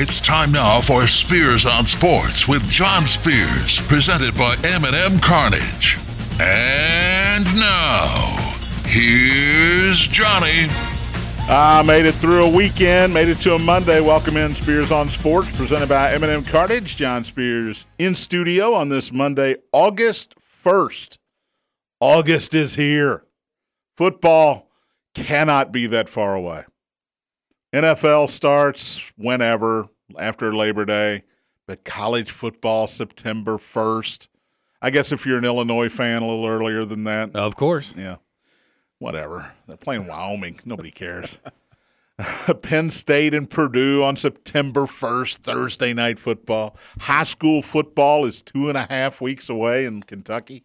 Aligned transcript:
It's 0.00 0.20
time 0.20 0.52
now 0.52 0.80
for 0.80 1.08
Spears 1.08 1.66
on 1.66 1.84
Sports 1.84 2.46
with 2.46 2.62
John 2.70 3.04
Spears, 3.04 3.84
presented 3.88 4.32
by 4.36 4.54
M&M 4.62 5.18
Cartage. 5.18 5.98
And 6.38 7.44
now, 7.56 8.54
here's 8.84 10.06
Johnny. 10.06 10.68
I 11.50 11.82
made 11.84 12.06
it 12.06 12.14
through 12.14 12.44
a 12.44 12.48
weekend, 12.48 13.12
made 13.12 13.26
it 13.26 13.38
to 13.38 13.56
a 13.56 13.58
Monday. 13.58 14.00
Welcome 14.00 14.36
in 14.36 14.54
Spears 14.54 14.92
on 14.92 15.08
Sports, 15.08 15.50
presented 15.56 15.88
by 15.88 16.12
M&M 16.12 16.44
Cartage. 16.44 16.94
John 16.94 17.24
Spears 17.24 17.86
in 17.98 18.14
studio 18.14 18.74
on 18.74 18.90
this 18.90 19.10
Monday, 19.10 19.56
August 19.72 20.36
1st. 20.64 21.18
August 21.98 22.54
is 22.54 22.76
here. 22.76 23.24
Football 23.96 24.70
cannot 25.16 25.72
be 25.72 25.88
that 25.88 26.08
far 26.08 26.36
away. 26.36 26.66
NFL 27.72 28.30
starts 28.30 29.12
whenever, 29.16 29.88
after 30.18 30.54
Labor 30.54 30.84
Day, 30.84 31.24
but 31.66 31.84
college 31.84 32.30
football 32.30 32.86
September 32.86 33.58
1st. 33.58 34.28
I 34.80 34.90
guess 34.90 35.12
if 35.12 35.26
you're 35.26 35.38
an 35.38 35.44
Illinois 35.44 35.88
fan, 35.88 36.22
a 36.22 36.26
little 36.26 36.46
earlier 36.46 36.84
than 36.84 37.04
that. 37.04 37.34
Of 37.36 37.56
course. 37.56 37.94
Yeah. 37.96 38.16
Whatever. 38.98 39.52
They're 39.66 39.76
playing 39.76 40.06
Wyoming. 40.06 40.60
Nobody 40.64 40.90
cares. 40.90 41.38
Penn 42.62 42.90
State 42.90 43.34
and 43.34 43.48
Purdue 43.48 44.02
on 44.02 44.16
September 44.16 44.82
1st, 44.86 45.36
Thursday 45.36 45.92
night 45.92 46.18
football. 46.18 46.76
High 47.00 47.24
school 47.24 47.62
football 47.62 48.24
is 48.24 48.42
two 48.42 48.68
and 48.68 48.78
a 48.78 48.86
half 48.88 49.20
weeks 49.20 49.48
away 49.48 49.84
in 49.84 50.02
Kentucky. 50.02 50.64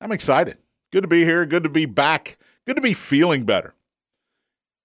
I'm 0.00 0.12
excited. 0.12 0.58
Good 0.92 1.02
to 1.02 1.08
be 1.08 1.24
here. 1.24 1.46
Good 1.46 1.62
to 1.64 1.68
be 1.68 1.86
back. 1.86 2.38
Good 2.66 2.76
to 2.76 2.82
be 2.82 2.94
feeling 2.94 3.44
better. 3.44 3.74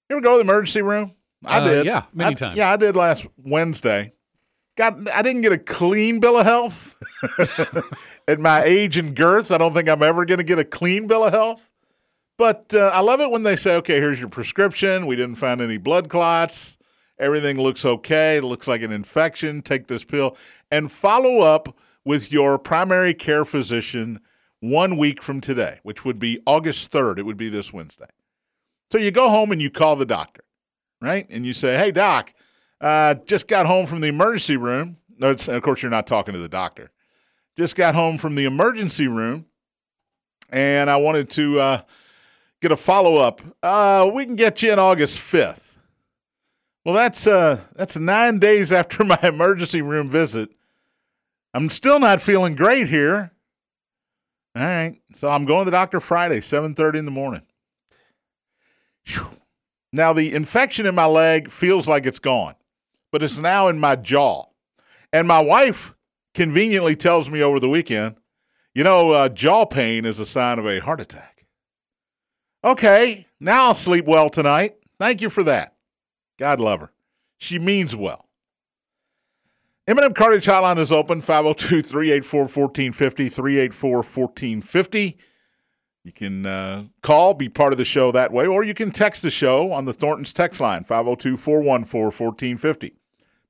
You 0.10 0.16
ever 0.18 0.22
go 0.22 0.32
to 0.32 0.38
the 0.38 0.42
emergency 0.52 0.82
room? 0.82 1.14
I 1.46 1.60
Uh, 1.60 1.68
did. 1.68 1.86
yeah, 1.86 2.04
many 2.14 2.32
I- 2.32 2.34
times. 2.34 2.58
Yeah, 2.58 2.72
I 2.72 2.78
did 2.78 2.96
last 2.96 3.26
Wednesday. 3.38 4.14
Got 4.76 5.10
I 5.10 5.22
didn't 5.22 5.42
get 5.42 5.52
a 5.52 5.58
clean 5.58 6.20
bill 6.20 6.38
of 6.40 6.46
health. 6.46 6.96
At 8.28 8.40
my 8.40 8.64
age 8.64 8.98
and 8.98 9.16
girth, 9.16 9.52
I 9.52 9.58
don't 9.58 9.74
think 9.74 9.90
I'm 9.90 10.02
ever 10.04 10.26
going 10.26 10.38
to 10.38 10.44
get 10.44 10.58
a 10.60 10.64
clean 10.64 11.06
bill 11.08 11.26
of 11.26 11.34
health. 11.34 11.62
But 12.38 12.74
uh, 12.74 12.90
I 12.94 13.02
love 13.02 13.20
it 13.20 13.30
when 13.30 13.44
they 13.44 13.56
say, 13.58 13.76
"Okay, 13.78 13.98
here's 14.00 14.20
your 14.20 14.30
prescription. 14.30 15.06
We 15.06 15.16
didn't 15.18 15.36
find 15.36 15.60
any 15.60 15.78
blood 15.78 16.08
clots. 16.10 16.78
Everything 17.20 17.58
looks 17.58 17.84
okay. 17.84 18.38
It 18.38 18.44
looks 18.46 18.68
like 18.68 18.82
an 18.82 18.94
infection. 18.94 19.62
Take 19.62 19.88
this 19.88 20.06
pill 20.06 20.38
and 20.72 20.90
follow 20.90 21.40
up 21.42 21.76
with 22.06 22.32
your 22.32 22.58
primary 22.58 23.14
care 23.14 23.44
physician 23.44 24.22
one 24.62 24.96
week 24.98 25.22
from 25.22 25.42
today, 25.42 25.80
which 25.84 26.06
would 26.06 26.18
be 26.20 26.40
August 26.46 26.90
3rd. 26.92 27.18
It 27.20 27.26
would 27.26 27.36
be 27.38 27.50
this 27.50 27.74
Wednesday. 27.74 28.06
So 28.92 28.98
you 28.98 29.12
go 29.12 29.30
home 29.30 29.52
and 29.52 29.62
you 29.62 29.70
call 29.70 29.96
the 29.96 30.06
doctor, 30.06 30.44
right? 31.02 31.28
And 31.30 31.46
you 31.46 31.54
say, 31.54 31.78
"Hey, 31.78 31.92
doc, 31.92 32.34
uh, 32.82 33.16
just 33.26 33.48
got 33.48 33.66
home 33.66 33.86
from 33.86 34.02
the 34.02 34.08
emergency 34.08 34.58
room." 34.58 34.98
It's- 35.22 35.48
of 35.48 35.62
course, 35.62 35.82
you're 35.84 35.92
not 35.92 36.08
talking 36.08 36.34
to 36.34 36.40
the 36.40 36.50
doctor. 36.50 36.92
Just 37.58 37.76
got 37.76 37.94
home 37.94 38.18
from 38.18 38.36
the 38.36 38.46
emergency 38.46 39.08
room, 39.08 39.46
and 40.50 40.90
I 40.90 40.96
wanted 40.96 41.30
to 41.32 41.60
uh, 41.60 41.82
get 42.62 42.72
a 42.72 42.78
follow 42.78 43.18
up. 43.18 43.42
Uh, 43.62 44.10
we 44.12 44.26
can 44.26 44.36
get 44.36 44.62
you 44.62 44.72
in 44.74 44.80
August 44.80 45.20
5th. 45.20 45.66
Well, 46.86 46.96
that's 46.96 47.28
uh, 47.28 47.60
that's 47.76 47.96
nine 47.98 48.40
days 48.40 48.72
after 48.80 49.04
my 49.04 49.20
emergency 49.22 49.82
room 49.82 50.10
visit. 50.10 50.50
I'm 51.54 51.70
still 51.70 52.00
not 52.00 52.22
feeling 52.22 52.56
great 52.56 52.88
here. 52.88 53.32
All 54.56 54.64
right, 54.64 55.00
so 55.16 55.30
I'm 55.30 55.46
going 55.46 55.60
to 55.60 55.66
the 55.66 55.72
doctor 55.72 56.00
Friday, 56.00 56.40
7:30 56.42 57.00
in 57.00 57.06
the 57.06 57.12
morning. 57.12 57.42
Now 59.92 60.14
the 60.14 60.34
infection 60.34 60.86
in 60.86 60.96
my 60.96 61.06
leg 61.06 61.52
feels 61.52 61.88
like 61.88 62.06
it's 62.06 62.20
gone, 62.20 62.56
but 63.12 63.24
it's 63.24 63.38
now 63.38 63.68
in 63.68 63.80
my 63.80 63.96
jaw. 63.96 64.46
And 65.12 65.28
my 65.28 65.42
wife 65.42 65.96
conveniently 66.34 66.96
tells 66.96 67.30
me 67.30 67.42
over 67.42 67.60
the 67.60 67.70
weekend, 67.70 68.16
you 68.76 68.84
know, 68.84 69.12
uh, 69.12 69.30
jaw 69.30 69.66
pain 69.66 70.06
is 70.06 70.20
a 70.20 70.26
sign 70.26 70.60
of 70.60 70.68
a 70.68 70.80
heart 70.80 71.02
attack. 71.02 71.46
Okay, 72.64 73.26
now 73.40 73.66
I'll 73.66 73.74
sleep 73.74 74.06
well 74.06 74.30
tonight. 74.30 74.76
Thank 75.00 75.22
you 75.22 75.30
for 75.30 75.44
that. 75.44 75.76
God 76.38 76.60
love 76.60 76.82
her. 76.82 76.92
She 77.38 77.58
means 77.58 77.96
well. 77.96 78.28
M&M 79.88 80.14
Cartage 80.14 80.46
Hotline 80.46 80.78
is 80.78 80.92
open 80.92 81.22
502 81.22 81.82
384 81.82 82.42
1450, 82.42 83.30
384 83.30 83.92
1450. 83.96 85.18
You 86.04 86.14
can 86.14 86.46
uh, 86.46 86.86
call, 87.02 87.34
be 87.34 87.50
part 87.50 87.74
of 87.74 87.78
the 87.78 87.86
show 87.86 88.12
that 88.12 88.32
way, 88.32 88.48
or 88.48 88.64
you 88.64 88.74
can 88.74 88.92
text 88.92 89.22
the 89.22 89.30
show 89.30 89.72
on 89.72 89.86
the 89.86 89.94
Thornton's 89.94 90.32
text 90.32 90.62
line, 90.62 90.84
502 90.84 91.38
414 91.38 92.04
1450. 92.06 92.94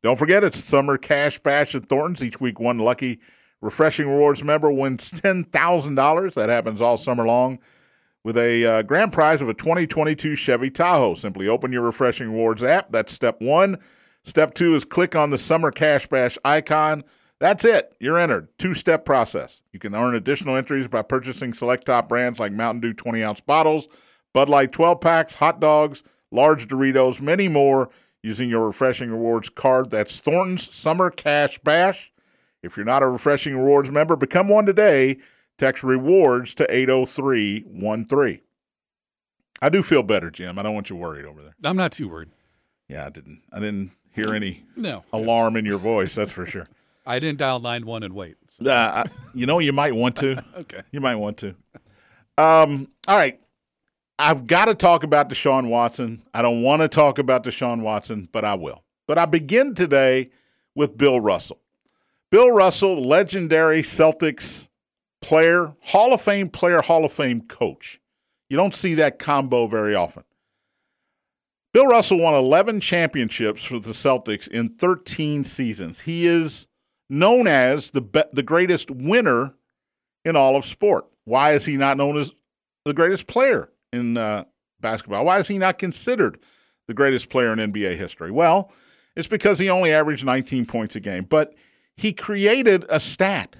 Don't 0.02 0.18
forget, 0.18 0.44
it's 0.44 0.64
Summer 0.64 0.98
Cash 0.98 1.40
Bash 1.40 1.76
at 1.76 1.88
Thornton's. 1.88 2.24
Each 2.24 2.40
week, 2.40 2.60
one 2.60 2.80
lucky 2.80 3.20
Refreshing 3.62 4.08
Rewards 4.08 4.44
member 4.44 4.72
wins 4.72 5.12
$10,000. 5.12 6.34
That 6.34 6.50
happens 6.50 6.82
all 6.82 6.98
summer 6.98 7.26
long 7.26 7.60
with 8.24 8.38
a 8.38 8.66
uh, 8.66 8.81
grand 8.84 9.12
prize 9.12 9.42
of 9.42 9.50
a 9.50 9.54
2022 9.54 10.36
Chevy 10.36 10.70
Tahoe. 10.70 11.16
Simply 11.16 11.48
open 11.48 11.74
your 11.74 11.84
Refreshing 11.84 12.30
Rewards 12.30 12.64
app. 12.64 12.92
That's 12.92 13.14
step 13.14 13.42
one. 13.42 13.78
Step 14.24 14.54
two 14.54 14.76
is 14.76 14.86
click 14.86 15.16
on 15.16 15.30
the 15.30 15.38
Summer 15.38 15.72
Cash 15.72 16.08
Bash 16.08 16.38
icon. 16.46 17.04
That's 17.40 17.64
it. 17.64 17.94
You're 18.00 18.18
entered. 18.18 18.50
Two 18.58 18.74
step 18.74 19.06
process. 19.06 19.62
You 19.72 19.80
can 19.80 19.96
earn 19.96 20.14
additional 20.16 20.56
entries 20.58 20.88
by 20.88 21.02
purchasing 21.02 21.54
select 21.54 21.86
top 21.86 22.10
brands 22.10 22.40
like 22.40 22.52
Mountain 22.52 22.82
Dew 22.82 22.94
20 22.94 23.24
ounce 23.24 23.40
bottles, 23.42 23.88
Bud 24.34 24.50
Light 24.50 24.72
12 24.74 25.00
packs, 25.00 25.36
hot 25.36 25.60
dogs, 25.62 26.04
large 26.32 26.68
Doritos, 26.68 27.22
many 27.22 27.48
more 27.48 27.90
using 28.22 28.50
your 28.50 28.66
Refreshing 28.66 29.10
Rewards 29.10 29.48
card. 29.50 29.90
That's 29.90 30.18
Thornton's 30.18 30.74
Summer 30.76 31.10
Cash 31.10 31.60
Bash. 31.60 32.12
If 32.62 32.76
you're 32.76 32.86
not 32.86 33.04
a 33.04 33.08
Refreshing 33.08 33.56
Rewards 33.56 33.90
member, 33.90 34.18
become 34.18 34.50
one 34.50 34.66
today. 34.66 35.18
Text 35.58 35.82
rewards 35.84 36.54
to 36.56 36.64
80313. 36.74 38.42
I 39.62 39.70
do 39.70 39.82
feel 39.84 40.04
better, 40.04 40.30
Jim. 40.32 40.58
I 40.60 40.64
don't 40.64 40.74
want 40.74 40.90
you 40.90 40.96
worried 40.96 41.26
over 41.26 41.42
there. 41.42 41.56
I'm 41.64 41.76
not 41.78 41.92
too 41.94 42.08
worried. 42.10 42.30
Yeah, 42.88 43.06
I 43.06 43.10
didn't. 43.10 43.42
I 43.52 43.60
didn't 43.60 43.92
hear 44.14 44.34
any 44.34 44.64
No. 44.76 45.04
alarm 45.14 45.56
in 45.58 45.66
your 45.66 45.78
voice. 45.78 46.16
That's 46.16 46.32
for 46.32 46.46
sure. 46.46 46.68
I 47.09 47.18
didn't 47.20 47.40
dial 47.40 47.59
9 47.59 47.86
1 47.88 48.03
and 48.03 48.14
wait. 48.14 48.36
So- 48.47 48.70
Uh, 48.70 49.03
you 49.34 49.46
know, 49.47 49.58
you 49.59 49.74
might 49.74 49.96
want 49.96 50.16
to. 50.18 50.44
Okay. 50.58 50.81
You 50.92 51.02
might 51.02 51.16
want 51.16 51.38
to. 51.38 51.56
Um, 52.38 52.88
all 53.08 53.18
right. 53.18 53.40
I've 54.20 54.46
got 54.47 54.66
to 54.66 54.75
talk 54.75 55.03
about 55.03 55.30
Deshaun 55.30 55.69
Watson. 55.69 56.22
I 56.34 56.42
don't 56.42 56.62
want 56.62 56.81
to 56.84 56.88
talk 56.88 57.18
about 57.18 57.44
Deshaun 57.44 57.81
Watson, 57.81 58.30
but 58.31 58.46
I 58.46 58.53
will. 58.56 58.84
But 59.08 59.18
I 59.18 59.25
begin 59.25 59.74
today 59.74 60.30
with 60.75 60.98
Bill 60.98 61.19
Russell. 61.19 61.59
Bill 62.30 62.52
Russell, 62.52 63.02
legendary 63.03 63.81
Celtics 63.81 64.68
player, 65.22 65.74
Hall 65.81 66.14
of 66.14 66.22
Fame 66.22 66.50
player, 66.50 66.81
Hall 66.81 67.06
of 67.06 67.12
Fame 67.12 67.42
coach. 67.42 68.00
You 68.50 68.58
don't 68.58 68.75
see 68.75 68.94
that 68.96 69.18
combo 69.19 69.66
very 69.68 69.96
often. 69.96 70.24
Bill 71.74 71.86
Russell 71.88 72.19
won 72.19 72.36
11 72.36 72.81
championships 72.81 73.64
for 73.64 73.80
the 73.80 73.92
Celtics 73.94 74.48
in 74.48 74.69
13 74.78 75.44
seasons. 75.44 76.02
He 76.02 76.25
is 76.28 76.68
known 77.09 77.47
as 77.47 77.92
the 77.92 78.02
be- 78.02 78.24
the 78.31 78.44
greatest 78.44 78.92
winner 78.92 79.53
in 80.24 80.36
all 80.36 80.56
of 80.56 80.66
sport. 80.66 81.06
Why 81.25 81.53
is 81.53 81.66
he 81.66 81.78
not 81.78 81.97
known 81.97 82.18
as 82.18 82.31
the 82.86 82.94
greatest 82.94 83.28
player 83.28 83.70
in 83.92 84.18
uh, 84.18 84.46
basketball? 84.80 85.25
Why 85.25 85.40
is 85.40 85.48
he 85.48 85.58
not 85.58 85.78
considered 85.78 86.40
the 86.88 86.94
greatest 86.94 87.30
player 87.30 87.53
in 87.53 87.59
NBA 87.59 87.98
history? 87.98 88.31
Well, 88.31 88.72
it's 89.16 89.28
because 89.28 89.59
he 89.59 89.69
only 89.69 89.92
averaged 89.92 90.25
19 90.25 90.66
points 90.66 90.96
a 90.96 91.00
game, 91.00 91.25
but 91.25 91.53
he 91.98 92.14
created 92.14 92.86
a 92.90 93.00
stat. 93.00 93.58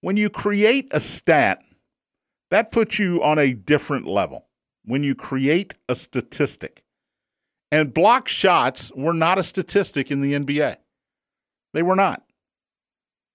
When 0.00 0.16
you 0.16 0.30
create 0.30 0.88
a 0.92 1.00
stat, 1.00 1.62
that 2.50 2.70
puts 2.70 2.98
you 2.98 3.22
on 3.22 3.38
a 3.38 3.52
different 3.52 4.06
level. 4.06 4.46
When 4.84 5.02
you 5.02 5.14
create 5.14 5.74
a 5.88 5.94
statistic. 5.94 6.84
And 7.70 7.92
block 7.92 8.28
shots 8.28 8.90
were 8.94 9.12
not 9.12 9.38
a 9.38 9.42
statistic 9.42 10.10
in 10.10 10.22
the 10.22 10.32
NBA. 10.32 10.76
They 11.74 11.82
were 11.82 11.96
not. 11.96 12.22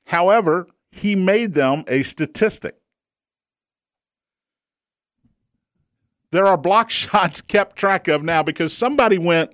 However, 0.06 0.68
he 0.92 1.16
made 1.16 1.54
them 1.54 1.84
a 1.88 2.04
statistic. 2.04 2.76
There 6.32 6.46
are 6.46 6.58
block 6.58 6.90
shots 6.92 7.42
kept 7.42 7.76
track 7.76 8.08
of 8.08 8.24
now 8.24 8.44
because 8.44 8.76
somebody 8.76 9.18
went, 9.18 9.52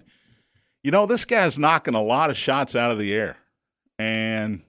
you 0.83 0.91
know, 0.91 1.05
this 1.05 1.25
guy's 1.25 1.57
knocking 1.57 1.93
a 1.93 2.01
lot 2.01 2.29
of 2.29 2.37
shots 2.37 2.75
out 2.75 2.91
of 2.91 2.99
the 2.99 3.13
air. 3.13 3.37
And 3.97 4.61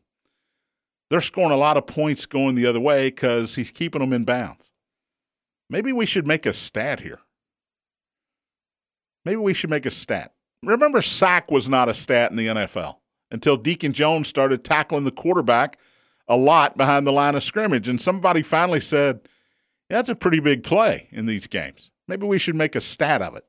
they're 1.09 1.21
scoring 1.21 1.53
a 1.53 1.56
lot 1.56 1.77
of 1.77 1.87
points 1.87 2.26
going 2.26 2.55
the 2.55 2.67
other 2.67 2.81
way 2.81 3.09
because 3.09 3.55
he's 3.55 3.71
keeping 3.71 4.00
them 4.00 4.12
in 4.12 4.25
bounds. 4.25 4.65
Maybe 5.69 5.93
we 5.93 6.06
should 6.06 6.26
make 6.26 6.47
a 6.47 6.53
stat 6.53 7.00
here. 7.00 7.21
Maybe 9.25 9.37
we 9.37 9.55
should 9.55 9.71
make 9.71 9.87
a 9.87 9.91
stat. 9.91 10.33
Remember, 10.62 11.03
sack 11.03 11.50
was 11.50 11.69
not 11.69 11.88
a 11.88 11.94
stat 11.94 12.31
in 12.31 12.37
the 12.37 12.47
NFL 12.47 13.00
until 13.31 13.56
Deacon 13.56 13.93
Jones 13.93 14.29
started 14.29 14.65
tackling 14.65 15.05
the 15.05 15.11
quarterback 15.11 15.79
a 16.29 16.37
lot 16.37 16.77
behind 16.77 17.06
the 17.06 17.12
line 17.12 17.35
of 17.35 17.44
scrimmage. 17.44 17.88
And 17.88 18.00
somebody 18.00 18.43
finally 18.43 18.81
said, 18.81 19.21
yeah, 19.88 19.99
that's 19.99 20.09
a 20.09 20.15
pretty 20.15 20.41
big 20.41 20.62
play 20.62 21.09
in 21.11 21.27
these 21.27 21.47
games. 21.47 21.91
Maybe 22.06 22.27
we 22.27 22.38
should 22.38 22.55
make 22.55 22.75
a 22.75 22.81
stat 22.81 23.23
of 23.23 23.35
it. 23.37 23.44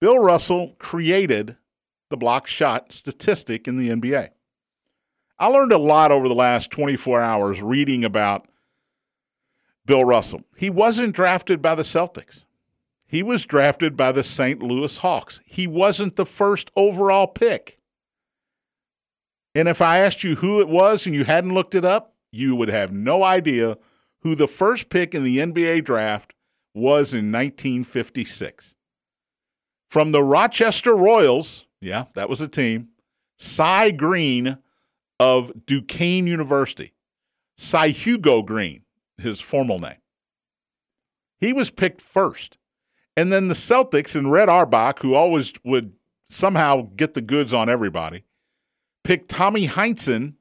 Bill 0.00 0.18
Russell 0.18 0.74
created 0.78 1.56
the 2.10 2.16
block 2.16 2.46
shot 2.46 2.92
statistic 2.92 3.66
in 3.66 3.78
the 3.78 3.88
NBA. 3.88 4.30
I 5.38 5.46
learned 5.46 5.72
a 5.72 5.78
lot 5.78 6.12
over 6.12 6.28
the 6.28 6.34
last 6.34 6.70
24 6.70 7.20
hours 7.20 7.62
reading 7.62 8.04
about 8.04 8.46
Bill 9.86 10.04
Russell. 10.04 10.42
He 10.56 10.70
wasn't 10.70 11.14
drafted 11.14 11.60
by 11.62 11.74
the 11.74 11.82
Celtics. 11.82 12.44
He 13.06 13.22
was 13.22 13.44
drafted 13.44 13.96
by 13.96 14.12
the 14.12 14.24
St. 14.24 14.62
Louis 14.62 14.96
Hawks. 14.98 15.40
He 15.44 15.66
wasn't 15.66 16.16
the 16.16 16.26
first 16.26 16.70
overall 16.76 17.26
pick. 17.26 17.78
And 19.54 19.68
if 19.68 19.82
I 19.82 19.98
asked 19.98 20.24
you 20.24 20.36
who 20.36 20.60
it 20.60 20.68
was 20.68 21.06
and 21.06 21.14
you 21.14 21.24
hadn't 21.24 21.54
looked 21.54 21.74
it 21.74 21.84
up, 21.84 22.14
you 22.30 22.56
would 22.56 22.68
have 22.68 22.92
no 22.92 23.22
idea 23.22 23.76
who 24.22 24.34
the 24.34 24.48
first 24.48 24.88
pick 24.88 25.14
in 25.14 25.24
the 25.24 25.38
NBA 25.38 25.84
draft 25.84 26.32
was 26.74 27.12
in 27.12 27.30
1956. 27.30 28.74
From 29.90 30.12
the 30.12 30.22
Rochester 30.22 30.96
Royals, 30.96 31.66
yeah, 31.80 32.06
that 32.14 32.30
was 32.30 32.40
a 32.40 32.48
team, 32.48 32.88
Si 33.38 33.92
Green 33.92 34.56
of 35.20 35.52
Duquesne 35.66 36.26
University. 36.26 36.94
Sihugo 37.58 38.44
Green, 38.44 38.82
his 39.18 39.40
formal 39.40 39.78
name. 39.78 39.98
He 41.38 41.52
was 41.52 41.70
picked 41.70 42.00
first. 42.00 42.56
And 43.16 43.30
then 43.30 43.48
the 43.48 43.54
Celtics 43.54 44.14
and 44.14 44.32
Red 44.32 44.48
Auerbach, 44.48 45.00
who 45.00 45.14
always 45.14 45.52
would 45.64 45.92
somehow 46.30 46.88
get 46.96 47.12
the 47.12 47.20
goods 47.20 47.52
on 47.52 47.68
everybody, 47.68 48.24
picked 49.04 49.28
Tommy 49.28 49.68
Heinsohn 49.68 50.34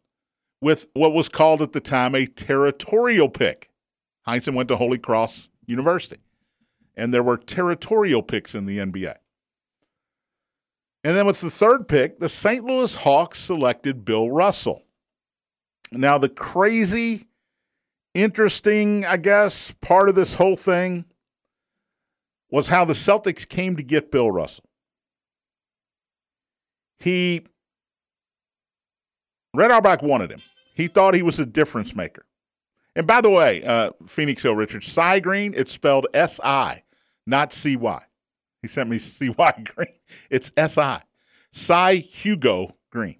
with 0.61 0.87
what 0.93 1.13
was 1.13 1.29
called 1.29 1.61
at 1.61 1.73
the 1.73 1.79
time 1.79 2.15
a 2.15 2.25
territorial 2.25 3.29
pick. 3.29 3.69
Heinsohn 4.27 4.53
went 4.53 4.69
to 4.69 4.77
Holy 4.77 4.99
Cross 4.99 5.49
University, 5.65 6.21
and 6.95 7.13
there 7.13 7.23
were 7.23 7.37
territorial 7.37 8.21
picks 8.21 8.53
in 8.53 8.65
the 8.65 8.77
NBA. 8.77 9.15
And 11.03 11.17
then 11.17 11.25
with 11.25 11.41
the 11.41 11.49
third 11.49 11.87
pick, 11.87 12.19
the 12.19 12.29
St. 12.29 12.63
Louis 12.63 12.93
Hawks 12.93 13.39
selected 13.39 14.05
Bill 14.05 14.29
Russell. 14.29 14.83
Now, 15.91 16.17
the 16.19 16.29
crazy, 16.29 17.27
interesting, 18.13 19.03
I 19.05 19.17
guess, 19.17 19.71
part 19.81 20.09
of 20.09 20.15
this 20.15 20.35
whole 20.35 20.55
thing 20.55 21.05
was 22.51 22.67
how 22.67 22.85
the 22.85 22.93
Celtics 22.93 23.47
came 23.47 23.75
to 23.77 23.83
get 23.83 24.11
Bill 24.11 24.29
Russell. 24.29 24.65
He, 26.99 27.47
Red 29.53 29.71
Auerbach 29.71 30.01
wanted 30.01 30.31
him. 30.31 30.41
He 30.73 30.87
thought 30.87 31.13
he 31.13 31.21
was 31.21 31.39
a 31.39 31.45
difference 31.45 31.95
maker. 31.95 32.25
And 32.95 33.07
by 33.07 33.21
the 33.21 33.29
way, 33.29 33.63
uh, 33.63 33.91
Phoenix 34.07 34.43
Hill 34.43 34.55
Richards, 34.55 34.87
Si 34.87 35.19
Green, 35.19 35.53
it's 35.55 35.71
spelled 35.71 36.07
S 36.13 36.39
I, 36.43 36.83
not 37.25 37.53
C 37.53 37.75
Y. 37.75 38.01
He 38.61 38.67
sent 38.67 38.89
me 38.89 38.99
C 38.99 39.29
Y 39.29 39.63
Green. 39.75 39.93
It's 40.29 40.51
S 40.57 40.77
I. 40.77 41.03
Sihugo 41.53 42.73
Green. 42.91 43.17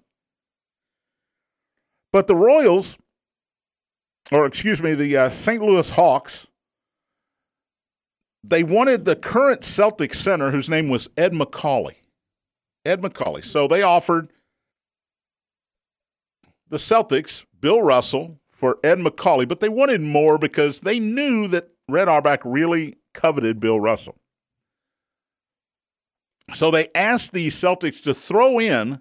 But 2.12 2.26
the 2.26 2.36
Royals, 2.36 2.98
or 4.30 4.44
excuse 4.46 4.82
me, 4.82 4.94
the 4.94 5.16
uh, 5.16 5.30
St. 5.30 5.62
Louis 5.62 5.90
Hawks, 5.90 6.46
they 8.44 8.62
wanted 8.62 9.04
the 9.04 9.16
current 9.16 9.64
Celtic 9.64 10.14
center, 10.14 10.50
whose 10.50 10.68
name 10.68 10.88
was 10.88 11.08
Ed 11.16 11.32
Macauley. 11.32 11.96
Ed 12.84 13.00
Macauley. 13.00 13.44
So 13.44 13.66
they 13.68 13.82
offered 13.82 14.30
the 16.72 16.78
Celtics 16.78 17.44
Bill 17.60 17.82
Russell 17.82 18.40
for 18.50 18.78
Ed 18.82 18.98
Macauley, 18.98 19.46
but 19.46 19.60
they 19.60 19.68
wanted 19.68 20.00
more 20.00 20.38
because 20.38 20.80
they 20.80 20.98
knew 20.98 21.46
that 21.48 21.68
Red 21.86 22.08
Auerbach 22.08 22.40
really 22.46 22.96
coveted 23.12 23.60
Bill 23.60 23.78
Russell. 23.78 24.16
So 26.54 26.70
they 26.70 26.88
asked 26.94 27.34
the 27.34 27.48
Celtics 27.48 28.02
to 28.04 28.14
throw 28.14 28.58
in 28.58 29.00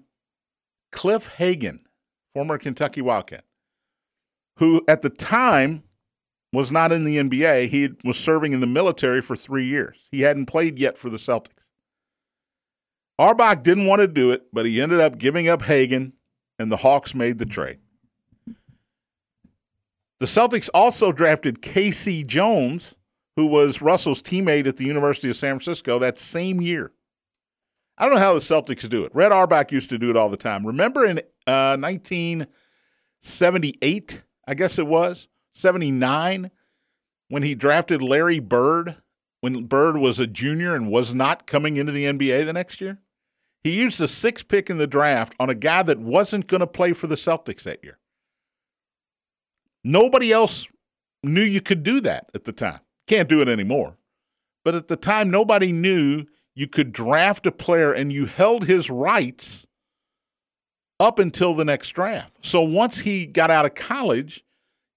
Cliff 0.91 1.27
Hagan, 1.27 1.85
former 2.33 2.57
Kentucky 2.57 3.01
Wildcat, 3.01 3.45
who 4.57 4.83
at 4.89 5.01
the 5.01 5.09
time 5.09 5.83
was 6.51 6.73
not 6.73 6.91
in 6.91 7.05
the 7.05 7.15
NBA. 7.17 7.69
He 7.69 7.91
was 8.03 8.17
serving 8.17 8.51
in 8.51 8.59
the 8.59 8.67
military 8.67 9.21
for 9.21 9.37
three 9.37 9.65
years. 9.65 9.97
He 10.11 10.21
hadn't 10.21 10.47
played 10.47 10.77
yet 10.77 10.97
for 10.97 11.09
the 11.09 11.17
Celtics. 11.17 11.63
Auerbach 13.17 13.63
didn't 13.63 13.85
want 13.85 14.01
to 14.01 14.07
do 14.07 14.31
it, 14.31 14.47
but 14.51 14.65
he 14.65 14.81
ended 14.81 14.99
up 14.99 15.17
giving 15.17 15.47
up 15.47 15.61
Hagan, 15.61 16.11
and 16.61 16.71
the 16.71 16.77
Hawks 16.77 17.13
made 17.13 17.39
the 17.39 17.45
trade. 17.45 17.79
The 20.19 20.27
Celtics 20.27 20.69
also 20.73 21.11
drafted 21.11 21.61
Casey 21.61 22.23
Jones, 22.23 22.95
who 23.35 23.47
was 23.47 23.81
Russell's 23.81 24.21
teammate 24.21 24.65
at 24.67 24.77
the 24.77 24.85
University 24.85 25.29
of 25.29 25.35
San 25.35 25.55
Francisco 25.55 25.99
that 25.99 26.17
same 26.19 26.61
year. 26.61 26.93
I 27.97 28.05
don't 28.05 28.15
know 28.15 28.21
how 28.21 28.35
the 28.35 28.39
Celtics 28.39 28.87
do 28.87 29.03
it. 29.03 29.13
Red 29.15 29.31
Auerbach 29.31 29.71
used 29.71 29.89
to 29.89 29.97
do 29.97 30.11
it 30.11 30.17
all 30.17 30.29
the 30.29 30.37
time. 30.37 30.65
Remember 30.65 31.05
in 31.05 31.19
uh, 31.47 31.75
1978, 31.77 34.21
I 34.47 34.53
guess 34.53 34.77
it 34.77 34.87
was, 34.87 35.27
79, 35.53 36.51
when 37.29 37.43
he 37.43 37.55
drafted 37.55 38.01
Larry 38.01 38.39
Bird, 38.39 38.97
when 39.39 39.65
Bird 39.65 39.97
was 39.97 40.19
a 40.19 40.27
junior 40.27 40.75
and 40.75 40.91
was 40.91 41.13
not 41.13 41.47
coming 41.47 41.77
into 41.77 41.91
the 41.91 42.05
NBA 42.05 42.45
the 42.45 42.53
next 42.53 42.79
year? 42.79 42.99
He 43.63 43.71
used 43.71 43.99
the 43.99 44.07
sixth 44.07 44.47
pick 44.47 44.69
in 44.69 44.77
the 44.77 44.87
draft 44.87 45.35
on 45.39 45.49
a 45.49 45.55
guy 45.55 45.83
that 45.83 45.99
wasn't 45.99 46.47
going 46.47 46.61
to 46.61 46.67
play 46.67 46.93
for 46.93 47.07
the 47.07 47.15
Celtics 47.15 47.63
that 47.63 47.83
year. 47.83 47.99
Nobody 49.83 50.31
else 50.31 50.67
knew 51.23 51.41
you 51.41 51.61
could 51.61 51.83
do 51.83 52.01
that 52.01 52.29
at 52.33 52.45
the 52.45 52.51
time. 52.51 52.79
Can't 53.07 53.29
do 53.29 53.41
it 53.41 53.47
anymore. 53.47 53.97
But 54.63 54.75
at 54.75 54.87
the 54.87 54.95
time, 54.95 55.29
nobody 55.29 55.71
knew 55.71 56.25
you 56.55 56.67
could 56.67 56.91
draft 56.91 57.45
a 57.47 57.51
player 57.51 57.91
and 57.93 58.11
you 58.11 58.25
held 58.25 58.65
his 58.65 58.89
rights 58.89 59.65
up 60.99 61.17
until 61.17 61.55
the 61.55 61.65
next 61.65 61.89
draft. 61.89 62.33
So 62.41 62.61
once 62.61 62.99
he 62.99 63.25
got 63.25 63.49
out 63.49 63.65
of 63.65 63.73
college, 63.73 64.43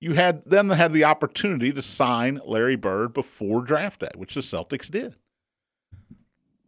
you 0.00 0.12
had 0.12 0.42
then 0.44 0.68
had 0.68 0.92
the 0.92 1.04
opportunity 1.04 1.72
to 1.72 1.80
sign 1.80 2.40
Larry 2.44 2.76
Bird 2.76 3.14
before 3.14 3.62
draft 3.62 4.00
day, 4.00 4.10
which 4.16 4.34
the 4.34 4.42
Celtics 4.42 4.90
did. 4.90 5.16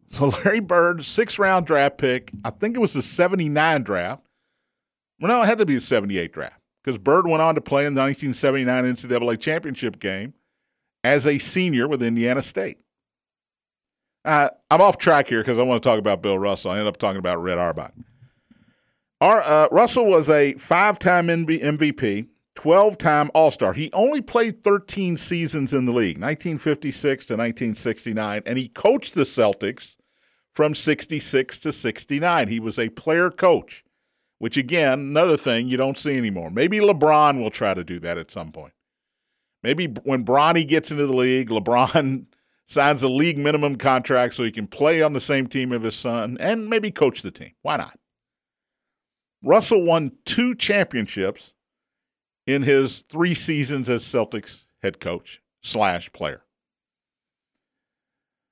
So 0.09 0.27
Larry 0.45 0.59
Bird, 0.59 1.05
six 1.05 1.39
round 1.39 1.65
draft 1.65 1.97
pick, 1.97 2.31
I 2.43 2.49
think 2.49 2.75
it 2.75 2.79
was 2.79 2.93
the 2.93 3.01
79 3.01 3.83
draft. 3.83 4.23
Well, 5.19 5.29
no, 5.29 5.41
it 5.41 5.47
had 5.47 5.57
to 5.57 5.65
be 5.65 5.75
the 5.75 5.81
78 5.81 6.31
draft 6.31 6.61
because 6.83 6.97
Bird 6.97 7.27
went 7.27 7.41
on 7.41 7.55
to 7.55 7.61
play 7.61 7.85
in 7.85 7.93
the 7.93 8.01
1979 8.01 8.83
NCAA 8.83 9.39
championship 9.39 9.99
game 9.99 10.33
as 11.03 11.25
a 11.25 11.37
senior 11.37 11.87
with 11.87 12.03
Indiana 12.03 12.41
State. 12.41 12.77
Uh, 14.23 14.49
I'm 14.69 14.81
off 14.81 14.97
track 14.97 15.27
here 15.27 15.41
because 15.41 15.57
I 15.57 15.63
want 15.63 15.81
to 15.81 15.87
talk 15.87 15.99
about 15.99 16.21
Bill 16.21 16.37
Russell. 16.37 16.71
I 16.71 16.75
ended 16.75 16.87
up 16.87 16.97
talking 16.97 17.19
about 17.19 17.41
Red 17.41 17.57
Auerbach. 17.57 17.93
Our, 19.19 19.41
uh, 19.41 19.67
Russell 19.71 20.05
was 20.05 20.29
a 20.29 20.53
five 20.55 20.99
time 20.99 21.27
MVP, 21.27 22.27
12 22.55 22.97
time 22.97 23.31
All 23.33 23.51
Star. 23.51 23.73
He 23.73 23.91
only 23.93 24.21
played 24.21 24.63
13 24.63 25.17
seasons 25.17 25.73
in 25.73 25.85
the 25.85 25.93
league, 25.93 26.17
1956 26.17 27.25
to 27.27 27.33
1969, 27.33 28.43
and 28.45 28.57
he 28.57 28.67
coached 28.67 29.13
the 29.13 29.23
Celtics 29.23 29.96
from 30.57 30.73
66 30.73 31.59
to 31.59 31.71
69. 31.71 32.47
He 32.47 32.59
was 32.59 32.79
a 32.79 32.89
player 32.89 33.29
coach, 33.29 33.85
which, 34.39 34.57
again, 34.57 34.93
another 34.93 35.37
thing 35.37 35.67
you 35.67 35.77
don't 35.77 35.99
see 35.99 36.17
anymore. 36.17 36.49
Maybe 36.49 36.79
LeBron 36.79 37.39
will 37.39 37.51
try 37.51 37.75
to 37.75 37.83
do 37.83 37.99
that 37.99 38.17
at 38.17 38.31
some 38.31 38.51
point. 38.51 38.73
Maybe 39.61 39.85
when 39.85 40.25
Bronny 40.25 40.67
gets 40.67 40.89
into 40.89 41.05
the 41.05 41.15
league, 41.15 41.49
LeBron 41.51 42.25
signs 42.65 43.03
a 43.03 43.07
league 43.07 43.37
minimum 43.37 43.75
contract 43.75 44.33
so 44.33 44.43
he 44.43 44.51
can 44.51 44.65
play 44.65 45.03
on 45.03 45.13
the 45.13 45.21
same 45.21 45.45
team 45.45 45.71
of 45.71 45.83
his 45.83 45.95
son 45.95 46.37
and 46.39 46.67
maybe 46.67 46.89
coach 46.89 47.21
the 47.21 47.29
team. 47.29 47.51
Why 47.61 47.77
not? 47.77 47.99
Russell 49.43 49.83
won 49.83 50.13
two 50.25 50.55
championships 50.55 51.53
in 52.47 52.63
his 52.63 53.05
three 53.11 53.35
seasons 53.35 53.89
as 53.89 54.03
Celtics 54.03 54.63
head 54.81 54.99
coach 54.99 55.39
slash 55.61 56.11
player. 56.13 56.41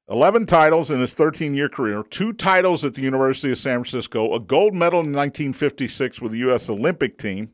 11 0.10 0.46
titles 0.46 0.92
in 0.92 1.00
his 1.00 1.14
13 1.14 1.56
year 1.56 1.70
career, 1.70 2.04
two 2.04 2.32
titles 2.32 2.86
at 2.86 2.94
the 2.94 3.02
University 3.02 3.52
of 3.52 3.58
San 3.58 3.84
Francisco, 3.84 4.34
a 4.34 4.40
gold 4.40 4.74
medal 4.74 5.00
in 5.00 5.12
1956 5.12 6.22
with 6.22 6.32
the 6.32 6.38
U.S. 6.40 6.70
Olympic 6.70 7.18
team. 7.18 7.50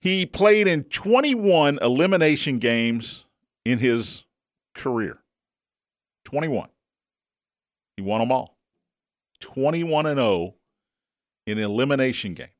He 0.00 0.26
played 0.26 0.68
in 0.68 0.84
21 0.84 1.78
elimination 1.80 2.58
games 2.58 3.24
in 3.64 3.78
his 3.78 4.24
career 4.74 5.18
21. 6.24 6.68
He 7.96 8.02
won 8.02 8.20
them 8.20 8.30
all. 8.30 8.56
21 9.40 10.06
and 10.06 10.18
0 10.18 10.54
in 11.46 11.58
elimination 11.58 12.34
games. 12.34 12.50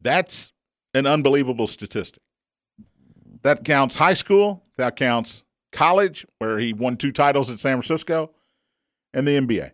That's 0.00 0.52
an 0.94 1.06
unbelievable 1.06 1.66
statistic. 1.66 2.22
That 3.42 3.64
counts 3.64 3.96
high 3.96 4.14
school, 4.14 4.64
that 4.76 4.96
counts 4.96 5.42
college, 5.72 6.26
where 6.38 6.58
he 6.58 6.72
won 6.72 6.96
two 6.96 7.12
titles 7.12 7.50
at 7.50 7.60
San 7.60 7.80
Francisco, 7.80 8.30
and 9.12 9.26
the 9.26 9.38
NBA. 9.38 9.72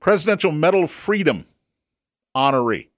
Presidential 0.00 0.52
Medal 0.52 0.84
of 0.84 0.90
Freedom 0.90 1.44
honoree. 2.36 2.88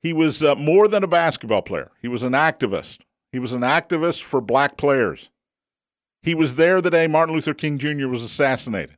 He 0.00 0.12
was 0.12 0.42
uh, 0.42 0.54
more 0.54 0.88
than 0.88 1.04
a 1.04 1.08
basketball 1.08 1.62
player, 1.62 1.90
he 2.00 2.08
was 2.08 2.22
an 2.22 2.32
activist. 2.32 2.98
He 3.32 3.40
was 3.40 3.52
an 3.52 3.62
activist 3.62 4.22
for 4.22 4.40
black 4.40 4.76
players. 4.76 5.28
He 6.22 6.36
was 6.36 6.54
there 6.54 6.80
the 6.80 6.90
day 6.90 7.08
Martin 7.08 7.34
Luther 7.34 7.52
King 7.52 7.78
Jr. 7.78 8.06
was 8.06 8.22
assassinated. 8.22 8.96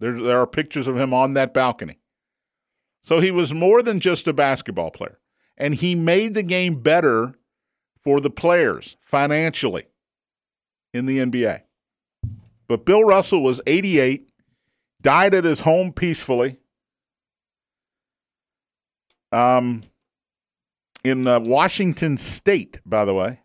There, 0.00 0.20
there 0.20 0.38
are 0.38 0.46
pictures 0.46 0.86
of 0.86 0.98
him 0.98 1.14
on 1.14 1.32
that 1.32 1.54
balcony. 1.54 1.98
So 3.02 3.20
he 3.20 3.30
was 3.30 3.54
more 3.54 3.82
than 3.82 4.00
just 4.00 4.28
a 4.28 4.34
basketball 4.34 4.90
player. 4.90 5.18
And 5.56 5.74
he 5.74 5.94
made 5.94 6.34
the 6.34 6.42
game 6.42 6.82
better 6.82 7.34
for 8.02 8.20
the 8.20 8.30
players 8.30 8.96
financially 9.00 9.86
in 10.92 11.06
the 11.06 11.18
NBA. 11.18 11.62
But 12.68 12.84
Bill 12.84 13.04
Russell 13.04 13.42
was 13.42 13.60
88, 13.66 14.28
died 15.00 15.34
at 15.34 15.44
his 15.44 15.60
home 15.60 15.92
peacefully. 15.92 16.58
Um, 19.30 19.84
in 21.04 21.26
uh, 21.26 21.40
Washington 21.40 22.18
State, 22.18 22.80
by 22.86 23.04
the 23.04 23.14
way. 23.14 23.40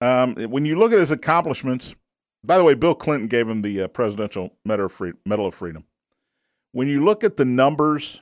Um, 0.00 0.36
when 0.36 0.64
you 0.64 0.78
look 0.78 0.92
at 0.92 1.00
his 1.00 1.10
accomplishments, 1.10 1.94
by 2.44 2.56
the 2.56 2.64
way, 2.64 2.74
Bill 2.74 2.94
Clinton 2.94 3.28
gave 3.28 3.48
him 3.48 3.62
the 3.62 3.82
uh, 3.82 3.88
Presidential 3.88 4.54
Medal 4.64 4.86
of, 4.86 5.54
Freedom. 5.54 5.84
When 6.72 6.88
you 6.88 7.04
look 7.04 7.24
at 7.24 7.36
the 7.36 7.44
numbers, 7.44 8.20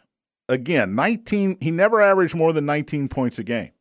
again, 0.49 0.95
19, 0.95 1.59
he 1.61 1.71
never 1.71 2.01
averaged 2.01 2.35
more 2.35 2.53
than 2.53 2.65
19 2.65 3.09
points 3.09 3.39
a 3.39 3.45
game. 3.45 3.73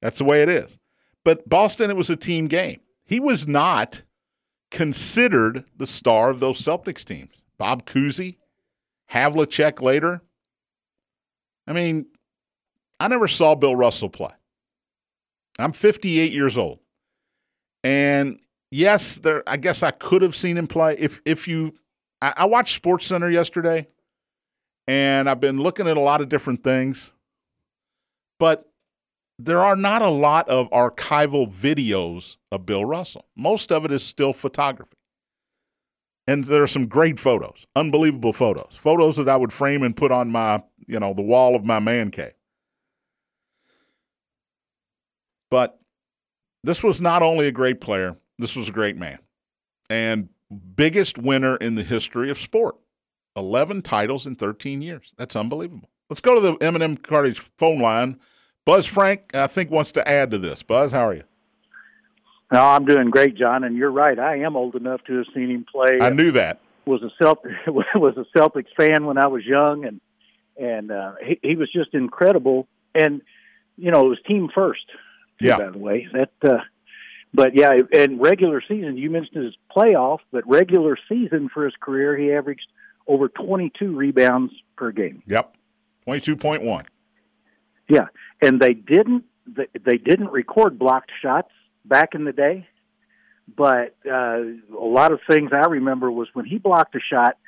That's 0.00 0.18
the 0.18 0.24
way 0.24 0.42
it 0.42 0.48
is. 0.48 0.78
But 1.24 1.48
Boston, 1.48 1.90
it 1.90 1.96
was 1.96 2.10
a 2.10 2.16
team 2.16 2.46
game. 2.46 2.80
He 3.04 3.20
was 3.20 3.46
not 3.46 4.02
considered 4.70 5.64
the 5.76 5.86
star 5.86 6.30
of 6.30 6.40
those 6.40 6.60
Celtics 6.60 7.04
teams. 7.04 7.34
Bob 7.58 7.84
Cousy, 7.84 8.36
Havlicek 9.10 9.82
later. 9.82 10.22
I 11.66 11.72
mean, 11.72 12.06
I 12.98 13.08
never 13.08 13.28
saw 13.28 13.54
Bill 13.54 13.76
Russell 13.76 14.08
play. 14.08 14.32
I'm 15.58 15.72
58 15.72 16.32
years 16.32 16.56
old. 16.56 16.78
And 17.84 18.40
yes, 18.70 19.16
there 19.16 19.42
I 19.46 19.56
guess 19.56 19.82
I 19.82 19.90
could 19.90 20.22
have 20.22 20.36
seen 20.36 20.56
him 20.56 20.66
play 20.66 20.96
if 20.98 21.20
if 21.24 21.48
you 21.48 21.74
I, 22.20 22.34
I 22.38 22.44
watched 22.46 22.74
Sports 22.74 23.06
Center 23.06 23.30
yesterday, 23.30 23.88
and 24.86 25.28
I've 25.28 25.40
been 25.40 25.60
looking 25.60 25.88
at 25.88 25.96
a 25.96 26.00
lot 26.00 26.20
of 26.20 26.28
different 26.28 26.64
things, 26.64 27.10
but 28.38 28.70
there 29.38 29.60
are 29.60 29.76
not 29.76 30.02
a 30.02 30.10
lot 30.10 30.48
of 30.48 30.68
archival 30.70 31.52
videos 31.52 32.36
of 32.50 32.66
Bill 32.66 32.84
Russell. 32.84 33.26
Most 33.36 33.70
of 33.70 33.84
it 33.84 33.92
is 33.92 34.02
still 34.02 34.32
photography. 34.32 34.96
And 36.26 36.44
there 36.44 36.62
are 36.62 36.68
some 36.68 36.88
great 36.88 37.18
photos, 37.18 37.66
unbelievable 37.74 38.34
photos, 38.34 38.78
photos 38.82 39.16
that 39.16 39.28
I 39.28 39.36
would 39.36 39.52
frame 39.52 39.82
and 39.82 39.96
put 39.96 40.12
on 40.12 40.30
my, 40.30 40.62
you 40.86 41.00
know, 41.00 41.14
the 41.14 41.22
wall 41.22 41.54
of 41.54 41.64
my 41.64 41.78
man 41.78 42.10
cave. 42.10 42.34
But 45.50 45.80
this 46.62 46.82
was 46.82 47.00
not 47.00 47.22
only 47.22 47.46
a 47.46 47.52
great 47.52 47.80
player, 47.80 48.16
this 48.38 48.56
was 48.56 48.68
a 48.68 48.72
great 48.72 48.96
man. 48.96 49.18
And 49.90 50.28
biggest 50.74 51.18
winner 51.18 51.56
in 51.56 51.74
the 51.74 51.84
history 51.84 52.30
of 52.30 52.38
sport. 52.38 52.76
11 53.36 53.82
titles 53.82 54.26
in 54.26 54.34
13 54.34 54.82
years. 54.82 55.12
That's 55.16 55.36
unbelievable. 55.36 55.88
Let's 56.10 56.20
go 56.20 56.34
to 56.34 56.40
the 56.40 56.54
M&M 56.54 56.96
Cartage 56.96 57.40
phone 57.56 57.80
line. 57.80 58.18
Buzz 58.64 58.86
Frank, 58.86 59.34
I 59.34 59.46
think, 59.46 59.70
wants 59.70 59.92
to 59.92 60.08
add 60.08 60.30
to 60.32 60.38
this. 60.38 60.62
Buzz, 60.62 60.92
how 60.92 61.08
are 61.08 61.14
you? 61.14 61.24
No, 62.52 62.62
I'm 62.62 62.86
doing 62.86 63.10
great, 63.10 63.36
John, 63.36 63.62
and 63.64 63.76
you're 63.76 63.90
right. 63.90 64.18
I 64.18 64.38
am 64.38 64.56
old 64.56 64.74
enough 64.74 65.02
to 65.04 65.16
have 65.16 65.26
seen 65.34 65.50
him 65.50 65.66
play. 65.70 65.98
I 66.00 66.10
knew 66.10 66.32
that. 66.32 66.60
Was 66.86 67.02
a 67.02 67.10
Celt- 67.22 67.44
was 67.66 68.14
a 68.16 68.38
Celtics 68.38 68.74
fan 68.76 69.04
when 69.04 69.18
I 69.18 69.26
was 69.26 69.44
young, 69.44 69.84
and 69.84 70.00
and 70.56 70.90
uh, 70.90 71.12
he, 71.22 71.38
he 71.42 71.56
was 71.56 71.70
just 71.70 71.92
incredible. 71.92 72.66
And 72.94 73.20
you 73.76 73.90
know, 73.90 74.06
it 74.06 74.08
was 74.08 74.18
team 74.26 74.48
first. 74.54 74.86
Too, 75.40 75.46
yeah. 75.46 75.58
By 75.58 75.70
the 75.70 75.78
way, 75.78 76.08
that 76.14 76.30
uh, 76.42 76.58
but 77.34 77.54
yeah, 77.54 77.72
in 77.92 78.18
regular 78.18 78.62
season, 78.66 78.96
you 78.96 79.10
mentioned 79.10 79.44
his 79.44 79.54
playoff, 79.74 80.18
but 80.32 80.46
regular 80.48 80.96
season 81.08 81.48
for 81.52 81.64
his 81.64 81.74
career, 81.80 82.16
he 82.16 82.32
averaged 82.32 82.66
over 83.06 83.28
22 83.28 83.94
rebounds 83.94 84.52
per 84.76 84.92
game. 84.92 85.22
Yep, 85.26 85.54
22.1. 86.06 86.84
Yeah, 87.88 88.06
and 88.40 88.60
they 88.60 88.74
didn't 88.74 89.24
they 89.46 89.96
didn't 89.96 90.30
record 90.30 90.78
blocked 90.78 91.10
shots 91.22 91.50
back 91.84 92.14
in 92.14 92.24
the 92.24 92.32
day, 92.32 92.68
but 93.56 93.96
uh, 94.06 94.40
a 94.78 94.84
lot 94.84 95.12
of 95.12 95.20
things 95.28 95.50
I 95.52 95.66
remember 95.66 96.10
was 96.10 96.28
when 96.34 96.44
he 96.44 96.58
blocked 96.58 96.94
a 96.94 97.00
shot, 97.00 97.38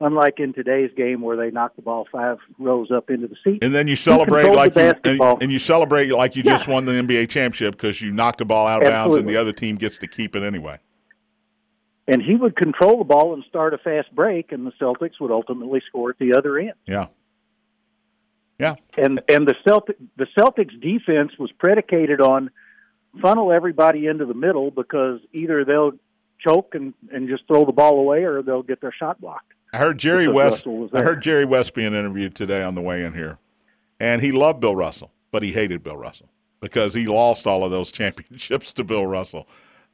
unlike 0.00 0.38
in 0.38 0.52
today's 0.52 0.90
game 0.96 1.20
where 1.20 1.36
they 1.36 1.50
knock 1.50 1.74
the 1.76 1.82
ball 1.82 2.06
five 2.10 2.38
rows 2.58 2.90
up 2.90 3.10
into 3.10 3.28
the 3.28 3.36
seat. 3.42 3.62
And 3.62 3.74
then 3.74 3.88
you 3.88 3.96
celebrate 3.96 4.50
like 4.52 4.74
you 4.74 4.94
and, 5.04 5.42
and, 5.42 5.52
you 5.52 5.58
celebrate 5.58 6.10
like 6.10 6.36
you 6.36 6.42
yeah. 6.44 6.52
just 6.52 6.68
won 6.68 6.84
the 6.84 6.92
NBA 6.92 7.28
championship 7.28 7.72
because 7.72 8.00
you 8.00 8.12
knocked 8.12 8.38
the 8.38 8.44
ball 8.44 8.66
out 8.66 8.82
of 8.82 8.88
bounds 8.88 9.16
and 9.16 9.28
the 9.28 9.36
other 9.36 9.52
team 9.52 9.76
gets 9.76 9.98
to 9.98 10.06
keep 10.06 10.36
it 10.36 10.42
anyway. 10.42 10.78
And 12.08 12.22
he 12.22 12.36
would 12.36 12.54
control 12.54 12.98
the 12.98 13.04
ball 13.04 13.34
and 13.34 13.42
start 13.48 13.74
a 13.74 13.78
fast 13.78 14.14
break, 14.14 14.52
and 14.52 14.64
the 14.64 14.70
Celtics 14.80 15.18
would 15.18 15.32
ultimately 15.32 15.82
score 15.88 16.10
at 16.10 16.18
the 16.20 16.34
other 16.34 16.56
end. 16.56 16.74
Yeah. 16.86 17.06
Yeah. 18.60 18.76
And 18.96 19.20
and 19.28 19.46
the 19.46 19.54
Celtic 19.66 19.96
the 20.16 20.26
Celtics 20.38 20.80
defense 20.80 21.32
was 21.38 21.50
predicated 21.52 22.20
on 22.20 22.50
funnel 23.20 23.52
everybody 23.52 24.06
into 24.06 24.24
the 24.24 24.34
middle 24.34 24.70
because 24.70 25.20
either 25.32 25.64
they'll 25.64 25.92
choke 26.38 26.74
and, 26.74 26.94
and 27.10 27.28
just 27.28 27.46
throw 27.46 27.64
the 27.64 27.72
ball 27.72 27.98
away 27.98 28.24
or 28.24 28.42
they'll 28.42 28.62
get 28.62 28.80
their 28.80 28.92
shot 28.92 29.20
blocked. 29.20 29.52
I 29.72 29.78
heard 29.78 29.98
Jerry 29.98 30.28
West. 30.28 30.66
I 30.66 31.02
heard 31.02 31.22
Jerry 31.22 31.44
West 31.44 31.74
being 31.74 31.94
interviewed 31.94 32.34
today 32.34 32.62
on 32.62 32.74
the 32.74 32.80
way 32.80 33.04
in 33.04 33.12
here, 33.12 33.38
and 34.00 34.22
he 34.22 34.32
loved 34.32 34.60
Bill 34.60 34.76
Russell, 34.76 35.12
but 35.30 35.42
he 35.42 35.52
hated 35.52 35.82
Bill 35.82 35.96
Russell 35.96 36.28
because 36.60 36.94
he 36.94 37.06
lost 37.06 37.46
all 37.46 37.64
of 37.64 37.70
those 37.70 37.90
championships 37.92 38.72
to 38.74 38.84
Bill 38.84 39.06
Russell. 39.06 39.48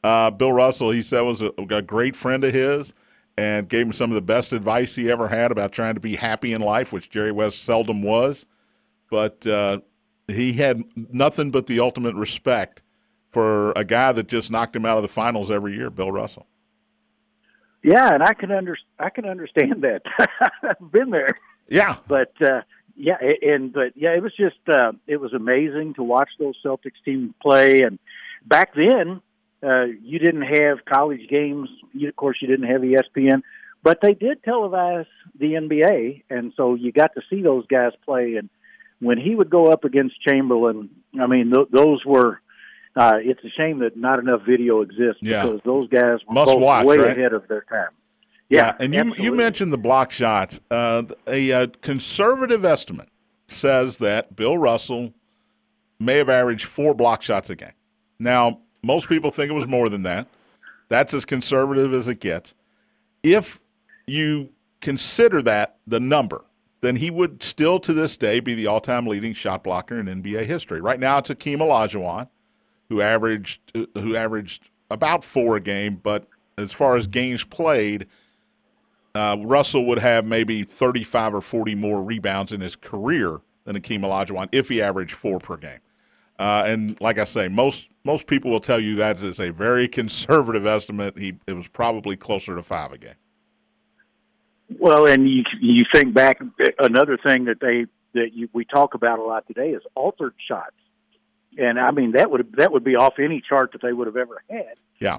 Uh, 0.04 0.30
Bill 0.30 0.52
Russell, 0.52 0.90
he 0.90 1.02
said, 1.02 1.20
was 1.20 1.42
a, 1.42 1.52
a, 1.58 1.80
great 1.80 2.16
friend 2.16 2.42
of 2.42 2.52
his 2.52 2.92
and 3.36 3.68
gave 3.68 3.86
him 3.86 3.92
some 3.92 4.10
of 4.10 4.16
the 4.16 4.20
best 4.20 4.52
advice 4.52 4.96
he 4.96 5.10
ever 5.10 5.28
had 5.28 5.52
about 5.52 5.70
trying 5.70 5.94
to 5.94 6.00
be 6.00 6.16
happy 6.16 6.52
in 6.52 6.60
life, 6.60 6.92
which 6.92 7.08
Jerry 7.08 7.30
West 7.30 7.62
seldom 7.62 8.02
was. 8.02 8.44
But 9.10 9.46
uh, 9.46 9.78
he 10.26 10.54
had 10.54 10.82
nothing 10.96 11.50
but 11.50 11.66
the 11.66 11.78
ultimate 11.78 12.16
respect 12.16 12.82
for 13.30 13.72
a 13.72 13.84
guy 13.84 14.12
that 14.12 14.26
just 14.26 14.50
knocked 14.50 14.74
him 14.74 14.84
out 14.84 14.96
of 14.96 15.02
the 15.02 15.08
finals 15.08 15.50
every 15.50 15.74
year, 15.74 15.88
Bill 15.88 16.10
Russell. 16.10 16.46
Yeah, 17.82 18.14
and 18.14 18.22
I 18.22 18.34
can 18.34 18.50
under 18.52 18.76
I 18.98 19.10
can 19.10 19.24
understand 19.26 19.82
that. 19.82 20.02
I've 20.62 20.92
been 20.92 21.10
there. 21.10 21.38
Yeah, 21.68 21.96
but 22.06 22.32
uh, 22.40 22.62
yeah, 22.96 23.16
and 23.42 23.72
but 23.72 23.92
yeah, 23.96 24.10
it 24.10 24.22
was 24.22 24.34
just 24.36 24.58
uh, 24.68 24.92
it 25.06 25.16
was 25.16 25.32
amazing 25.32 25.94
to 25.94 26.02
watch 26.02 26.28
those 26.38 26.54
Celtics 26.64 27.02
team 27.04 27.34
play. 27.40 27.82
And 27.82 27.98
back 28.44 28.74
then, 28.74 29.20
uh, 29.62 29.84
you 30.02 30.18
didn't 30.18 30.42
have 30.42 30.84
college 30.84 31.28
games. 31.28 31.68
You, 31.92 32.08
of 32.08 32.16
course, 32.16 32.38
you 32.40 32.48
didn't 32.48 32.68
have 32.68 32.82
ESPN, 32.82 33.42
but 33.82 34.00
they 34.02 34.14
did 34.14 34.42
televise 34.42 35.06
the 35.38 35.54
NBA, 35.54 36.24
and 36.30 36.52
so 36.56 36.74
you 36.74 36.92
got 36.92 37.14
to 37.14 37.22
see 37.30 37.42
those 37.42 37.66
guys 37.66 37.92
play. 38.04 38.34
And 38.34 38.50
when 39.00 39.18
he 39.18 39.34
would 39.34 39.50
go 39.50 39.66
up 39.66 39.84
against 39.84 40.20
Chamberlain, 40.20 40.90
I 41.18 41.26
mean, 41.26 41.50
th- 41.52 41.68
those 41.72 42.04
were 42.04 42.40
uh, 42.96 43.18
it's 43.20 43.42
a 43.44 43.50
shame 43.50 43.78
that 43.80 43.96
not 43.96 44.18
enough 44.18 44.42
video 44.46 44.80
exists 44.82 45.20
yeah. 45.22 45.42
because 45.42 45.60
those 45.64 45.88
guys 45.88 46.18
were 46.26 46.34
Must 46.34 46.58
watch, 46.58 46.84
way 46.84 46.96
right? 46.96 47.16
ahead 47.16 47.32
of 47.32 47.46
their 47.48 47.62
time. 47.62 47.90
Yeah, 48.48 48.76
and 48.78 48.94
you 48.94 49.14
you 49.16 49.34
mentioned 49.34 49.72
the 49.72 49.78
block 49.78 50.10
shots. 50.10 50.60
Uh, 50.70 51.04
a, 51.26 51.50
a 51.50 51.68
conservative 51.68 52.66
estimate 52.66 53.08
says 53.48 53.96
that 53.98 54.36
Bill 54.36 54.58
Russell 54.58 55.14
may 55.98 56.18
have 56.18 56.28
averaged 56.28 56.66
four 56.66 56.94
block 56.94 57.22
shots 57.22 57.48
a 57.48 57.56
game. 57.56 57.72
Now, 58.18 58.60
most 58.82 59.08
people 59.08 59.30
think 59.30 59.50
it 59.50 59.54
was 59.54 59.66
more 59.66 59.88
than 59.88 60.02
that. 60.02 60.26
That's 60.88 61.14
as 61.14 61.24
conservative 61.24 61.94
as 61.94 62.08
it 62.08 62.20
gets. 62.20 62.52
If 63.22 63.60
you 64.06 64.50
consider 64.80 65.40
that 65.42 65.76
the 65.86 66.00
number, 66.00 66.44
then 66.82 66.96
he 66.96 67.10
would 67.10 67.42
still 67.42 67.78
to 67.80 67.92
this 67.92 68.16
day 68.16 68.40
be 68.40 68.54
the 68.54 68.66
all-time 68.66 69.06
leading 69.06 69.32
shot 69.32 69.64
blocker 69.64 69.98
in 69.98 70.06
NBA 70.06 70.46
history. 70.46 70.80
Right 70.80 71.00
now, 71.00 71.18
it's 71.18 71.30
Akeem 71.30 71.58
Olajuwon, 71.58 72.28
who 72.92 73.00
averaged 73.00 73.58
who 73.94 74.14
averaged 74.14 74.68
about 74.90 75.24
four 75.24 75.56
a 75.56 75.60
game, 75.60 75.98
but 76.02 76.26
as 76.58 76.72
far 76.72 76.96
as 76.98 77.06
games 77.06 77.42
played, 77.42 78.06
uh, 79.14 79.36
Russell 79.40 79.86
would 79.86 79.98
have 79.98 80.26
maybe 80.26 80.62
35 80.62 81.36
or 81.36 81.40
40 81.40 81.74
more 81.74 82.02
rebounds 82.02 82.52
in 82.52 82.60
his 82.60 82.76
career 82.76 83.40
than 83.64 83.80
Akeem 83.80 84.00
Olajuwon 84.00 84.48
if 84.52 84.68
he 84.68 84.82
averaged 84.82 85.14
four 85.14 85.38
per 85.38 85.56
game. 85.56 85.78
Uh, 86.38 86.64
and 86.66 87.00
like 87.00 87.18
I 87.18 87.24
say, 87.24 87.48
most 87.48 87.88
most 88.04 88.26
people 88.26 88.50
will 88.50 88.60
tell 88.60 88.80
you 88.80 88.96
that 88.96 89.20
is 89.20 89.40
a 89.40 89.50
very 89.50 89.88
conservative 90.00 90.66
estimate. 90.66 91.16
He 91.16 91.36
it 91.46 91.54
was 91.54 91.68
probably 91.68 92.16
closer 92.16 92.54
to 92.54 92.62
five 92.62 92.92
a 92.92 92.98
game. 92.98 93.14
Well, 94.78 95.06
and 95.06 95.26
you 95.30 95.44
you 95.62 95.86
think 95.94 96.12
back 96.12 96.42
another 96.78 97.16
thing 97.16 97.46
that 97.46 97.60
they 97.60 97.86
that 98.12 98.34
you, 98.34 98.50
we 98.52 98.66
talk 98.66 98.92
about 98.92 99.18
a 99.18 99.22
lot 99.22 99.46
today 99.46 99.70
is 99.70 99.82
altered 99.94 100.34
shots, 100.46 100.76
and 101.58 101.78
I 101.78 101.90
mean 101.90 102.12
that 102.12 102.30
would 102.30 102.54
that 102.56 102.72
would 102.72 102.84
be 102.84 102.96
off 102.96 103.14
any 103.18 103.42
chart 103.46 103.72
that 103.72 103.82
they 103.82 103.92
would 103.92 104.06
have 104.06 104.16
ever 104.16 104.42
had. 104.48 104.74
Yeah, 104.98 105.18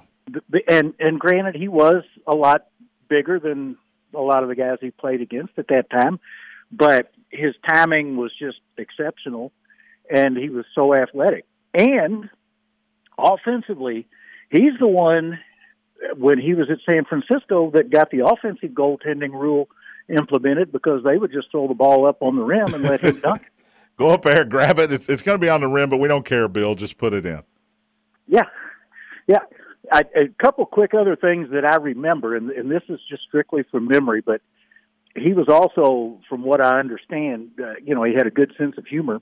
and 0.68 0.94
and 1.00 1.20
granted, 1.20 1.56
he 1.56 1.68
was 1.68 2.04
a 2.28 2.36
lot 2.36 2.68
bigger 3.10 3.40
than 3.40 3.78
a 4.14 4.22
lot 4.22 4.44
of 4.44 4.50
the 4.50 4.56
guys 4.56 4.78
he 4.82 4.92
played 4.92 5.22
against 5.22 5.54
at 5.58 5.68
that 5.70 5.90
time, 5.90 6.20
but 6.72 7.12
his 7.30 7.56
timing 7.68 8.16
was 8.16 8.32
just 8.38 8.60
exceptional, 8.78 9.52
and 10.14 10.38
he 10.38 10.50
was 10.50 10.66
so 10.76 10.96
athletic. 10.96 11.46
And 11.74 12.30
offensively, 13.18 14.08
he's 14.50 14.78
the 14.80 14.88
one 14.88 15.40
when 16.18 16.40
he 16.40 16.54
was 16.54 16.70
at 16.70 16.78
San 16.90 17.06
Francisco 17.06 17.72
that 17.72 17.90
got 17.90 18.12
the 18.12 18.26
offensive 18.26 18.72
goaltending 18.72 19.32
rule 19.32 19.68
implemented 20.10 20.72
because 20.72 21.04
they 21.04 21.18
would 21.18 21.32
just 21.32 21.50
throw 21.52 21.68
the 21.68 21.74
ball 21.74 22.06
up 22.06 22.22
on 22.22 22.36
the 22.36 22.44
rim 22.44 22.74
and 22.74 22.84
let 22.84 23.02
him 23.02 23.20
dunk 23.24 23.42
it. 23.42 23.53
Go 23.98 24.10
up 24.10 24.24
there, 24.24 24.44
grab 24.44 24.80
it. 24.80 24.92
It's, 24.92 25.08
it's 25.08 25.22
going 25.22 25.36
to 25.36 25.42
be 25.42 25.50
on 25.50 25.62
the 25.62 25.68
rim, 25.68 25.90
but 25.90 25.98
we 25.98 26.08
don't 26.08 26.26
care, 26.26 26.48
Bill. 26.48 26.76
Just 26.76 26.98
put 26.98 27.14
it 27.14 27.26
in. 27.26 27.44
Yeah, 28.28 28.46
yeah. 29.28 29.40
I, 29.92 30.04
a 30.16 30.28
couple 30.42 30.66
quick 30.66 30.94
other 30.94 31.16
things 31.16 31.50
that 31.52 31.66
I 31.66 31.76
remember, 31.76 32.36
and, 32.36 32.50
and 32.50 32.72
this 32.72 32.84
is 32.90 33.00
just 33.10 33.24
strictly 33.24 33.64
from 33.70 33.88
memory, 33.88 34.22
but 34.22 34.42
he 35.16 35.34
was 35.34 35.48
also, 35.48 36.20
from 36.28 36.44
what 36.44 36.66
I 36.66 36.80
understand, 36.80 37.52
uh, 37.60 37.74
you 37.84 37.94
know, 37.94 38.04
he 38.04 38.14
had 38.14 38.26
a 38.26 38.32
good 38.32 38.54
sense 38.58 38.78
of 38.78 38.88
humor. 38.88 39.22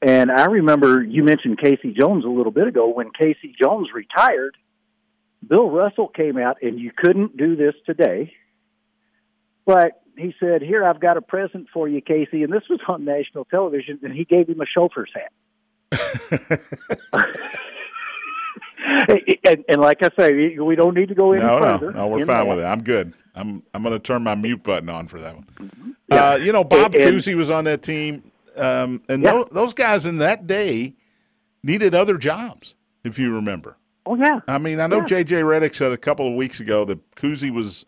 And 0.00 0.30
I 0.30 0.44
remember 0.44 1.02
you 1.02 1.24
mentioned 1.24 1.58
Casey 1.58 1.92
Jones 1.98 2.24
a 2.24 2.28
little 2.28 2.52
bit 2.52 2.68
ago. 2.68 2.88
When 2.88 3.10
Casey 3.10 3.54
Jones 3.60 3.88
retired, 3.92 4.56
Bill 5.46 5.68
Russell 5.70 6.08
came 6.08 6.38
out, 6.38 6.58
and 6.62 6.78
you 6.78 6.92
couldn't 6.94 7.36
do 7.36 7.56
this 7.56 7.74
today, 7.86 8.32
but 9.64 10.02
he 10.16 10.34
said, 10.40 10.62
"Here, 10.62 10.84
I've 10.84 11.00
got 11.00 11.16
a 11.16 11.22
present 11.22 11.68
for 11.72 11.88
you, 11.88 12.00
Casey," 12.00 12.42
and 12.42 12.52
this 12.52 12.62
was 12.68 12.80
on 12.88 13.04
national 13.04 13.44
television, 13.46 13.98
and 14.02 14.12
he 14.12 14.24
gave 14.24 14.48
him 14.48 14.60
a 14.60 14.66
chauffeur's 14.66 15.10
hat. 15.14 15.32
and, 19.44 19.64
and, 19.68 19.80
like 19.80 20.02
I 20.02 20.10
say, 20.18 20.58
we 20.58 20.76
don't 20.76 20.94
need 20.94 21.08
to 21.08 21.14
go 21.14 21.32
any 21.32 21.42
no, 21.42 21.60
further. 21.60 21.92
No, 21.92 21.98
no, 21.98 22.08
we're 22.08 22.26
fine 22.26 22.46
that. 22.46 22.56
with 22.56 22.64
it. 22.64 22.66
I'm 22.66 22.82
good. 22.82 23.14
I'm 23.34 23.62
I'm 23.72 23.82
going 23.82 23.92
to 23.92 23.98
turn 23.98 24.22
my 24.22 24.34
mute 24.34 24.62
button 24.62 24.88
on 24.88 25.08
for 25.08 25.20
that 25.20 25.34
one. 25.34 25.46
Mm-hmm. 25.58 25.90
Yeah. 26.08 26.30
Uh, 26.30 26.36
you 26.36 26.52
know, 26.52 26.64
Bob 26.64 26.94
and, 26.94 27.02
Cousy 27.02 27.34
was 27.34 27.50
on 27.50 27.64
that 27.64 27.82
team, 27.82 28.30
um, 28.56 29.02
and 29.08 29.22
yeah. 29.22 29.32
those, 29.32 29.48
those 29.52 29.74
guys 29.74 30.06
in 30.06 30.18
that 30.18 30.46
day 30.46 30.94
needed 31.62 31.94
other 31.94 32.18
jobs. 32.18 32.74
If 33.04 33.18
you 33.18 33.34
remember. 33.34 33.76
Oh 34.06 34.16
yeah. 34.16 34.40
I 34.48 34.58
mean, 34.58 34.80
I 34.80 34.86
know 34.86 35.00
yeah. 35.00 35.06
J.J. 35.06 35.42
Redick 35.42 35.74
said 35.74 35.92
a 35.92 35.96
couple 35.96 36.28
of 36.28 36.34
weeks 36.34 36.60
ago 36.60 36.84
that 36.86 37.14
Cousy 37.16 37.50
was 37.50 37.84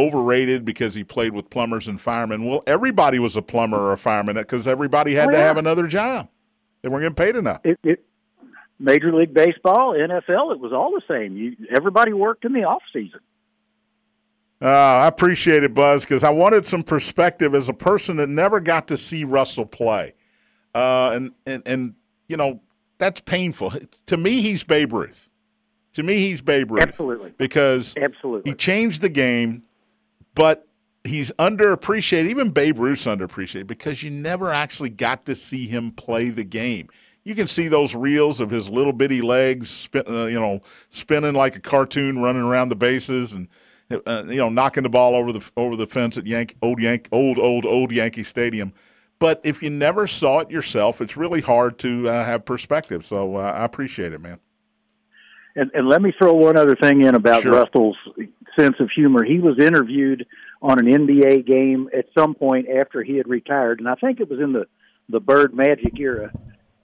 overrated 0.00 0.64
because 0.64 0.94
he 0.94 1.04
played 1.04 1.32
with 1.32 1.50
plumbers 1.50 1.88
and 1.88 2.00
firemen. 2.00 2.44
Well, 2.44 2.62
everybody 2.66 3.18
was 3.18 3.36
a 3.36 3.42
plumber 3.42 3.78
or 3.78 3.92
a 3.92 3.98
fireman 3.98 4.36
because 4.36 4.66
everybody 4.66 5.14
had 5.14 5.28
oh, 5.28 5.32
to 5.32 5.38
yeah. 5.38 5.44
have 5.44 5.58
another 5.58 5.86
job. 5.86 6.28
They 6.82 6.88
weren't 6.88 7.02
getting 7.02 7.14
paid 7.14 7.36
enough. 7.36 7.60
It, 7.64 7.78
it, 7.84 8.04
Major 8.78 9.12
League 9.12 9.34
Baseball, 9.34 9.92
NFL, 9.92 10.52
it 10.52 10.60
was 10.60 10.72
all 10.72 10.90
the 10.92 11.02
same. 11.06 11.36
You, 11.36 11.54
everybody 11.70 12.12
worked 12.14 12.46
in 12.46 12.54
the 12.54 12.64
off 12.64 12.82
season. 12.92 13.20
Uh, 14.62 14.66
I 14.68 15.06
appreciate 15.06 15.62
it, 15.62 15.74
Buzz, 15.74 16.02
because 16.02 16.24
I 16.24 16.30
wanted 16.30 16.66
some 16.66 16.82
perspective 16.82 17.54
as 17.54 17.68
a 17.68 17.72
person 17.72 18.16
that 18.16 18.28
never 18.28 18.60
got 18.60 18.88
to 18.88 18.98
see 18.98 19.24
Russell 19.24 19.64
play, 19.64 20.14
uh, 20.74 21.10
and 21.14 21.32
and 21.46 21.62
and 21.64 21.94
you 22.28 22.36
know 22.36 22.60
that's 22.98 23.22
painful. 23.22 23.72
To 24.06 24.16
me, 24.18 24.42
he's 24.42 24.62
Babe 24.62 24.92
Ruth. 24.92 25.30
To 25.94 26.02
me, 26.02 26.18
he's 26.18 26.42
Babe 26.42 26.70
Ruth. 26.70 26.82
Absolutely. 26.82 27.32
Because 27.36 27.94
Absolutely. 28.00 28.50
he 28.50 28.54
changed 28.54 29.00
the 29.00 29.08
game, 29.08 29.62
but 30.34 30.68
he's 31.04 31.32
underappreciated. 31.32 32.28
Even 32.28 32.50
Babe 32.50 32.78
Ruth's 32.78 33.06
underappreciated 33.06 33.66
because 33.66 34.02
you 34.02 34.10
never 34.10 34.50
actually 34.50 34.90
got 34.90 35.26
to 35.26 35.34
see 35.34 35.66
him 35.66 35.92
play 35.92 36.30
the 36.30 36.44
game. 36.44 36.88
You 37.24 37.34
can 37.34 37.48
see 37.48 37.68
those 37.68 37.94
reels 37.94 38.40
of 38.40 38.50
his 38.50 38.70
little 38.70 38.92
bitty 38.92 39.20
legs, 39.20 39.68
spin, 39.68 40.04
uh, 40.08 40.24
you 40.24 40.40
know, 40.40 40.60
spinning 40.90 41.34
like 41.34 41.54
a 41.54 41.60
cartoon, 41.60 42.18
running 42.18 42.42
around 42.42 42.70
the 42.70 42.76
bases, 42.76 43.32
and 43.32 43.48
uh, 44.06 44.24
you 44.26 44.36
know, 44.36 44.48
knocking 44.48 44.84
the 44.84 44.88
ball 44.88 45.14
over 45.14 45.32
the 45.32 45.50
over 45.56 45.76
the 45.76 45.86
fence 45.86 46.16
at 46.16 46.26
Yank 46.26 46.56
old 46.62 46.80
Yank 46.80 47.08
old 47.12 47.38
old 47.38 47.66
old 47.66 47.92
Yankee 47.92 48.24
Stadium. 48.24 48.72
But 49.18 49.40
if 49.44 49.62
you 49.62 49.68
never 49.68 50.06
saw 50.06 50.38
it 50.38 50.50
yourself, 50.50 51.02
it's 51.02 51.14
really 51.16 51.42
hard 51.42 51.78
to 51.80 52.08
uh, 52.08 52.24
have 52.24 52.46
perspective. 52.46 53.04
So 53.04 53.36
uh, 53.36 53.40
I 53.40 53.64
appreciate 53.64 54.14
it, 54.14 54.20
man. 54.20 54.38
And, 55.56 55.70
and 55.74 55.88
let 55.88 56.00
me 56.00 56.12
throw 56.16 56.32
one 56.32 56.56
other 56.56 56.74
thing 56.74 57.02
in 57.02 57.14
about 57.14 57.42
Sure. 57.42 57.52
Russell's 57.52 57.96
sense 58.60 58.76
of 58.80 58.90
humor. 58.90 59.24
He 59.24 59.38
was 59.38 59.58
interviewed 59.58 60.26
on 60.62 60.78
an 60.78 60.86
NBA 60.86 61.46
game 61.46 61.88
at 61.96 62.06
some 62.16 62.34
point 62.34 62.68
after 62.68 63.02
he 63.02 63.16
had 63.16 63.28
retired, 63.28 63.80
and 63.80 63.88
I 63.88 63.94
think 63.94 64.20
it 64.20 64.30
was 64.30 64.40
in 64.40 64.52
the 64.52 64.66
the 65.08 65.20
Bird 65.20 65.54
Magic 65.54 65.98
era. 65.98 66.32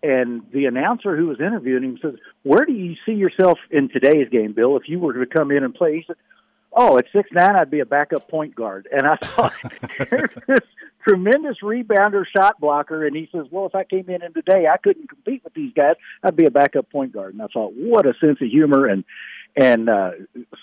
And 0.03 0.43
the 0.53 0.67
announcer 0.67 1.17
who 1.17 1.27
was 1.27 1.41
interviewing 1.41 1.83
him 1.83 1.99
says, 2.01 2.15
"Where 2.43 2.65
do 2.65 2.73
you 2.73 2.95
see 3.05 3.13
yourself 3.13 3.59
in 3.71 3.89
today's 3.89 4.29
game, 4.29 4.53
Bill? 4.53 4.77
If 4.77 4.89
you 4.89 4.99
were 4.99 5.15
to 5.15 5.27
come 5.27 5.51
in 5.51 5.65
and 5.65 5.75
play?" 5.75 5.97
He 5.97 6.05
said, 6.07 6.17
"Oh, 6.73 6.99
at 6.99 7.07
six 7.13 7.31
nine, 7.33 7.57
I'd 7.57 7.71
be 7.71 7.81
a 7.81 7.87
backup 7.87 8.29
point 8.29 8.55
guard." 8.55 8.89
And 8.93 9.07
I 9.07 9.17
thought, 9.17 9.53
"There's 9.99 10.31
this 10.47 10.69
tremendous 11.07 11.59
rebounder, 11.63 12.25
shot 12.37 12.61
blocker," 12.61 13.07
and 13.07 13.17
he 13.17 13.29
says, 13.33 13.47
"Well, 13.51 13.67
if 13.67 13.75
I 13.75 13.85
came 13.85 14.09
in 14.09 14.23
and 14.23 14.35
today 14.35 14.67
I 14.67 14.77
couldn't 14.77 15.09
compete 15.09 15.43
with 15.45 15.55
these 15.55 15.73
guys, 15.75 15.95
I'd 16.23 16.37
be 16.37 16.47
a 16.47 16.51
backup 16.51 16.91
point 16.91 17.13
guard." 17.13 17.35
And 17.35 17.43
I 17.43 17.47
thought, 17.47 17.73
"What 17.75 18.07
a 18.07 18.15
sense 18.21 18.39
of 18.41 18.49
humor 18.49 18.87
and 18.87 19.05
and 19.57 19.89
uh, 19.89 20.13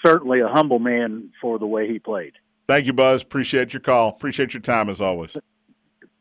certainly 0.05 0.41
a 0.41 0.47
humble 0.47 0.79
man 0.79 1.31
for 1.41 1.59
the 1.59 1.67
way 1.67 1.87
he 1.87 1.99
played." 1.99 2.33
Thank 2.67 2.85
you, 2.85 2.93
Buzz. 2.93 3.21
Appreciate 3.21 3.73
your 3.73 3.81
call. 3.81 4.09
Appreciate 4.09 4.53
your 4.53 4.61
time 4.61 4.89
as 4.89 5.01
always. 5.01 5.35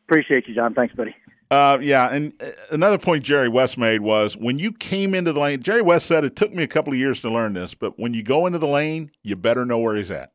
Appreciate 0.07 0.47
you, 0.47 0.55
John. 0.55 0.73
Thanks, 0.73 0.93
buddy. 0.93 1.15
Uh, 1.49 1.77
yeah, 1.81 2.09
and 2.11 2.33
uh, 2.41 2.49
another 2.71 2.97
point 2.97 3.23
Jerry 3.23 3.47
West 3.47 3.77
made 3.77 4.01
was 4.01 4.35
when 4.35 4.57
you 4.57 4.71
came 4.71 5.13
into 5.13 5.31
the 5.31 5.39
lane. 5.39 5.61
Jerry 5.61 5.83
West 5.83 6.07
said 6.07 6.23
it 6.23 6.35
took 6.35 6.51
me 6.51 6.63
a 6.63 6.67
couple 6.67 6.91
of 6.91 6.97
years 6.97 7.21
to 7.21 7.29
learn 7.29 7.53
this, 7.53 7.75
but 7.75 7.99
when 7.99 8.13
you 8.13 8.23
go 8.23 8.47
into 8.47 8.57
the 8.57 8.67
lane, 8.67 9.11
you 9.21 9.35
better 9.35 9.63
know 9.63 9.77
where 9.77 9.95
he's 9.95 10.09
at, 10.09 10.31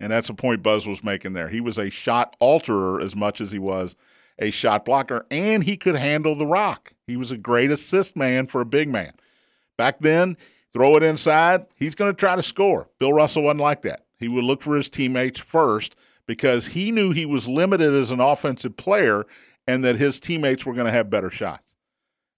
and 0.00 0.12
that's 0.12 0.28
a 0.28 0.34
point 0.34 0.62
Buzz 0.62 0.86
was 0.86 1.02
making 1.02 1.32
there. 1.32 1.48
He 1.48 1.60
was 1.60 1.78
a 1.78 1.90
shot 1.90 2.36
alterer 2.40 3.02
as 3.02 3.16
much 3.16 3.40
as 3.40 3.50
he 3.50 3.58
was 3.58 3.94
a 4.38 4.50
shot 4.50 4.84
blocker, 4.84 5.26
and 5.30 5.64
he 5.64 5.76
could 5.76 5.96
handle 5.96 6.34
the 6.34 6.46
rock. 6.46 6.92
He 7.06 7.16
was 7.16 7.30
a 7.30 7.36
great 7.36 7.70
assist 7.70 8.16
man 8.16 8.46
for 8.46 8.60
a 8.60 8.66
big 8.66 8.88
man. 8.88 9.12
Back 9.76 10.00
then, 10.00 10.36
throw 10.72 10.96
it 10.96 11.02
inside, 11.02 11.66
he's 11.74 11.94
going 11.94 12.12
to 12.12 12.16
try 12.16 12.36
to 12.36 12.42
score. 12.42 12.88
Bill 12.98 13.12
Russell 13.12 13.42
wasn't 13.42 13.60
like 13.60 13.82
that. 13.82 14.04
He 14.18 14.28
would 14.28 14.44
look 14.44 14.62
for 14.62 14.76
his 14.76 14.88
teammates 14.88 15.40
first 15.40 15.96
because 16.26 16.68
he 16.68 16.92
knew 16.92 17.12
he 17.12 17.26
was 17.26 17.48
limited 17.48 17.94
as 17.94 18.10
an 18.10 18.20
offensive 18.20 18.76
player 18.76 19.24
and 19.66 19.84
that 19.84 19.96
his 19.96 20.20
teammates 20.20 20.66
were 20.66 20.74
going 20.74 20.86
to 20.86 20.92
have 20.92 21.10
better 21.10 21.30
shots. 21.30 21.74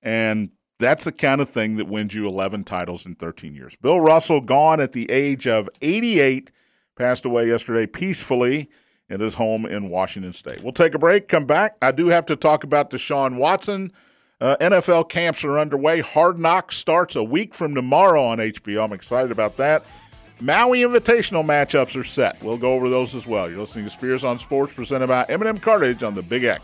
And 0.02 0.50
that's 0.78 1.04
the 1.04 1.12
kind 1.12 1.40
of 1.40 1.50
thing 1.50 1.76
that 1.76 1.88
wins 1.88 2.14
you 2.14 2.26
11 2.26 2.64
titles 2.64 3.04
in 3.04 3.14
13 3.14 3.54
years. 3.54 3.76
Bill 3.76 4.00
Russell, 4.00 4.40
gone 4.40 4.80
at 4.80 4.92
the 4.92 5.10
age 5.10 5.46
of 5.46 5.68
88, 5.82 6.50
passed 6.96 7.24
away 7.24 7.48
yesterday 7.48 7.86
peacefully 7.86 8.68
in 9.08 9.20
his 9.20 9.34
home 9.34 9.66
in 9.66 9.90
Washington 9.90 10.32
State. 10.32 10.62
We'll 10.62 10.72
take 10.72 10.94
a 10.94 10.98
break, 10.98 11.28
come 11.28 11.46
back. 11.46 11.76
I 11.82 11.90
do 11.90 12.08
have 12.08 12.26
to 12.26 12.36
talk 12.36 12.64
about 12.64 12.90
Deshaun 12.90 13.36
Watson. 13.36 13.92
Uh, 14.40 14.56
NFL 14.60 15.10
camps 15.10 15.44
are 15.44 15.58
underway. 15.58 16.00
Hard 16.00 16.38
Knocks 16.38 16.76
starts 16.76 17.14
a 17.14 17.22
week 17.22 17.54
from 17.54 17.74
tomorrow 17.74 18.24
on 18.24 18.38
HBO. 18.38 18.84
I'm 18.84 18.92
excited 18.92 19.30
about 19.30 19.56
that. 19.58 19.84
Maui 20.40 20.80
Invitational 20.80 21.44
matchups 21.44 22.00
are 22.00 22.04
set. 22.04 22.42
We'll 22.42 22.56
go 22.56 22.72
over 22.72 22.88
those 22.88 23.14
as 23.14 23.26
well. 23.26 23.50
You're 23.50 23.60
listening 23.60 23.84
to 23.84 23.90
Spears 23.90 24.24
on 24.24 24.38
Sports, 24.38 24.72
presented 24.72 25.08
by 25.08 25.26
M&M 25.28 25.58
Cartage 25.58 26.02
on 26.02 26.14
the 26.14 26.22
Big 26.22 26.44
X. 26.44 26.62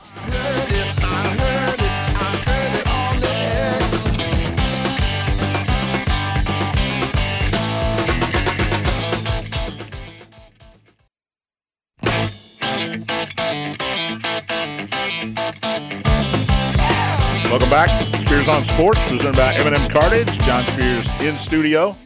Welcome 17.68 17.88
back. 17.88 18.24
Spears 18.24 18.46
on 18.46 18.64
Sports, 18.64 19.00
presented 19.09 19.35
by 19.35 19.52
M&M 19.55 19.90
Cartage. 19.90 20.29
John 20.44 20.64
Spears 20.66 21.05
in 21.20 21.37
studio. 21.37 21.96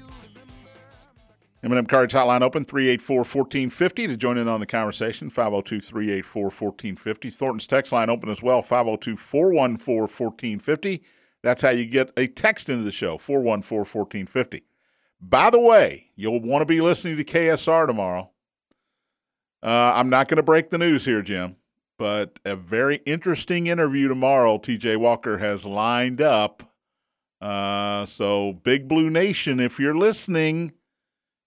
M&M 1.63 1.85
Cartage 1.85 2.15
hotline 2.15 2.41
open, 2.41 2.65
384-1450 2.65 4.07
to 4.07 4.17
join 4.17 4.39
in 4.39 4.49
on 4.49 4.61
the 4.61 4.67
conversation, 4.67 5.31
502-384-1450. 5.31 7.35
Thornton's 7.35 7.67
text 7.67 7.93
line 7.93 8.09
open 8.09 8.31
as 8.31 8.43
well, 8.43 8.63
502-414-1450. 8.63 11.03
That's 11.43 11.61
how 11.61 11.69
you 11.69 11.85
get 11.85 12.11
a 12.17 12.27
text 12.27 12.71
into 12.71 12.85
the 12.85 12.91
show, 12.91 13.19
414-1450. 13.19 14.63
By 15.21 15.51
the 15.51 15.61
way, 15.61 16.07
you'll 16.17 16.41
want 16.41 16.63
to 16.63 16.67
be 16.67 16.81
listening 16.81 17.19
to 17.19 17.25
KSR 17.25 17.87
tomorrow. 17.87 18.31
Uh, 19.63 19.93
I'm 19.95 20.09
not 20.09 20.29
going 20.29 20.39
to 20.39 20.43
break 20.43 20.71
the 20.71 20.79
news 20.79 21.05
here, 21.05 21.21
Jim, 21.21 21.57
but 22.01 22.39
a 22.47 22.57
very 22.57 23.03
interesting 23.05 23.67
interview 23.67 24.09
tomorrow. 24.09 24.57
TJ 24.57 24.97
Walker 24.97 25.37
has 25.37 25.67
lined 25.67 26.23
up. 26.23 26.63
Uh, 27.43 28.07
so, 28.07 28.55
Big 28.55 28.89
Blue 28.89 29.11
Nation, 29.11 29.61
if 29.61 29.79
you're 29.79 29.95
listening, 29.95 30.73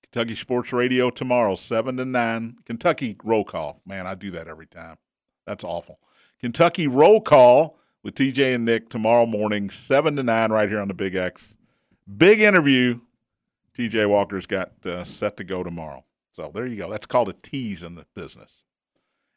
Kentucky 0.04 0.36
Sports 0.36 0.72
Radio 0.72 1.10
tomorrow, 1.10 1.56
7 1.56 1.98
to 1.98 2.06
9. 2.06 2.58
Kentucky 2.68 3.18
roll 3.24 3.44
call. 3.44 3.82
Man, 3.84 4.06
I 4.06 4.14
do 4.14 4.30
that 4.30 4.48
every 4.48 4.68
time. 4.68 4.98
That's 5.48 5.64
awful. 5.64 5.98
Kentucky 6.40 6.86
roll 6.86 7.20
call 7.20 7.80
with 8.04 8.14
TJ 8.14 8.54
and 8.54 8.64
Nick 8.64 8.90
tomorrow 8.90 9.26
morning, 9.26 9.72
7 9.72 10.16
to 10.18 10.22
9, 10.22 10.52
right 10.52 10.70
here 10.70 10.80
on 10.80 10.88
the 10.88 10.94
Big 10.94 11.16
X. 11.16 11.56
Big 12.16 12.42
interview. 12.42 13.00
TJ 13.76 14.08
Walker's 14.08 14.46
got 14.46 14.74
uh, 14.86 15.04
set 15.04 15.36
to 15.38 15.44
go 15.44 15.64
tomorrow. 15.64 16.06
So 16.36 16.52
there 16.54 16.68
you 16.68 16.78
go. 16.78 16.92
That's 16.92 17.08
called 17.08 17.30
a 17.30 17.34
tease 17.34 17.82
in 17.82 17.96
the 17.96 18.06
business. 18.14 18.64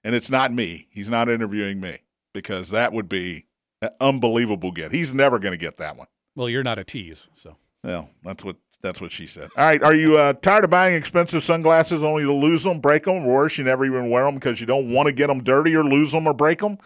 And 0.07 0.14
it's 0.14 0.31
not 0.31 0.53
me. 0.53 0.87
He's 0.88 1.09
not 1.09 1.29
interviewing 1.29 1.81
me 1.81 1.99
because 2.33 2.71
that 2.71 2.92
would 2.92 3.09
be 3.09 3.47
an 3.83 3.90
unbelievable 4.01 4.71
get. 4.71 4.92
He's 4.92 5.12
never 5.12 5.40
going 5.40 5.51
to 5.51 5.59
get 5.59 5.79
that 5.79 5.97
one. 5.97 6.07
Well, 6.37 6.49
you're 6.49 6.62
not 6.62 6.79
a 6.79 6.85
tease, 6.85 7.27
so 7.33 7.57
Well, 7.83 8.11
that's 8.23 8.45
what 8.45 8.55
that's 8.83 9.01
what 9.01 9.11
she 9.11 9.27
said. 9.27 9.49
All 9.57 9.66
right, 9.66 9.83
are 9.83 9.97
you 9.97 10.16
uh, 10.16 10.35
tired 10.35 10.62
of 10.62 10.71
buying 10.71 10.95
expensive 10.95 11.42
sunglasses 11.42 12.05
only 12.05 12.23
to 12.23 12.33
lose 12.33 12.62
them, 12.62 12.79
break 12.79 13.03
them, 13.03 13.27
or 13.27 13.35
worse, 13.35 13.59
you 13.59 13.64
never 13.64 13.85
even 13.85 14.09
wear 14.09 14.25
them 14.27 14.37
because 14.37 14.61
you 14.61 14.66
don't 14.66 14.92
want 14.92 15.09
to 15.09 15.12
get 15.12 15.27
them 15.27 15.42
dirty 15.42 15.75
or 15.75 15.83
lose 15.83 16.12
them 16.12 16.29
or 16.29 16.33
break 16.33 16.61
them? 16.61 16.79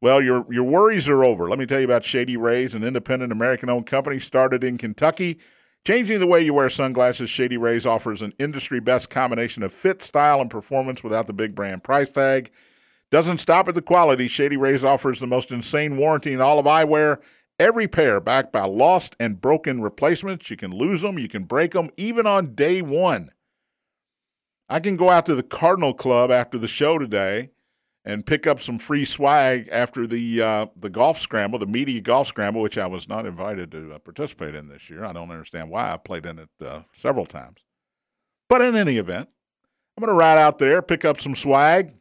Well, 0.00 0.22
your 0.22 0.46
your 0.48 0.62
worries 0.62 1.08
are 1.08 1.24
over. 1.24 1.48
Let 1.48 1.58
me 1.58 1.66
tell 1.66 1.80
you 1.80 1.84
about 1.84 2.04
Shady 2.04 2.36
Rays, 2.36 2.74
an 2.74 2.84
independent 2.84 3.32
American-owned 3.32 3.86
company 3.86 4.20
started 4.20 4.62
in 4.62 4.78
Kentucky. 4.78 5.40
Changing 5.84 6.20
the 6.20 6.28
way 6.28 6.42
you 6.42 6.54
wear 6.54 6.70
sunglasses, 6.70 7.28
Shady 7.28 7.56
Rays 7.56 7.86
offers 7.86 8.22
an 8.22 8.34
industry 8.38 8.78
best 8.78 9.10
combination 9.10 9.64
of 9.64 9.74
fit, 9.74 10.00
style, 10.00 10.40
and 10.40 10.48
performance 10.48 11.02
without 11.02 11.26
the 11.26 11.32
big 11.32 11.56
brand 11.56 11.82
price 11.82 12.12
tag. 12.12 12.52
Doesn't 13.10 13.38
stop 13.38 13.68
at 13.68 13.74
the 13.74 13.82
quality. 13.82 14.28
Shady 14.28 14.56
Rays 14.56 14.84
offers 14.84 15.20
the 15.20 15.26
most 15.26 15.50
insane 15.50 15.96
warranty 15.96 16.32
in 16.32 16.40
all 16.40 16.58
of 16.58 16.66
eyewear. 16.66 17.18
Every 17.58 17.88
pair 17.88 18.20
backed 18.20 18.52
by 18.52 18.64
lost 18.66 19.16
and 19.18 19.40
broken 19.40 19.80
replacements. 19.80 20.50
You 20.50 20.56
can 20.56 20.70
lose 20.70 21.02
them, 21.02 21.18
you 21.18 21.28
can 21.28 21.44
break 21.44 21.72
them, 21.72 21.90
even 21.96 22.26
on 22.26 22.54
day 22.54 22.82
one. 22.82 23.30
I 24.68 24.80
can 24.80 24.96
go 24.96 25.08
out 25.08 25.26
to 25.26 25.34
the 25.34 25.42
Cardinal 25.42 25.94
Club 25.94 26.30
after 26.30 26.58
the 26.58 26.68
show 26.68 26.98
today 26.98 27.50
and 28.04 28.26
pick 28.26 28.46
up 28.46 28.60
some 28.62 28.78
free 28.78 29.04
swag 29.04 29.68
after 29.72 30.06
the 30.06 30.40
uh, 30.40 30.66
the 30.76 30.90
golf 30.90 31.20
scramble, 31.20 31.58
the 31.58 31.66
media 31.66 32.00
golf 32.00 32.28
scramble, 32.28 32.60
which 32.60 32.78
I 32.78 32.86
was 32.86 33.08
not 33.08 33.26
invited 33.26 33.72
to 33.72 33.94
uh, 33.94 33.98
participate 33.98 34.54
in 34.54 34.68
this 34.68 34.88
year. 34.90 35.04
I 35.04 35.12
don't 35.12 35.30
understand 35.30 35.70
why. 35.70 35.92
I 35.92 35.96
played 35.96 36.26
in 36.26 36.38
it 36.38 36.48
uh, 36.64 36.82
several 36.92 37.26
times, 37.26 37.60
but 38.48 38.60
in 38.60 38.76
any 38.76 38.98
event, 38.98 39.28
I'm 39.96 40.04
going 40.04 40.14
to 40.14 40.18
ride 40.18 40.38
out 40.38 40.58
there, 40.58 40.80
pick 40.82 41.04
up 41.04 41.20
some 41.20 41.34
swag. 41.34 41.94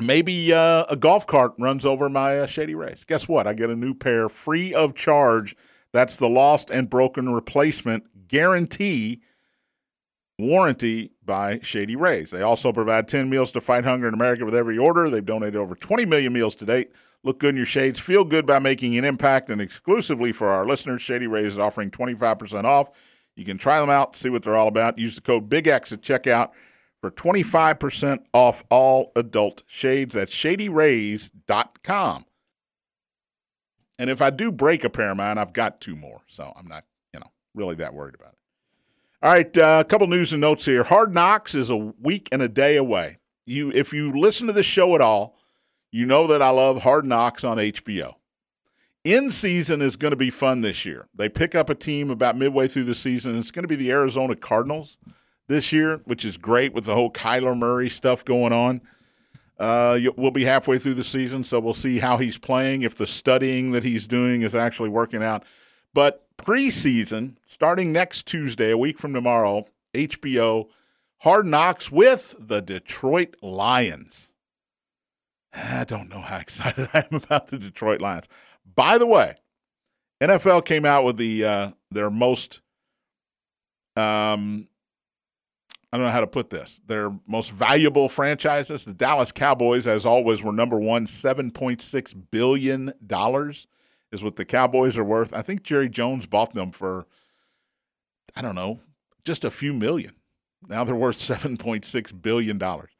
Maybe 0.00 0.52
uh, 0.52 0.84
a 0.88 0.96
golf 0.96 1.26
cart 1.26 1.54
runs 1.58 1.84
over 1.84 2.08
my 2.08 2.40
uh, 2.40 2.46
Shady 2.46 2.74
Rays. 2.74 3.04
Guess 3.04 3.28
what? 3.28 3.46
I 3.46 3.54
get 3.54 3.70
a 3.70 3.76
new 3.76 3.94
pair 3.94 4.28
free 4.28 4.72
of 4.72 4.94
charge. 4.94 5.56
That's 5.92 6.16
the 6.16 6.28
lost 6.28 6.70
and 6.70 6.88
broken 6.88 7.32
replacement 7.32 8.28
guarantee 8.28 9.22
warranty 10.38 11.12
by 11.24 11.58
Shady 11.62 11.96
Rays. 11.96 12.30
They 12.30 12.42
also 12.42 12.72
provide 12.72 13.08
10 13.08 13.28
meals 13.28 13.50
to 13.52 13.60
fight 13.60 13.84
hunger 13.84 14.06
in 14.06 14.14
America 14.14 14.44
with 14.44 14.54
every 14.54 14.78
order. 14.78 15.10
They've 15.10 15.24
donated 15.24 15.56
over 15.56 15.74
20 15.74 16.04
million 16.04 16.32
meals 16.32 16.54
to 16.56 16.64
date. 16.64 16.92
Look 17.24 17.40
good 17.40 17.50
in 17.50 17.56
your 17.56 17.66
shades, 17.66 17.98
feel 17.98 18.24
good 18.24 18.46
by 18.46 18.60
making 18.60 18.96
an 18.96 19.04
impact, 19.04 19.50
and 19.50 19.60
exclusively 19.60 20.30
for 20.30 20.48
our 20.48 20.64
listeners, 20.64 21.02
Shady 21.02 21.26
Rays 21.26 21.54
is 21.54 21.58
offering 21.58 21.90
25% 21.90 22.64
off. 22.64 22.90
You 23.34 23.44
can 23.44 23.58
try 23.58 23.80
them 23.80 23.90
out, 23.90 24.14
see 24.16 24.30
what 24.30 24.44
they're 24.44 24.56
all 24.56 24.68
about. 24.68 24.98
Use 24.98 25.16
the 25.16 25.20
code 25.20 25.48
BIGX 25.48 25.92
at 25.92 26.00
checkout 26.00 26.50
for 27.00 27.10
25% 27.10 28.24
off 28.32 28.64
all 28.70 29.12
adult 29.14 29.62
shades. 29.66 30.14
That's 30.14 30.34
shadyrays.com. 30.34 32.24
And 33.98 34.10
if 34.10 34.22
I 34.22 34.30
do 34.30 34.52
break 34.52 34.84
a 34.84 34.90
pair 34.90 35.10
of 35.10 35.16
mine, 35.16 35.38
I've 35.38 35.52
got 35.52 35.80
two 35.80 35.96
more. 35.96 36.22
So 36.28 36.52
I'm 36.56 36.68
not, 36.68 36.84
you 37.12 37.20
know, 37.20 37.30
really 37.54 37.74
that 37.76 37.94
worried 37.94 38.14
about 38.14 38.32
it. 38.32 38.38
All 39.20 39.32
right, 39.32 39.58
uh, 39.58 39.82
a 39.84 39.88
couple 39.88 40.06
news 40.06 40.32
and 40.32 40.40
notes 40.40 40.64
here. 40.64 40.84
Hard 40.84 41.12
Knocks 41.12 41.52
is 41.52 41.70
a 41.70 41.76
week 41.76 42.28
and 42.30 42.40
a 42.40 42.48
day 42.48 42.76
away. 42.76 43.18
You, 43.46 43.72
if 43.72 43.92
you 43.92 44.16
listen 44.16 44.46
to 44.46 44.52
the 44.52 44.62
show 44.62 44.94
at 44.94 45.00
all, 45.00 45.36
you 45.90 46.06
know 46.06 46.28
that 46.28 46.40
I 46.40 46.50
love 46.50 46.82
Hard 46.82 47.04
Knocks 47.04 47.42
on 47.42 47.56
HBO. 47.56 48.14
In 49.02 49.32
season 49.32 49.82
is 49.82 49.96
going 49.96 50.10
to 50.12 50.16
be 50.16 50.30
fun 50.30 50.60
this 50.60 50.84
year. 50.84 51.08
They 51.14 51.28
pick 51.28 51.56
up 51.56 51.68
a 51.68 51.74
team 51.74 52.10
about 52.10 52.36
midway 52.36 52.68
through 52.68 52.84
the 52.84 52.94
season. 52.94 53.36
It's 53.36 53.50
going 53.50 53.64
to 53.64 53.68
be 53.68 53.74
the 53.74 53.90
Arizona 53.90 54.36
Cardinals 54.36 54.96
this 55.48 55.72
year, 55.72 56.00
which 56.04 56.24
is 56.24 56.36
great 56.36 56.72
with 56.72 56.84
the 56.84 56.94
whole 56.94 57.10
Kyler 57.10 57.56
Murray 57.56 57.90
stuff 57.90 58.24
going 58.24 58.52
on. 58.52 58.80
Uh, 59.58 59.98
we'll 60.16 60.30
be 60.30 60.44
halfway 60.44 60.78
through 60.78 60.94
the 60.94 61.02
season, 61.02 61.42
so 61.42 61.58
we'll 61.58 61.74
see 61.74 61.98
how 61.98 62.16
he's 62.16 62.38
playing, 62.38 62.82
if 62.82 62.94
the 62.94 63.06
studying 63.06 63.72
that 63.72 63.82
he's 63.82 64.06
doing 64.06 64.42
is 64.42 64.54
actually 64.54 64.88
working 64.88 65.22
out. 65.22 65.44
But 65.92 66.26
preseason, 66.36 67.36
starting 67.46 67.90
next 67.90 68.26
Tuesday, 68.26 68.70
a 68.70 68.78
week 68.78 68.98
from 68.98 69.12
tomorrow, 69.12 69.66
HBO 69.94 70.68
Hard 71.22 71.46
Knocks 71.46 71.90
with 71.90 72.36
the 72.38 72.60
Detroit 72.60 73.34
Lions. 73.42 74.28
I 75.52 75.84
don't 75.84 76.08
know 76.08 76.20
how 76.20 76.36
excited 76.38 76.88
I 76.94 77.06
am 77.10 77.16
about 77.16 77.48
the 77.48 77.58
Detroit 77.58 78.00
Lions. 78.00 78.28
By 78.76 78.96
the 78.98 79.06
way, 79.06 79.36
NFL 80.20 80.64
came 80.64 80.84
out 80.84 81.04
with 81.04 81.16
the 81.16 81.44
uh, 81.44 81.70
their 81.90 82.10
most 82.10 82.60
um, 83.96 84.68
I 85.92 85.96
don't 85.96 86.06
know 86.06 86.12
how 86.12 86.20
to 86.20 86.26
put 86.26 86.50
this. 86.50 86.80
Their 86.86 87.10
most 87.26 87.50
valuable 87.50 88.08
franchises, 88.08 88.84
the 88.84 88.92
Dallas 88.92 89.32
Cowboys, 89.32 89.86
as 89.86 90.04
always, 90.04 90.42
were 90.42 90.52
number 90.52 90.78
one. 90.78 91.06
Seven 91.06 91.50
point 91.50 91.80
six 91.80 92.12
billion 92.12 92.92
dollars 93.06 93.66
is 94.12 94.22
what 94.22 94.36
the 94.36 94.44
Cowboys 94.44 94.98
are 94.98 95.04
worth. 95.04 95.32
I 95.32 95.42
think 95.42 95.62
Jerry 95.62 95.88
Jones 95.88 96.26
bought 96.26 96.52
them 96.52 96.72
for, 96.72 97.06
I 98.36 98.42
don't 98.42 98.54
know, 98.54 98.80
just 99.24 99.44
a 99.44 99.50
few 99.50 99.72
million. 99.72 100.12
Now 100.66 100.84
they're 100.84 100.94
worth 100.94 101.16
seven 101.16 101.56
point 101.56 101.84
six 101.86 102.12
billion 102.12 102.58
dollars. 102.58 102.90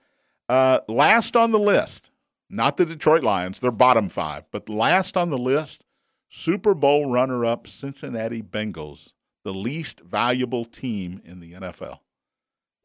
Uh, 0.48 0.80
last 0.88 1.36
on 1.36 1.50
the 1.50 1.58
list, 1.58 2.10
not 2.48 2.78
the 2.78 2.86
Detroit 2.86 3.22
Lions, 3.22 3.60
they're 3.60 3.70
bottom 3.70 4.08
five, 4.08 4.44
but 4.50 4.70
last 4.70 5.14
on 5.14 5.28
the 5.28 5.36
list, 5.36 5.84
Super 6.30 6.72
Bowl 6.72 7.06
runner-up 7.10 7.66
Cincinnati 7.66 8.42
Bengals, 8.42 9.12
the 9.44 9.52
least 9.52 10.00
valuable 10.00 10.64
team 10.64 11.20
in 11.24 11.40
the 11.40 11.52
NFL. 11.52 11.98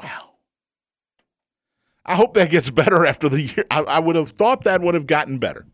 Wow. 0.04 0.30
I 2.06 2.16
hope 2.16 2.34
that 2.34 2.50
gets 2.50 2.70
better 2.70 3.06
after 3.06 3.30
the 3.30 3.42
year. 3.42 3.66
I, 3.72 3.82
I 3.82 4.00
would 4.00 4.16
have 4.16 4.32
thought 4.32 4.63
that 4.63 4.82
would 4.82 4.94
have 4.94 5.08
gotten 5.08 5.39
better. 5.39 5.66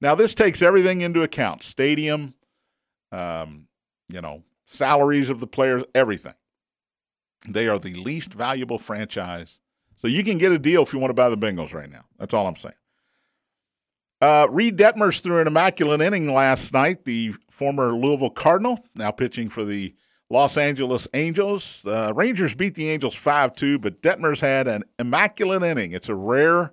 Now, 0.00 0.14
this 0.14 0.34
takes 0.34 0.62
everything 0.62 1.02
into 1.02 1.22
account 1.22 1.62
stadium, 1.62 2.34
um, 3.12 3.68
you 4.08 4.20
know, 4.20 4.42
salaries 4.66 5.30
of 5.30 5.40
the 5.40 5.46
players, 5.46 5.82
everything. 5.94 6.34
They 7.48 7.68
are 7.68 7.78
the 7.78 7.94
least 7.94 8.32
valuable 8.32 8.78
franchise. 8.78 9.58
So 9.98 10.08
you 10.08 10.24
can 10.24 10.38
get 10.38 10.52
a 10.52 10.58
deal 10.58 10.82
if 10.82 10.92
you 10.92 10.98
want 10.98 11.10
to 11.10 11.14
buy 11.14 11.28
the 11.28 11.38
Bengals 11.38 11.74
right 11.74 11.90
now. 11.90 12.04
That's 12.18 12.34
all 12.34 12.46
I'm 12.46 12.56
saying. 12.56 12.74
Uh, 14.20 14.46
Reid 14.50 14.78
Detmers 14.78 15.20
threw 15.20 15.40
an 15.40 15.46
immaculate 15.46 16.00
inning 16.00 16.32
last 16.32 16.72
night. 16.72 17.04
The 17.04 17.34
former 17.50 17.92
Louisville 17.92 18.30
Cardinal, 18.30 18.80
now 18.94 19.10
pitching 19.10 19.50
for 19.50 19.64
the 19.64 19.94
Los 20.34 20.56
Angeles 20.56 21.06
Angels. 21.14 21.80
Uh, 21.86 22.12
Rangers 22.12 22.54
beat 22.54 22.74
the 22.74 22.90
Angels 22.90 23.14
5 23.14 23.54
2, 23.54 23.78
but 23.78 24.02
Detmers 24.02 24.40
had 24.40 24.66
an 24.66 24.82
immaculate 24.98 25.62
inning. 25.62 25.92
It's 25.92 26.08
a 26.08 26.14
rare 26.16 26.72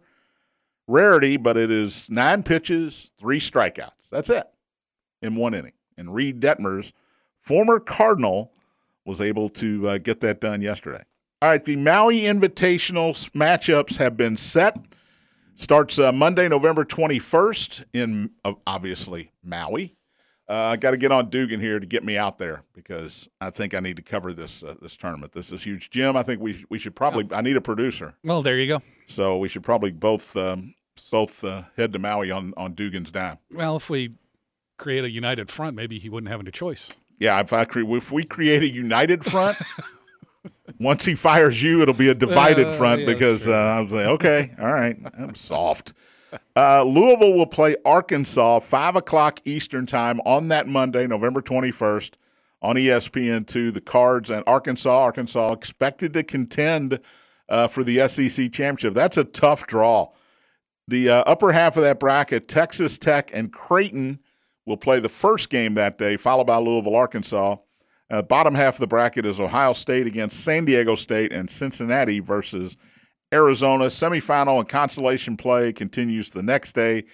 rarity, 0.87 1.37
but 1.37 1.57
it 1.57 1.69
is 1.69 2.09
nine 2.09 2.41
pitches, 2.41 3.11
three 3.19 3.39
strikeouts. 3.39 3.91
That's 4.09 4.31
it 4.31 4.47
in 5.21 5.35
one 5.35 5.53
inning. 5.53 5.73
And 5.95 6.15
Reid 6.15 6.41
Detmers, 6.41 6.91
former 7.39 7.79
Cardinal, 7.79 8.51
was 9.05 9.21
able 9.21 9.47
to 9.49 9.89
uh, 9.89 9.97
get 9.99 10.21
that 10.21 10.41
done 10.41 10.61
yesterday. 10.63 11.03
All 11.39 11.49
right, 11.49 11.63
the 11.63 11.75
Maui 11.75 12.21
Invitational 12.21 13.11
matchups 13.29 13.97
have 13.97 14.17
been 14.17 14.37
set. 14.37 14.75
Starts 15.55 15.99
uh, 15.99 16.11
Monday, 16.11 16.47
November 16.47 16.83
21st 16.83 17.83
in 17.93 18.31
uh, 18.43 18.53
obviously 18.65 19.31
Maui. 19.43 19.95
Uh, 20.51 20.71
I 20.73 20.75
got 20.75 20.91
to 20.91 20.97
get 20.97 21.13
on 21.13 21.29
Dugan 21.29 21.61
here 21.61 21.79
to 21.79 21.85
get 21.85 22.03
me 22.03 22.17
out 22.17 22.37
there 22.37 22.63
because 22.73 23.29
I 23.39 23.51
think 23.51 23.73
I 23.73 23.79
need 23.79 23.95
to 23.95 24.01
cover 24.01 24.33
this 24.33 24.63
uh, 24.63 24.75
this 24.81 24.97
tournament. 24.97 25.31
This 25.31 25.49
is 25.49 25.63
huge, 25.63 25.89
Jim. 25.91 26.17
I 26.17 26.23
think 26.23 26.41
we 26.41 26.65
we 26.69 26.77
should 26.77 26.93
probably. 26.93 27.25
I 27.33 27.39
need 27.41 27.55
a 27.55 27.61
producer, 27.61 28.15
Well, 28.23 28.41
there 28.41 28.57
you 28.59 28.67
go. 28.67 28.81
so 29.07 29.37
we 29.37 29.47
should 29.47 29.63
probably 29.63 29.91
both 29.91 30.35
um, 30.35 30.73
both 31.09 31.41
uh, 31.45 31.63
head 31.77 31.93
to 31.93 31.99
Maui 31.99 32.31
on 32.31 32.53
on 32.57 32.73
Dugan's 32.73 33.11
dime. 33.11 33.37
Well, 33.49 33.77
if 33.77 33.89
we 33.89 34.11
create 34.77 35.05
a 35.05 35.09
united 35.09 35.49
front, 35.49 35.73
maybe 35.77 35.99
he 35.99 36.09
wouldn't 36.09 36.29
have 36.29 36.41
any 36.41 36.51
choice. 36.51 36.89
Yeah, 37.17 37.39
if 37.39 37.53
I 37.53 37.63
cre- 37.63 37.95
if 37.95 38.11
we 38.11 38.25
create 38.25 38.61
a 38.61 38.67
united 38.69 39.23
front, 39.23 39.57
once 40.79 41.05
he 41.05 41.15
fires 41.15 41.63
you, 41.63 41.81
it'll 41.81 41.93
be 41.93 42.09
a 42.09 42.15
divided 42.15 42.67
Uh, 42.67 42.77
front 42.77 43.01
yeah, 43.01 43.05
because 43.07 43.47
uh, 43.47 43.51
I 43.53 43.79
was 43.79 43.91
like, 43.93 44.05
okay, 44.07 44.51
all 44.59 44.73
right, 44.73 44.97
I'm 45.17 45.35
soft. 45.35 45.93
Uh, 46.55 46.83
Louisville 46.83 47.33
will 47.33 47.45
play 47.47 47.75
Arkansas 47.85 48.59
five 48.59 48.95
o'clock 48.95 49.39
Eastern 49.45 49.85
time 49.85 50.19
on 50.25 50.47
that 50.49 50.67
Monday, 50.67 51.07
November 51.07 51.41
twenty 51.41 51.71
first, 51.71 52.17
on 52.61 52.75
ESPN 52.75 53.45
two. 53.47 53.71
The 53.71 53.81
Cards 53.81 54.29
and 54.29 54.43
Arkansas. 54.47 54.89
Arkansas 54.89 55.53
expected 55.53 56.13
to 56.13 56.23
contend 56.23 56.99
uh, 57.49 57.67
for 57.67 57.83
the 57.83 58.07
SEC 58.07 58.51
championship. 58.51 58.93
That's 58.93 59.17
a 59.17 59.23
tough 59.23 59.67
draw. 59.67 60.11
The 60.87 61.09
uh, 61.09 61.23
upper 61.25 61.51
half 61.51 61.77
of 61.77 61.83
that 61.83 61.99
bracket, 61.99 62.47
Texas 62.47 62.97
Tech 62.97 63.31
and 63.33 63.51
Creighton 63.51 64.19
will 64.65 64.77
play 64.77 64.99
the 64.99 65.09
first 65.09 65.49
game 65.49 65.73
that 65.75 65.97
day, 65.97 66.17
followed 66.17 66.47
by 66.47 66.57
Louisville, 66.57 66.95
Arkansas. 66.95 67.57
Uh, 68.09 68.21
bottom 68.21 68.55
half 68.55 68.75
of 68.75 68.81
the 68.81 68.87
bracket 68.87 69.25
is 69.25 69.39
Ohio 69.39 69.71
State 69.73 70.05
against 70.05 70.43
San 70.43 70.65
Diego 70.65 70.95
State 70.95 71.31
and 71.31 71.49
Cincinnati 71.49 72.19
versus 72.19 72.75
Arizona. 73.33 73.85
Semifinal 73.85 74.59
and 74.59 74.69
consolation 74.69 75.37
play 75.37 75.73
continues 75.73 76.31
the 76.31 76.43
next 76.43 76.73
day. 76.73 77.05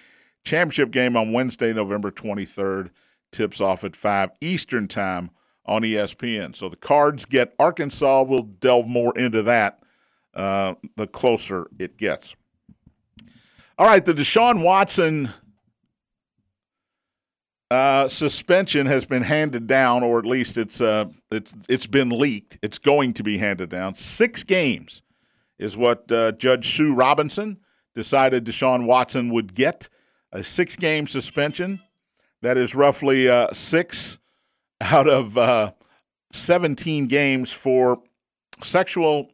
Championship 0.44 0.90
game 0.90 1.16
on 1.16 1.32
Wednesday, 1.32 1.72
November 1.72 2.10
23rd, 2.10 2.90
tips 3.32 3.60
off 3.60 3.84
at 3.84 3.94
5 3.94 4.30
Eastern 4.40 4.88
Time 4.88 5.30
on 5.66 5.82
ESPN. 5.82 6.56
So 6.56 6.68
the 6.68 6.76
Cards 6.76 7.24
get 7.24 7.54
Arkansas. 7.58 8.22
We'll 8.22 8.42
delve 8.42 8.88
more 8.88 9.16
into 9.18 9.42
that 9.42 9.82
uh, 10.34 10.74
the 10.96 11.06
closer 11.06 11.66
it 11.78 11.96
gets. 11.96 12.34
All 13.76 13.86
right, 13.86 14.04
the 14.04 14.14
Deshaun 14.14 14.62
Watson 14.62 15.30
uh, 17.70 18.08
suspension 18.08 18.86
has 18.86 19.04
been 19.04 19.22
handed 19.22 19.66
down, 19.66 20.02
or 20.02 20.18
at 20.18 20.24
least 20.24 20.56
it's 20.56 20.80
uh, 20.80 21.06
it's 21.30 21.52
it's 21.68 21.86
been 21.86 22.08
leaked. 22.08 22.58
It's 22.62 22.78
going 22.78 23.14
to 23.14 23.22
be 23.22 23.38
handed 23.38 23.68
down. 23.68 23.94
Six 23.94 24.42
games 24.42 25.02
is 25.58 25.76
what 25.76 26.10
uh, 26.10 26.32
Judge 26.32 26.76
Sue 26.76 26.94
Robinson 26.94 27.58
decided 27.94 28.44
Deshaun 28.44 28.86
Watson 28.86 29.32
would 29.32 29.54
get. 29.54 29.88
A 30.32 30.44
six-game 30.44 31.06
suspension. 31.06 31.80
That 32.42 32.56
is 32.56 32.74
roughly 32.74 33.28
uh, 33.28 33.52
six 33.52 34.18
out 34.80 35.08
of 35.08 35.36
uh, 35.36 35.72
17 36.32 37.06
games 37.06 37.50
for 37.50 38.02
sexual 38.62 39.30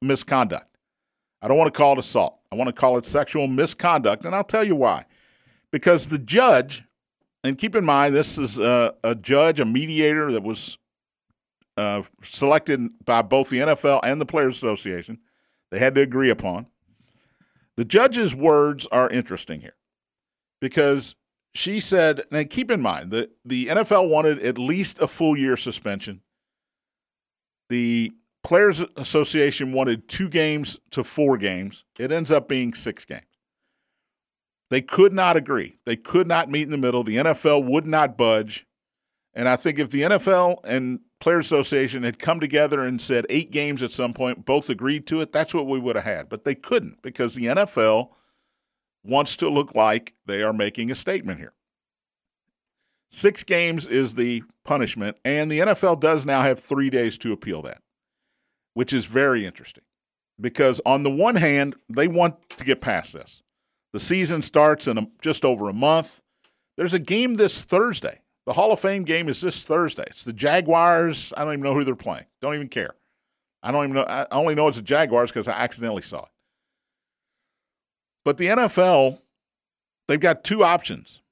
misconduct. 0.00 0.76
I 1.42 1.48
don't 1.48 1.56
want 1.56 1.72
to 1.72 1.76
call 1.76 1.94
it 1.94 1.98
assault. 1.98 2.38
I 2.52 2.56
want 2.56 2.68
to 2.68 2.72
call 2.72 2.98
it 2.98 3.06
sexual 3.06 3.46
misconduct, 3.46 4.24
and 4.24 4.34
I'll 4.34 4.44
tell 4.44 4.64
you 4.64 4.76
why. 4.76 5.06
Because 5.70 6.08
the 6.08 6.18
judge, 6.18 6.84
and 7.44 7.56
keep 7.56 7.74
in 7.74 7.84
mind, 7.84 8.14
this 8.14 8.36
is 8.36 8.58
a, 8.58 8.94
a 9.02 9.14
judge, 9.14 9.60
a 9.60 9.64
mediator 9.64 10.32
that 10.32 10.42
was 10.42 10.78
uh, 11.76 12.02
selected 12.22 12.88
by 13.04 13.22
both 13.22 13.50
the 13.50 13.58
NFL 13.58 14.00
and 14.02 14.20
the 14.20 14.26
Players 14.26 14.56
Association. 14.56 15.18
They 15.70 15.78
had 15.78 15.94
to 15.94 16.00
agree 16.00 16.30
upon. 16.30 16.66
The 17.76 17.84
judge's 17.84 18.34
words 18.34 18.86
are 18.90 19.08
interesting 19.08 19.60
here 19.60 19.76
because 20.60 21.14
she 21.54 21.80
said, 21.80 22.22
now 22.30 22.44
keep 22.44 22.70
in 22.70 22.80
mind 22.80 23.10
that 23.12 23.30
the 23.44 23.68
NFL 23.68 24.08
wanted 24.08 24.38
at 24.44 24.58
least 24.58 24.98
a 24.98 25.06
full 25.06 25.36
year 25.36 25.56
suspension. 25.56 26.20
The 27.68 28.12
Players 28.42 28.82
Association 28.96 29.72
wanted 29.72 30.08
two 30.08 30.28
games 30.28 30.78
to 30.90 31.04
four 31.04 31.36
games. 31.36 31.84
It 31.98 32.10
ends 32.10 32.32
up 32.32 32.48
being 32.48 32.74
six 32.74 33.04
games. 33.04 33.24
They 34.70 34.80
could 34.80 35.12
not 35.12 35.36
agree. 35.36 35.76
They 35.84 35.96
could 35.96 36.26
not 36.26 36.50
meet 36.50 36.62
in 36.62 36.70
the 36.70 36.78
middle. 36.78 37.02
The 37.04 37.16
NFL 37.16 37.64
would 37.64 37.86
not 37.86 38.16
budge. 38.16 38.66
And 39.34 39.48
I 39.48 39.56
think 39.56 39.78
if 39.78 39.90
the 39.90 40.02
NFL 40.02 40.58
and 40.64 41.00
Players 41.20 41.46
Association 41.46 42.02
had 42.02 42.18
come 42.18 42.40
together 42.40 42.82
and 42.82 43.00
said 43.00 43.26
eight 43.28 43.50
games 43.50 43.82
at 43.82 43.90
some 43.90 44.14
point, 44.14 44.46
both 44.46 44.70
agreed 44.70 45.06
to 45.08 45.20
it, 45.20 45.32
that's 45.32 45.52
what 45.52 45.66
we 45.66 45.78
would 45.78 45.96
have 45.96 46.04
had. 46.04 46.28
But 46.28 46.44
they 46.44 46.54
couldn't 46.54 47.02
because 47.02 47.34
the 47.34 47.46
NFL 47.46 48.10
wants 49.04 49.36
to 49.36 49.50
look 49.50 49.74
like 49.74 50.14
they 50.26 50.42
are 50.42 50.52
making 50.52 50.90
a 50.90 50.94
statement 50.94 51.38
here. 51.38 51.52
Six 53.12 53.44
games 53.44 53.86
is 53.86 54.14
the 54.14 54.42
punishment, 54.64 55.18
and 55.24 55.50
the 55.50 55.60
NFL 55.60 56.00
does 56.00 56.24
now 56.24 56.42
have 56.42 56.60
three 56.60 56.90
days 56.90 57.18
to 57.18 57.32
appeal 57.32 57.60
that, 57.62 57.82
which 58.74 58.92
is 58.92 59.06
very 59.06 59.44
interesting 59.44 59.84
because, 60.40 60.80
on 60.86 61.02
the 61.02 61.10
one 61.10 61.36
hand, 61.36 61.76
they 61.88 62.08
want 62.08 62.48
to 62.50 62.64
get 62.64 62.80
past 62.80 63.12
this. 63.12 63.42
The 63.92 64.00
season 64.00 64.42
starts 64.42 64.86
in 64.86 64.96
a, 64.96 65.06
just 65.20 65.44
over 65.44 65.68
a 65.68 65.74
month. 65.74 66.20
There's 66.76 66.94
a 66.94 66.98
game 66.98 67.34
this 67.34 67.62
Thursday. 67.62 68.20
The 68.50 68.54
Hall 68.54 68.72
of 68.72 68.80
Fame 68.80 69.04
game 69.04 69.28
is 69.28 69.40
this 69.40 69.62
Thursday. 69.62 70.02
It's 70.08 70.24
the 70.24 70.32
Jaguars. 70.32 71.32
I 71.36 71.44
don't 71.44 71.52
even 71.52 71.62
know 71.62 71.72
who 71.72 71.84
they're 71.84 71.94
playing. 71.94 72.24
Don't 72.42 72.56
even 72.56 72.66
care. 72.66 72.96
I 73.62 73.70
don't 73.70 73.84
even 73.84 73.94
know. 73.94 74.02
I 74.02 74.26
only 74.32 74.56
know 74.56 74.66
it's 74.66 74.76
the 74.76 74.82
Jaguars 74.82 75.30
because 75.30 75.46
I 75.46 75.52
accidentally 75.52 76.02
saw 76.02 76.24
it. 76.24 76.30
But 78.24 78.38
the 78.38 78.48
NFL, 78.48 79.20
they've 80.08 80.18
got 80.18 80.42
two 80.42 80.64
options 80.64 81.22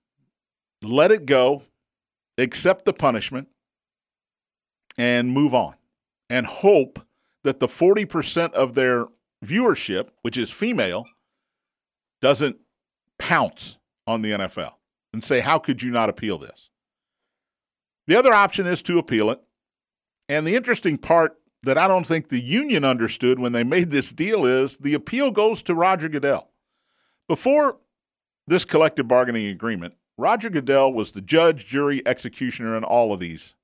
let 0.81 1.11
it 1.11 1.27
go, 1.27 1.65
accept 2.39 2.85
the 2.85 2.93
punishment, 2.93 3.49
and 4.97 5.33
move 5.33 5.53
on, 5.53 5.75
and 6.31 6.47
hope 6.47 7.01
that 7.43 7.59
the 7.59 7.67
40% 7.67 8.53
of 8.53 8.77
their 8.77 9.07
viewership, 9.45 10.11
which 10.23 10.39
is 10.39 10.51
female, 10.53 11.05
doesn't 12.23 12.59
pounce 13.19 13.77
on 14.07 14.23
the 14.23 14.31
NFL 14.31 14.75
and 15.13 15.25
say, 15.25 15.41
How 15.41 15.59
could 15.59 15.83
you 15.83 15.91
not 15.91 16.09
appeal 16.09 16.39
this? 16.39 16.69
The 18.09 18.19
other 18.19 18.33
option 18.33 18.67
is 18.67 18.81
to 18.83 18.99
appeal 18.99 19.31
it. 19.31 19.39
And 20.31 20.47
the 20.47 20.57
interesting 20.57 20.97
part 20.97 21.39
that 21.63 21.77
I 21.77 21.87
don't 21.87 22.07
think 22.07 22.29
the 22.29 22.41
union 22.41 22.83
understood 22.83 23.39
when 23.39 23.53
they 23.53 23.65
made 23.65 23.91
this 23.91 24.13
deal 24.13 24.47
is 24.47 24.79
the 24.79 24.95
appeal 24.95 25.31
goes 25.31 25.63
to 25.65 25.75
Roger 25.75 26.09
Goodell. 26.09 26.49
Before 27.29 27.77
this 28.47 28.65
collective 28.65 29.07
bargaining 29.07 29.49
agreement, 29.49 29.95
Roger 30.17 30.49
Goodell 30.49 30.91
was 30.91 31.13
the 31.13 31.21
judge, 31.21 31.67
jury, 31.67 32.03
executioner 32.07 32.75
in 32.79 32.83
all 32.83 33.13
of 33.13 33.21
these, 33.21 33.55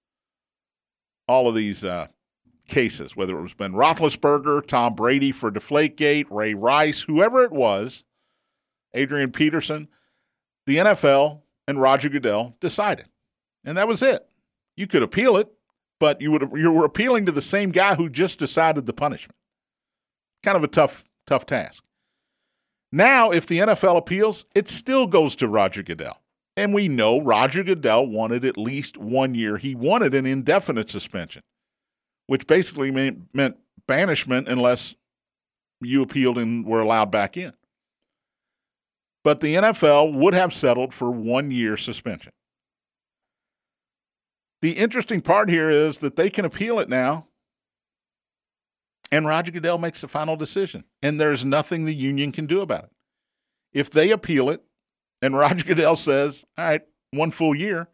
all 1.27 1.49
of 1.49 1.55
these 1.55 1.83
uh, 1.83 2.09
cases. 2.69 3.17
Whether 3.17 3.39
it 3.39 3.43
was 3.43 3.55
Ben 3.55 3.73
Roethlisberger, 3.73 4.67
Tom 4.67 4.95
Brady 4.95 5.33
for 5.33 5.51
Deflategate, 5.51 6.27
Ray 6.31 6.53
Rice, 6.53 7.01
whoever 7.01 7.45
it 7.45 7.53
was, 7.53 8.05
Adrian 8.93 9.33
Peterson, 9.33 9.89
the 10.67 10.77
NFL 10.77 11.41
and 11.67 11.81
Roger 11.81 12.11
Goodell 12.11 12.57
decided, 12.61 13.07
and 13.65 13.79
that 13.79 13.89
was 13.89 14.03
it. 14.03 14.29
You 14.77 14.87
could 14.87 15.03
appeal 15.03 15.37
it, 15.37 15.49
but 16.01 16.21
you 16.21 16.31
would 16.33 16.51
you 16.55 16.71
were 16.73 16.85
appealing 16.85 17.27
to 17.27 17.33
the 17.33 17.43
same 17.43 17.71
guy 17.71 17.95
who 17.95 18.09
just 18.09 18.39
decided 18.39 18.87
the 18.87 18.93
punishment. 18.93 19.37
Kind 20.43 20.57
of 20.57 20.65
a 20.65 20.69
tough 20.69 21.05
tough 21.27 21.47
task. 21.47 21.85
Now, 22.93 23.31
if 23.31 23.47
the 23.47 23.59
NFL 23.59 23.97
appeals, 23.97 24.45
it 24.55 24.69
still 24.69 25.07
goes 25.07 25.35
to 25.37 25.49
Roger 25.49 25.83
Goodell. 25.83 26.21
And 26.57 26.73
we 26.73 26.87
know 26.87 27.21
Roger 27.21 27.65
Goodell 27.65 28.07
wanted 28.07 28.45
at 28.45 28.57
least 28.57 28.97
one 28.97 29.35
year. 29.35 29.57
He 29.57 29.75
wanted 29.75 30.15
an 30.15 30.27
indefinite 30.27 30.91
suspension, 30.91 31.43
which 32.29 32.47
basically 32.47 32.93
meant, 32.93 33.23
meant 33.33 33.57
banishment 33.89 34.49
unless 34.49 34.95
you 35.81 36.03
appealed 36.03 36.39
and 36.39 36.65
were 36.65 36.81
allowed 36.81 37.11
back 37.11 37.37
in. 37.37 37.53
But 39.25 39.41
the 39.41 39.55
NFL 39.55 40.15
would 40.15 40.35
have 40.35 40.53
settled 40.53 40.95
for 40.95 41.11
one 41.11 41.51
year 41.51 41.77
suspension. 41.77 42.33
The 44.65 44.79
interesting 44.79 45.21
part 45.21 45.51
here 45.51 45.69
is 45.69 45.99
that 45.99 46.17
they 46.17 46.31
can 46.31 46.47
appeal 46.47 46.79
it 46.79 46.89
now, 46.89 47.27
and 49.13 49.27
Roger 49.27 49.53
Goodell 49.53 49.77
makes 49.77 50.01
the 50.01 50.09
final 50.09 50.37
decision, 50.37 50.85
and 51.03 51.21
there's 51.21 51.45
nothing 51.45 51.85
the 51.85 51.95
union 51.95 52.33
can 52.33 52.47
do 52.47 52.63
about 52.63 52.85
it. 52.85 52.91
If 53.75 53.91
they 53.91 54.11
appeal 54.11 54.49
it, 54.49 54.63
and 55.21 55.37
Roger 55.37 55.67
Goodell 55.67 55.97
says, 55.97 56.47
all 56.57 56.65
right, 56.65 56.81
one 57.11 57.31
full 57.31 57.55
year, 57.55 57.91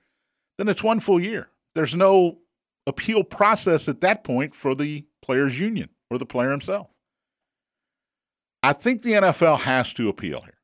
then 0.59 0.69
it's 0.69 0.81
one 0.81 1.01
full 1.01 1.19
year. 1.19 1.51
There's 1.75 1.97
no 1.97 2.39
appeal 2.87 3.25
process 3.25 3.89
at 3.89 4.01
that 4.03 4.23
point 4.23 4.55
for 4.55 4.77
the 4.77 5.07
players' 5.23 5.59
union 5.59 5.89
or 6.09 6.19
the 6.19 6.25
player 6.25 6.53
himself. 6.53 6.87
I 8.63 8.75
think 8.75 9.03
the 9.03 9.15
NFL 9.15 9.59
has 9.63 9.93
to 9.95 10.09
appeal 10.09 10.43
here. 10.43 10.61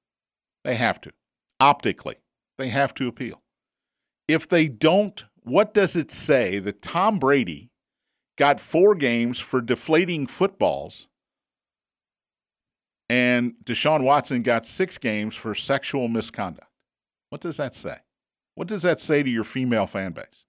They 0.62 0.77
have 0.77 1.01
to. 1.01 1.11
Optically, 1.59 2.19
they 2.59 2.69
have 2.69 2.95
to 2.95 3.09
appeal. 3.09 3.42
If 4.29 4.49
they 4.49 4.69
don't, 4.69 5.25
what 5.46 5.72
does 5.72 5.94
it 5.94 6.11
say 6.11 6.59
that 6.59 6.82
Tom 6.82 7.20
Brady 7.20 7.70
got 8.37 8.59
four 8.59 8.96
games 8.96 9.38
for 9.38 9.61
deflating 9.61 10.26
footballs 10.26 11.06
and 13.09 13.54
Deshaun 13.64 14.02
Watson 14.02 14.42
got 14.42 14.66
six 14.66 14.98
games 14.98 15.37
for 15.37 15.54
sexual 15.54 16.09
misconduct? 16.09 16.66
What 17.30 17.40
does 17.40 17.59
that 17.59 17.76
say? 17.76 17.98
What 18.56 18.66
does 18.66 18.82
that 18.82 19.00
say 19.00 19.22
to 19.22 19.30
your 19.30 19.44
female 19.44 19.87
fan 19.87 20.12
base? 20.12 20.46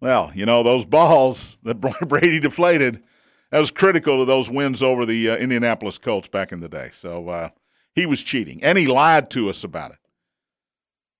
Well, 0.00 0.32
you 0.34 0.44
know, 0.44 0.62
those 0.62 0.84
balls 0.84 1.56
that 1.62 1.80
Brady 2.08 2.40
deflated, 2.40 3.02
that 3.50 3.58
was 3.58 3.70
critical 3.70 4.18
to 4.18 4.26
those 4.26 4.50
wins 4.50 4.82
over 4.82 5.06
the 5.06 5.30
uh, 5.30 5.36
Indianapolis 5.36 5.96
Colts 5.96 6.28
back 6.28 6.52
in 6.52 6.60
the 6.60 6.68
day. 6.68 6.90
So 6.92 7.30
uh, 7.30 7.48
he 7.94 8.04
was 8.04 8.20
cheating, 8.20 8.62
and 8.62 8.76
he 8.76 8.86
lied 8.86 9.30
to 9.30 9.48
us 9.48 9.64
about 9.64 9.92
it. 9.92 9.98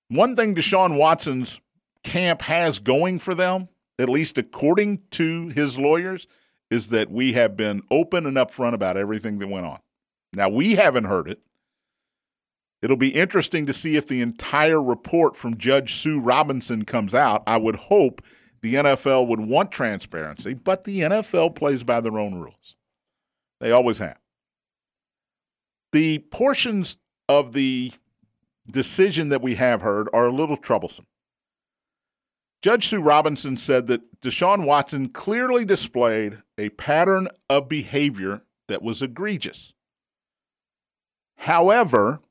One 0.09 0.35
thing 0.35 0.53
Deshaun 0.53 0.97
Watson's 0.97 1.59
camp 2.03 2.41
has 2.43 2.79
going 2.79 3.19
for 3.19 3.35
them, 3.35 3.69
at 3.99 4.09
least 4.09 4.37
according 4.37 5.01
to 5.11 5.49
his 5.49 5.77
lawyers, 5.77 6.27
is 6.69 6.89
that 6.89 7.11
we 7.11 7.33
have 7.33 7.57
been 7.57 7.81
open 7.91 8.25
and 8.25 8.37
upfront 8.37 8.73
about 8.73 8.97
everything 8.97 9.39
that 9.39 9.47
went 9.47 9.65
on. 9.65 9.79
Now, 10.33 10.49
we 10.49 10.75
haven't 10.75 11.05
heard 11.05 11.29
it. 11.29 11.41
It'll 12.81 12.97
be 12.97 13.09
interesting 13.09 13.65
to 13.67 13.73
see 13.73 13.95
if 13.95 14.07
the 14.07 14.21
entire 14.21 14.81
report 14.81 15.35
from 15.35 15.57
Judge 15.57 15.95
Sue 15.95 16.19
Robinson 16.19 16.83
comes 16.85 17.13
out. 17.13 17.43
I 17.45 17.57
would 17.57 17.75
hope 17.75 18.21
the 18.61 18.75
NFL 18.75 19.27
would 19.27 19.41
want 19.41 19.71
transparency, 19.71 20.53
but 20.53 20.83
the 20.83 21.01
NFL 21.01 21.55
plays 21.55 21.83
by 21.83 22.01
their 22.01 22.17
own 22.17 22.35
rules. 22.35 22.75
They 23.59 23.71
always 23.71 23.99
have. 23.99 24.17
The 25.91 26.19
portions 26.19 26.97
of 27.27 27.53
the 27.53 27.91
decision 28.69 29.29
that 29.29 29.41
we 29.41 29.55
have 29.55 29.81
heard 29.81 30.09
are 30.13 30.27
a 30.27 30.33
little 30.33 30.57
troublesome. 30.57 31.05
Judge 32.61 32.89
Sue 32.89 33.01
Robinson 33.01 33.57
said 33.57 33.87
that 33.87 34.21
Deshaun 34.21 34.65
Watson 34.65 35.09
clearly 35.09 35.65
displayed 35.65 36.43
a 36.57 36.69
pattern 36.69 37.27
of 37.49 37.67
behavior 37.67 38.43
that 38.67 38.83
was 38.83 39.01
egregious. 39.01 39.73
However, 41.37 42.21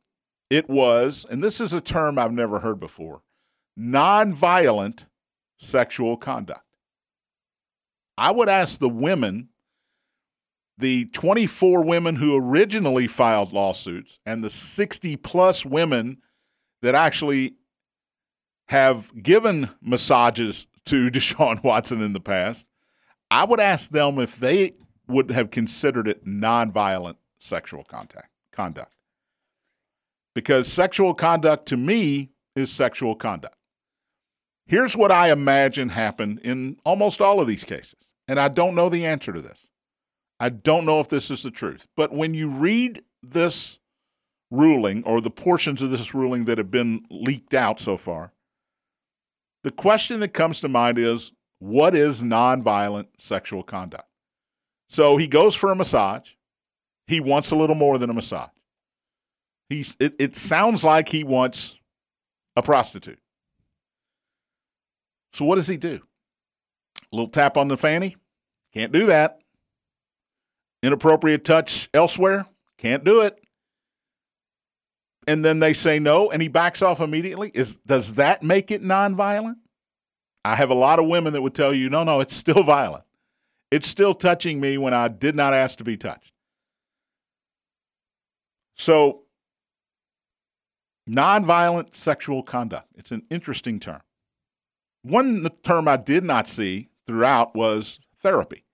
it 0.49 0.69
was, 0.71 1.27
and 1.29 1.43
this 1.43 1.61
is 1.61 1.73
a 1.73 1.81
term 1.81 2.19
I've 2.19 2.33
never 2.33 2.61
heard 2.61 2.79
before, 2.79 3.23
nonviolent 3.79 5.05
sexual 5.59 6.17
conduct. 6.17 6.65
I 8.17 8.31
would 8.31 8.49
ask 8.49 8.79
the 8.79 8.89
women, 8.89 9.49
the 10.79 11.07
24 11.07 11.83
women 11.83 12.17
who 12.17 12.37
originally 12.37 13.09
filed 13.09 13.53
lawsuits, 13.53 14.21
and 14.25 14.45
the 14.45 14.51
60 14.51 15.17
plus 15.17 15.67
women 15.67 16.19
that 16.83 16.95
actually 16.95 17.55
have 18.71 19.21
given 19.21 19.69
massages 19.83 20.69
to 20.85 21.11
Deshaun 21.11 21.63
Watson 21.65 22.01
in 22.03 22.13
the 22.13 22.21
past, 22.21 22.67
I 23.29 23.45
would 23.45 23.59
ask 23.59 23.91
them 23.91 24.19
if 24.21 24.39
they 24.39 24.75
would 25.09 25.33
have 25.33 25.51
considered 25.51 26.07
it 26.07 26.25
nonviolent 26.25 27.17
sexual 27.41 27.83
contact 27.83 28.31
conduct. 28.53 28.93
Because 30.37 30.69
sexual 30.73 31.15
conduct 31.15 31.67
to 31.67 31.77
me 31.77 32.31
is 32.55 32.71
sexual 32.71 33.17
conduct. 33.17 33.57
Here's 34.67 34.97
what 34.97 35.11
I 35.11 35.33
imagine 35.33 35.89
happened 35.89 36.39
in 36.45 36.77
almost 36.85 37.21
all 37.21 37.41
of 37.41 37.49
these 37.49 37.65
cases. 37.65 38.11
And 38.29 38.39
I 38.39 38.47
don't 38.47 38.77
know 38.77 38.89
the 38.89 39.05
answer 39.05 39.33
to 39.33 39.41
this. 39.41 39.67
I 40.39 40.49
don't 40.49 40.87
know 40.87 41.01
if 41.01 41.09
this 41.09 41.29
is 41.29 41.43
the 41.43 41.51
truth. 41.51 41.89
But 41.97 42.13
when 42.13 42.35
you 42.35 42.49
read 42.49 43.03
this 43.21 43.79
ruling 44.49 45.03
or 45.03 45.21
the 45.21 45.31
portions 45.31 45.83
of 45.83 45.91
this 45.91 46.15
ruling 46.15 46.45
that 46.45 46.59
have 46.59 46.71
been 46.71 47.05
leaked 47.11 47.53
out 47.53 47.81
so 47.81 47.97
far, 47.97 48.33
the 49.63 49.71
question 49.71 50.21
that 50.21 50.33
comes 50.35 50.61
to 50.61 50.69
mind 50.69 50.99
is 50.99 51.33
what 51.59 51.95
is 51.95 52.21
nonviolent 52.21 53.07
sexual 53.19 53.63
conduct? 53.63 54.09
So 54.89 55.17
he 55.17 55.27
goes 55.27 55.55
for 55.55 55.71
a 55.71 55.77
massage. 55.77 56.31
He 57.07 57.21
wants 57.21 57.51
a 57.51 57.57
little 57.57 57.77
more 57.77 57.99
than 57.99 58.11
a 58.11 58.15
massage. 58.15 58.51
He's, 59.69 59.95
it, 60.01 60.15
it 60.19 60.37
sounds 60.37 60.83
like 60.83 61.11
he 61.11 61.23
wants 61.23 61.77
a 62.57 62.63
prostitute. 62.63 63.21
So 65.33 65.45
what 65.45 65.57
does 65.57 65.69
he 65.69 65.77
do? 65.77 66.01
A 67.13 67.17
little 67.17 67.29
tap 67.29 67.57
on 67.57 67.69
the 67.69 67.77
fanny? 67.77 68.17
Can't 68.75 68.93
do 68.93 69.07
that. 69.07 69.41
Inappropriate 70.83 71.45
touch 71.45 71.89
elsewhere? 71.93 72.47
Can't 72.79 73.05
do 73.05 73.21
it. 73.21 73.40
And 75.27 75.45
then 75.45 75.61
they 75.61 75.73
say 75.73 75.99
no, 75.99 76.31
and 76.31 76.41
he 76.41 76.49
backs 76.49 76.83
off 76.83 77.01
immediately. 77.01 77.51
Is 77.55 77.77
does 77.87 78.15
that 78.15 78.43
make 78.43 78.71
it 78.71 78.83
nonviolent? 78.83 79.57
I 80.45 80.57
have 80.57 80.71
a 80.71 80.75
lot 80.75 80.99
of 80.99 81.07
women 81.07 81.35
that 81.35 81.43
would 81.43 81.55
tell 81.55 81.75
you, 81.75 81.91
no, 81.91 82.05
no, 82.05 82.21
it's 82.21 82.35
still 82.35 82.63
violent. 82.65 83.05
It's 83.71 83.89
still 83.89 84.15
touching 84.15 84.61
me 84.61 84.79
when 84.79 84.95
I 84.95 85.09
did 85.09 85.37
not 85.37 85.55
ask 85.55 85.79
to 85.79 85.85
be 85.85 85.97
touched. 85.97 86.33
So, 88.75 89.23
nonviolent 91.09 91.95
sexual 91.95 92.43
conduct. 92.43 92.89
It's 92.97 93.13
an 93.13 93.23
interesting 93.31 93.79
term. 93.79 94.01
One 95.03 95.49
term 95.63 95.87
I 95.87 95.97
did 95.97 96.25
not 96.25 96.49
see 96.49 96.89
throughout 97.07 97.55
was 97.55 98.01
therapy. 98.19 98.65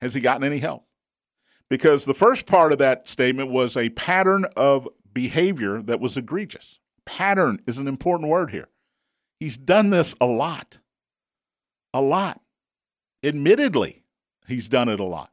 Has 0.00 0.14
he 0.14 0.20
gotten 0.20 0.44
any 0.44 0.58
help? 0.58 0.84
Because 1.68 2.04
the 2.04 2.14
first 2.14 2.44
part 2.46 2.72
of 2.72 2.78
that 2.78 3.08
statement 3.08 3.50
was 3.50 3.76
a 3.76 3.88
pattern 3.90 4.44
of 4.56 4.86
behavior 5.12 5.82
that 5.82 6.00
was 6.00 6.16
egregious. 6.16 6.78
Pattern 7.04 7.60
is 7.66 7.78
an 7.78 7.88
important 7.88 8.30
word 8.30 8.50
here. 8.50 8.68
He's 9.40 9.56
done 9.56 9.90
this 9.90 10.14
a 10.20 10.26
lot. 10.26 10.78
A 11.92 12.00
lot. 12.00 12.40
Admittedly, 13.22 14.02
he's 14.46 14.68
done 14.68 14.88
it 14.88 15.00
a 15.00 15.04
lot. 15.04 15.30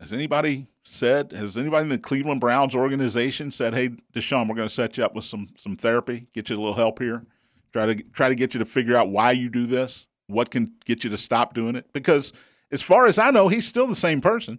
Has 0.00 0.12
anybody 0.12 0.66
said, 0.84 1.32
has 1.32 1.56
anybody 1.56 1.84
in 1.84 1.88
the 1.90 1.98
Cleveland 1.98 2.40
Browns 2.40 2.74
organization 2.74 3.50
said, 3.50 3.74
hey, 3.74 3.90
Deshaun, 4.12 4.48
we're 4.48 4.56
going 4.56 4.68
to 4.68 4.74
set 4.74 4.98
you 4.98 5.04
up 5.04 5.14
with 5.14 5.24
some, 5.24 5.48
some 5.56 5.76
therapy, 5.76 6.26
get 6.34 6.50
you 6.50 6.56
a 6.56 6.58
little 6.58 6.74
help 6.74 6.98
here? 6.98 7.24
Try 7.72 7.86
to 7.86 8.02
try 8.12 8.28
to 8.28 8.34
get 8.34 8.52
you 8.52 8.58
to 8.58 8.66
figure 8.66 8.96
out 8.96 9.10
why 9.10 9.32
you 9.32 9.48
do 9.48 9.66
this, 9.66 10.06
what 10.26 10.50
can 10.50 10.72
get 10.84 11.04
you 11.04 11.10
to 11.10 11.16
stop 11.16 11.54
doing 11.54 11.76
it. 11.76 11.92
Because 11.92 12.32
as 12.70 12.82
far 12.82 13.06
as 13.06 13.18
I 13.18 13.30
know, 13.30 13.48
he's 13.48 13.66
still 13.66 13.86
the 13.86 13.94
same 13.94 14.20
person. 14.20 14.58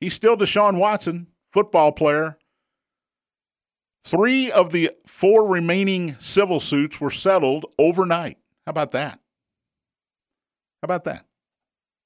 He's 0.00 0.14
still 0.14 0.36
Deshaun 0.36 0.78
Watson, 0.78 1.28
football 1.52 1.92
player. 1.92 2.38
Three 4.04 4.50
of 4.50 4.72
the 4.72 4.90
four 5.06 5.46
remaining 5.46 6.16
civil 6.18 6.58
suits 6.58 7.00
were 7.00 7.10
settled 7.10 7.66
overnight. 7.78 8.38
How 8.66 8.70
about 8.70 8.92
that? 8.92 9.20
How 10.82 10.86
about 10.86 11.04
that? 11.04 11.26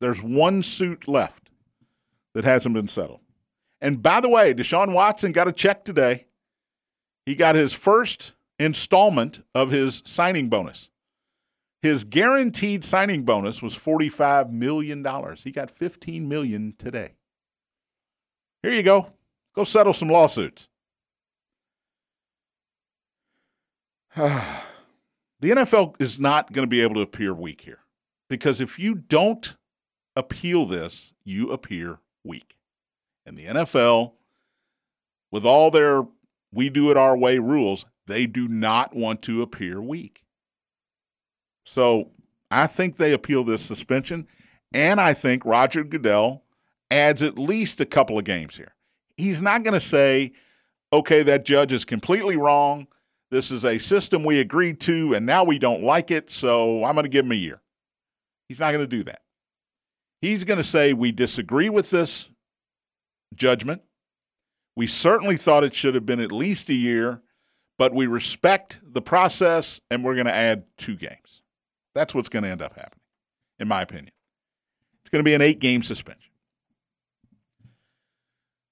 There's 0.01 0.23
one 0.23 0.63
suit 0.63 1.09
left 1.09 1.51
that 2.35 2.45
hasn't 2.45 2.75
been 2.75 2.89
settled. 2.89 3.21
And 3.81 4.03
by 4.03 4.21
the 4.21 4.29
way, 4.29 4.53
Deshaun 4.53 4.93
Watson 4.93 5.33
got 5.33 5.49
a 5.49 5.53
check 5.53 5.85
today. 5.85 6.27
He 7.25 7.35
got 7.35 7.55
his 7.55 7.73
first 7.73 8.33
installment 8.59 9.43
of 9.55 9.71
his 9.71 10.03
signing 10.05 10.49
bonus. 10.49 10.91
His 11.83 12.05
guaranteed 12.05 12.85
signing 12.85 13.23
bonus 13.25 13.63
was 13.63 13.79
$45 13.79 14.51
million. 14.51 15.07
He 15.37 15.51
got 15.51 15.71
15 15.71 16.29
million 16.29 16.75
today. 16.79 17.15
Here 18.63 18.73
you 18.73 18.83
go. 18.83 19.13
Go 19.57 19.65
settle 19.65 19.95
some 19.95 20.09
lawsuits. 20.09 20.69
the 24.17 24.61
NFL 25.43 26.01
is 26.01 26.21
not 26.21 26.53
going 26.53 26.65
to 26.65 26.71
be 26.71 26.83
able 26.83 26.97
to 26.97 27.01
appear 27.01 27.35
weak 27.35 27.63
here 27.63 27.81
because 28.29 28.61
if 28.61 28.79
you 28.79 28.95
don't 28.95 29.57
appeal 30.15 30.67
this, 30.67 31.13
you 31.25 31.51
appear 31.51 32.01
weak. 32.23 32.57
And 33.25 33.37
the 33.37 33.47
NFL, 33.47 34.13
with 35.33 35.45
all 35.45 35.71
their 35.71 36.03
we 36.53 36.69
do 36.71 36.91
it 36.91 36.97
our 36.97 37.17
way 37.17 37.39
rules, 37.39 37.85
they 38.07 38.27
do 38.27 38.49
not 38.49 38.95
want 38.95 39.23
to 39.23 39.43
appear 39.43 39.81
weak. 39.81 40.25
So 41.65 42.11
I 42.51 42.67
think 42.67 42.97
they 42.97 43.13
appeal 43.13 43.43
this 43.43 43.63
suspension, 43.63 44.27
and 44.73 45.01
I 45.01 45.13
think 45.13 45.45
Roger 45.45 45.83
Goodell 45.83 46.45
adds 46.91 47.23
at 47.23 47.39
least 47.39 47.81
a 47.81 47.87
couple 47.87 48.19
of 48.19 48.25
games 48.25 48.57
here. 48.57 48.76
He's 49.17 49.41
not 49.41 49.65
going 49.65 49.75
to 49.75 49.81
say, 49.81 50.33
okay, 50.93 51.23
that 51.23 51.45
judge 51.45 51.73
is 51.73 51.85
completely 51.85 52.37
wrong. 52.37 52.87
This 53.31 53.51
is 53.51 53.65
a 53.65 53.79
system 53.79 54.23
we 54.25 54.39
agreed 54.39 54.81
to, 54.83 55.15
and 55.15 55.27
now 55.27 55.43
we 55.43 55.59
don't 55.59 55.83
like 55.83 56.11
it, 56.11 56.31
so 56.31 56.85
I'm 56.85 56.95
going 56.95 57.05
to 57.05 57.11
give 57.11 57.25
him 57.25 57.33
a 57.33 57.37
year. 57.37 57.61
He's 58.49 58.61
not 58.61 58.73
going 58.73 58.85
to 58.85 58.87
do 58.87 59.03
that. 59.05 59.23
He's 60.21 60.45
going 60.45 60.59
to 60.59 60.65
say, 60.65 60.93
we 60.93 61.13
disagree 61.13 61.69
with 61.69 61.91
this 61.91 62.29
judgment. 63.35 63.83
We 64.77 64.87
certainly 64.87 65.37
thought 65.37 65.65
it 65.65 65.75
should 65.75 65.95
have 65.95 66.07
been 66.07 66.21
at 66.21 66.31
least 66.31 66.69
a 66.69 66.75
year, 66.75 67.21
but 67.79 67.95
we 67.95 68.07
respect 68.07 68.79
the 68.83 69.03
process 69.03 69.81
and 69.91 70.05
we're 70.05 70.15
going 70.15 70.27
to 70.27 70.35
add 70.35 70.65
two 70.77 70.97
games. 70.97 71.43
That's 71.95 72.15
what's 72.15 72.29
going 72.29 72.43
to 72.45 72.51
end 72.51 72.63
up 72.63 72.77
happening, 72.77 73.01
in 73.59 73.69
my 73.69 73.83
opinion. 73.83 74.13
It's 75.03 75.11
going 75.11 75.21
to 75.21 75.29
be 75.29 75.35
an 75.35 75.43
eight 75.43 75.59
game 75.59 75.83
suspension. 75.83 76.31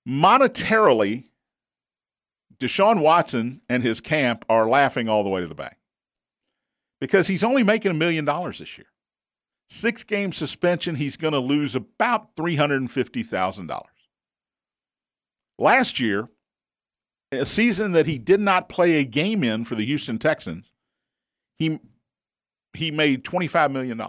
Monetarily, 0.07 1.25
Deshaun 2.59 3.01
Watson 3.01 3.63
and 3.69 3.83
his 3.83 4.01
camp 4.01 4.45
are 4.49 4.69
laughing 4.69 5.09
all 5.09 5.23
the 5.23 5.31
way 5.31 5.41
to 5.41 5.47
the 5.47 5.55
bank 5.55 5.77
because 7.01 7.27
he's 7.27 7.45
only 7.45 7.63
making 7.63 7.91
a 7.91 7.95
million 7.95 8.25
dollars 8.25 8.59
this 8.59 8.79
year. 8.79 8.87
Six 9.69 10.05
game 10.05 10.33
suspension, 10.33 10.97
he's 10.97 11.17
going 11.17 11.33
to 11.33 11.41
lose 11.41 11.75
about 11.75 12.37
$350,000. 12.37 13.83
Last 15.59 16.01
year, 16.01 16.29
a 17.33 17.47
season 17.47 17.93
that 17.93 18.07
he 18.07 18.19
did 18.19 18.41
not 18.41 18.69
play 18.69 18.95
a 18.95 19.05
game 19.05 19.43
in 19.43 19.65
for 19.65 19.75
the 19.75 19.87
Houston 19.87 20.19
Texans, 20.19 20.71
he 21.57 21.79
he 22.75 22.91
made 22.91 23.25
$25 23.25 23.71
million. 23.71 24.01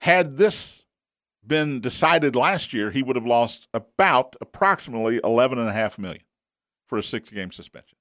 Had 0.00 0.36
this 0.36 0.83
been 1.46 1.80
decided 1.80 2.36
last 2.36 2.72
year, 2.72 2.90
he 2.90 3.02
would 3.02 3.16
have 3.16 3.26
lost 3.26 3.68
about 3.72 4.36
approximately 4.40 5.20
eleven 5.22 5.58
and 5.58 5.68
a 5.68 5.72
half 5.72 5.98
million 5.98 6.24
for 6.88 6.98
a 6.98 7.02
six 7.02 7.30
game 7.30 7.52
suspension. 7.52 7.98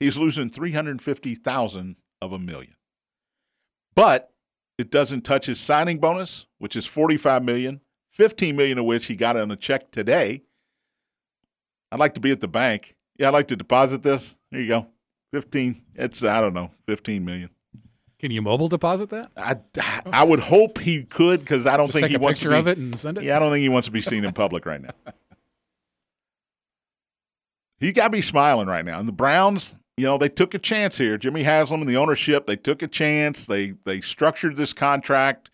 He's 0.00 0.16
losing 0.16 0.50
three 0.50 0.72
hundred 0.72 1.00
fifty 1.02 1.34
thousand 1.34 1.96
of 2.20 2.32
a 2.32 2.38
million. 2.38 2.74
But 3.94 4.32
it 4.76 4.90
doesn't 4.90 5.22
touch 5.22 5.46
his 5.46 5.60
signing 5.60 5.98
bonus, 5.98 6.46
which 6.58 6.76
is 6.76 6.86
forty 6.86 7.16
five 7.16 7.44
million, 7.44 7.80
15 8.14 8.54
million 8.54 8.78
of 8.78 8.84
which 8.84 9.06
he 9.06 9.16
got 9.16 9.36
on 9.36 9.50
a 9.50 9.56
check 9.56 9.90
today. 9.90 10.42
I'd 11.90 12.00
like 12.00 12.14
to 12.14 12.20
be 12.20 12.30
at 12.30 12.40
the 12.40 12.48
bank. 12.48 12.96
Yeah, 13.18 13.28
I'd 13.28 13.34
like 13.34 13.48
to 13.48 13.56
deposit 13.56 14.02
this. 14.02 14.34
There 14.50 14.60
you 14.60 14.68
go. 14.68 14.86
15. 15.32 15.82
It's 15.96 16.22
I 16.22 16.40
don't 16.40 16.54
know, 16.54 16.70
15 16.86 17.24
million. 17.24 17.50
Can 18.24 18.30
you 18.30 18.40
mobile 18.40 18.68
deposit 18.68 19.10
that? 19.10 19.32
I, 19.36 19.56
I 20.06 20.24
would 20.24 20.40
hope 20.40 20.78
he 20.78 21.02
could 21.04 21.40
because 21.40 21.66
I 21.66 21.76
don't 21.76 21.88
Just 21.88 21.98
think 21.98 22.08
he 22.08 22.16
wants 22.16 22.40
to 22.40 22.48
be, 22.48 22.56
of 22.56 22.66
it 22.66 22.78
and 22.78 22.98
send 22.98 23.18
it. 23.18 23.24
Yeah, 23.24 23.36
I 23.36 23.38
don't 23.38 23.52
think 23.52 23.60
he 23.60 23.68
wants 23.68 23.84
to 23.84 23.92
be 23.92 24.00
seen 24.00 24.24
in 24.24 24.32
public 24.32 24.64
right 24.64 24.80
now. 24.80 24.94
He 27.78 27.92
got 27.92 28.04
to 28.04 28.10
be 28.10 28.22
smiling 28.22 28.66
right 28.66 28.82
now. 28.82 28.98
And 28.98 29.06
the 29.06 29.12
Browns, 29.12 29.74
you 29.98 30.04
know, 30.06 30.16
they 30.16 30.30
took 30.30 30.54
a 30.54 30.58
chance 30.58 30.96
here. 30.96 31.18
Jimmy 31.18 31.42
Haslam 31.42 31.82
and 31.82 31.90
the 31.90 31.98
ownership, 31.98 32.46
they 32.46 32.56
took 32.56 32.80
a 32.80 32.88
chance. 32.88 33.44
They 33.44 33.74
they 33.84 34.00
structured 34.00 34.56
this 34.56 34.72
contract 34.72 35.50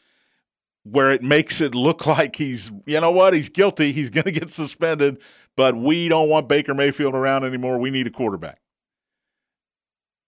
where 0.84 1.10
it 1.10 1.24
makes 1.24 1.60
it 1.60 1.74
look 1.74 2.06
like 2.06 2.36
he's, 2.36 2.70
you 2.86 3.00
know 3.00 3.10
what, 3.10 3.34
he's 3.34 3.48
guilty. 3.48 3.90
He's 3.90 4.10
going 4.10 4.26
to 4.26 4.30
get 4.30 4.50
suspended, 4.50 5.20
but 5.56 5.76
we 5.76 6.08
don't 6.08 6.28
want 6.28 6.48
Baker 6.48 6.72
Mayfield 6.74 7.16
around 7.16 7.42
anymore. 7.42 7.78
We 7.78 7.90
need 7.90 8.06
a 8.06 8.10
quarterback. 8.10 8.60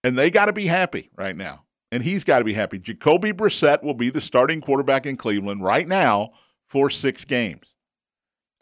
And 0.03 0.19
they 0.19 0.29
got 0.29 0.47
to 0.47 0.53
be 0.53 0.67
happy 0.67 1.09
right 1.17 1.37
now. 1.37 1.67
And 1.93 2.03
he's 2.03 2.25
got 2.25 2.39
to 2.39 2.45
be 2.45 2.55
happy. 2.55 2.79
Jacoby 2.79 3.33
Brissett 3.33 3.83
will 3.83 3.93
be 3.93 4.09
the 4.09 4.23
starting 4.23 4.63
quarterback 4.63 5.05
in 5.05 5.19
Cleveland 5.19 5.63
right 5.63 5.87
now 5.87 6.33
for 6.67 6.89
six 6.89 7.27
games. 7.27 7.75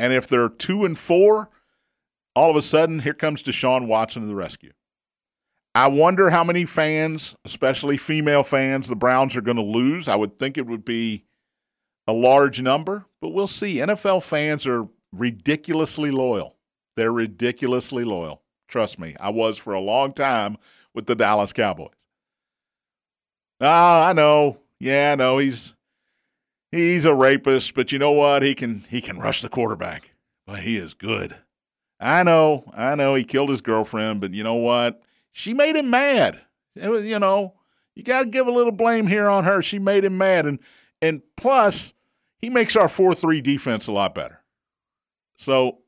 And 0.00 0.12
if 0.12 0.26
they're 0.26 0.48
two 0.48 0.84
and 0.84 0.98
four, 0.98 1.48
all 2.34 2.50
of 2.50 2.56
a 2.56 2.62
sudden, 2.62 2.98
here 2.98 3.14
comes 3.14 3.44
Deshaun 3.44 3.86
Watson 3.86 4.22
to 4.22 4.28
the 4.28 4.34
rescue. 4.34 4.72
I 5.76 5.86
wonder 5.86 6.30
how 6.30 6.42
many 6.42 6.64
fans, 6.64 7.36
especially 7.44 7.96
female 7.96 8.42
fans, 8.42 8.88
the 8.88 8.96
Browns 8.96 9.36
are 9.36 9.40
going 9.42 9.56
to 9.56 9.62
lose. 9.62 10.08
I 10.08 10.16
would 10.16 10.40
think 10.40 10.58
it 10.58 10.66
would 10.66 10.84
be 10.84 11.24
a 12.08 12.12
large 12.12 12.60
number, 12.60 13.06
but 13.22 13.28
we'll 13.28 13.46
see. 13.46 13.76
NFL 13.76 14.24
fans 14.24 14.66
are 14.66 14.88
ridiculously 15.12 16.10
loyal. 16.10 16.56
They're 16.96 17.12
ridiculously 17.12 18.02
loyal. 18.02 18.42
Trust 18.66 18.98
me, 18.98 19.14
I 19.20 19.30
was 19.30 19.56
for 19.56 19.72
a 19.72 19.80
long 19.80 20.14
time 20.14 20.56
with 20.92 21.06
the 21.06 21.14
Dallas 21.14 21.52
Cowboys. 21.52 21.99
Ah, 23.60 24.08
I 24.08 24.12
know. 24.12 24.58
Yeah, 24.78 25.12
I 25.12 25.14
know. 25.16 25.38
He's 25.38 25.74
he's 26.70 27.04
a 27.04 27.14
rapist, 27.14 27.74
but 27.74 27.92
you 27.92 27.98
know 27.98 28.12
what? 28.12 28.42
He 28.42 28.54
can 28.54 28.86
he 28.88 29.00
can 29.00 29.18
rush 29.18 29.42
the 29.42 29.48
quarterback. 29.48 30.10
But 30.46 30.60
he 30.60 30.76
is 30.76 30.94
good. 30.94 31.36
I 32.00 32.22
know, 32.22 32.64
I 32.74 32.94
know 32.94 33.14
he 33.14 33.24
killed 33.24 33.50
his 33.50 33.60
girlfriend, 33.60 34.22
but 34.22 34.32
you 34.32 34.42
know 34.42 34.54
what? 34.54 35.02
She 35.32 35.52
made 35.52 35.76
him 35.76 35.90
mad. 35.90 36.40
It 36.74 36.88
was, 36.88 37.04
you 37.04 37.18
know, 37.18 37.54
you 37.94 38.02
got 38.02 38.20
to 38.20 38.28
give 38.28 38.46
a 38.46 38.50
little 38.50 38.72
blame 38.72 39.06
here 39.06 39.28
on 39.28 39.44
her. 39.44 39.60
She 39.60 39.78
made 39.78 40.04
him 40.04 40.16
mad, 40.16 40.46
and 40.46 40.58
and 41.02 41.22
plus, 41.36 41.92
he 42.38 42.48
makes 42.48 42.74
our 42.74 42.88
four 42.88 43.14
three 43.14 43.40
defense 43.42 43.86
a 43.86 43.92
lot 43.92 44.14
better. 44.14 44.40
So 45.36 45.78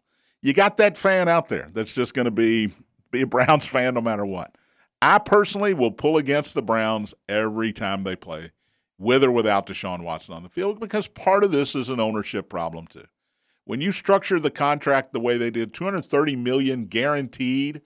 you 0.43 0.53
got 0.53 0.77
that 0.77 0.99
fan 0.99 1.29
out 1.29 1.49
there 1.49 1.69
that's 1.73 1.93
just 1.93 2.15
going 2.15 2.27
to 2.27 2.31
be 2.31 2.75
be 3.11 3.23
a 3.23 3.27
Browns 3.27 3.67
fan 3.67 3.95
no 3.95 4.01
matter 4.03 4.27
what. 4.27 4.55
I 5.03 5.19
personally 5.19 5.75
will 5.75 5.91
pull 5.91 6.17
against 6.17 6.55
the 6.55 6.63
Browns 6.63 7.13
every 7.29 7.73
time 7.73 8.05
they 8.05 8.15
play, 8.15 8.53
with 8.99 9.25
or 9.25 9.33
without 9.33 9.67
Deshaun 9.67 10.05
Watson 10.05 10.33
on 10.33 10.45
the 10.45 10.49
field, 10.49 10.79
because 10.79 11.09
part 11.09 11.43
of 11.43 11.51
this 11.51 11.75
is 11.75 11.89
an 11.89 11.99
ownership 11.99 12.49
problem 12.49 12.87
too. 12.87 13.07
When 13.65 13.81
you 13.81 13.91
structure 13.91 14.39
the 14.39 14.51
contract 14.51 15.13
the 15.13 15.19
way 15.19 15.37
they 15.37 15.51
did, 15.51 15.75
230 15.75 16.37
million 16.37 16.87
guaranteed, 16.87 17.83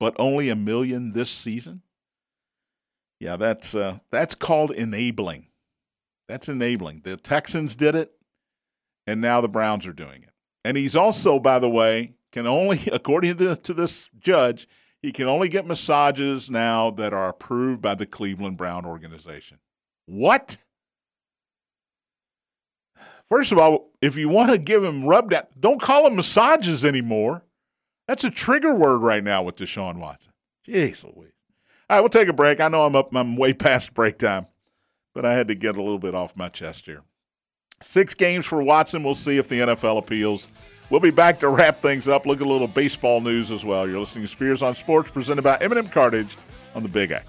but 0.00 0.16
only 0.18 0.48
a 0.48 0.56
million 0.56 1.12
this 1.12 1.30
season. 1.30 1.82
Yeah, 3.20 3.36
that's 3.36 3.74
uh, 3.74 3.98
that's 4.10 4.34
called 4.34 4.70
enabling. 4.70 5.48
That's 6.28 6.48
enabling. 6.48 7.02
The 7.04 7.18
Texans 7.18 7.76
did 7.76 7.94
it, 7.94 8.12
and 9.06 9.20
now 9.20 9.42
the 9.42 9.48
Browns 9.48 9.86
are 9.86 9.92
doing 9.92 10.22
it. 10.22 10.30
And 10.64 10.78
he's 10.78 10.96
also, 10.96 11.38
by 11.38 11.58
the 11.58 11.68
way, 11.68 12.14
can 12.32 12.46
only, 12.46 12.88
according 12.92 13.36
to, 13.36 13.54
to 13.54 13.74
this 13.74 14.08
judge, 14.18 14.66
he 15.04 15.12
can 15.12 15.28
only 15.28 15.50
get 15.50 15.66
massages 15.66 16.48
now 16.48 16.90
that 16.90 17.12
are 17.12 17.28
approved 17.28 17.82
by 17.82 17.94
the 17.94 18.06
Cleveland 18.06 18.56
Brown 18.56 18.86
organization. 18.86 19.58
What? 20.06 20.56
First 23.28 23.52
of 23.52 23.58
all, 23.58 23.90
if 24.00 24.16
you 24.16 24.30
want 24.30 24.50
to 24.50 24.56
give 24.56 24.82
him 24.82 25.04
rub 25.04 25.28
down, 25.28 25.42
don't 25.60 25.78
call 25.78 26.06
him 26.06 26.16
massages 26.16 26.86
anymore. 26.86 27.42
That's 28.08 28.24
a 28.24 28.30
trigger 28.30 28.74
word 28.74 29.02
right 29.02 29.22
now 29.22 29.42
with 29.42 29.56
Deshaun 29.56 29.98
Watson. 29.98 30.32
Jeez 30.66 31.04
Louise. 31.04 31.32
All 31.90 31.98
right, 31.98 32.00
we'll 32.00 32.08
take 32.08 32.28
a 32.28 32.32
break. 32.32 32.60
I 32.60 32.68
know 32.68 32.86
I'm 32.86 32.96
up, 32.96 33.14
I'm 33.14 33.36
way 33.36 33.52
past 33.52 33.92
break 33.92 34.16
time, 34.16 34.46
but 35.14 35.26
I 35.26 35.34
had 35.34 35.48
to 35.48 35.54
get 35.54 35.76
a 35.76 35.82
little 35.82 35.98
bit 35.98 36.14
off 36.14 36.34
my 36.34 36.48
chest 36.48 36.86
here. 36.86 37.02
Six 37.82 38.14
games 38.14 38.46
for 38.46 38.62
Watson. 38.62 39.02
We'll 39.02 39.14
see 39.14 39.36
if 39.36 39.50
the 39.50 39.60
NFL 39.60 39.98
appeals. 39.98 40.48
We'll 40.90 41.00
be 41.00 41.10
back 41.10 41.40
to 41.40 41.48
wrap 41.48 41.80
things 41.80 42.08
up. 42.08 42.26
Look 42.26 42.40
at 42.40 42.46
a 42.46 42.50
little 42.50 42.68
baseball 42.68 43.20
news 43.20 43.50
as 43.50 43.64
well. 43.64 43.88
You're 43.88 44.00
listening 44.00 44.26
to 44.26 44.30
Spears 44.30 44.62
on 44.62 44.74
Sports, 44.74 45.10
presented 45.10 45.42
by 45.42 45.56
M&M 45.56 45.88
Cartage 45.88 46.36
on 46.74 46.82
the 46.82 46.88
Big 46.88 47.10
X. 47.10 47.24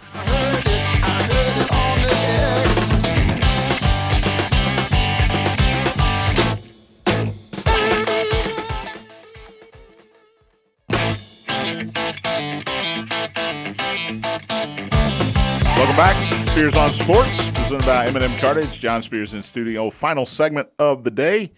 Welcome 15.75 15.95
back. 15.95 16.45
Spears 16.47 16.75
on 16.75 16.89
Sports, 16.91 17.31
presented 17.53 17.85
by 17.85 18.05
M&M 18.07 18.37
Cartage. 18.37 18.79
John 18.79 19.01
Spears 19.01 19.33
in 19.33 19.41
studio. 19.43 19.89
Final 19.89 20.25
segment 20.25 20.67
of 20.77 21.05
the 21.05 21.11
day. 21.11 21.51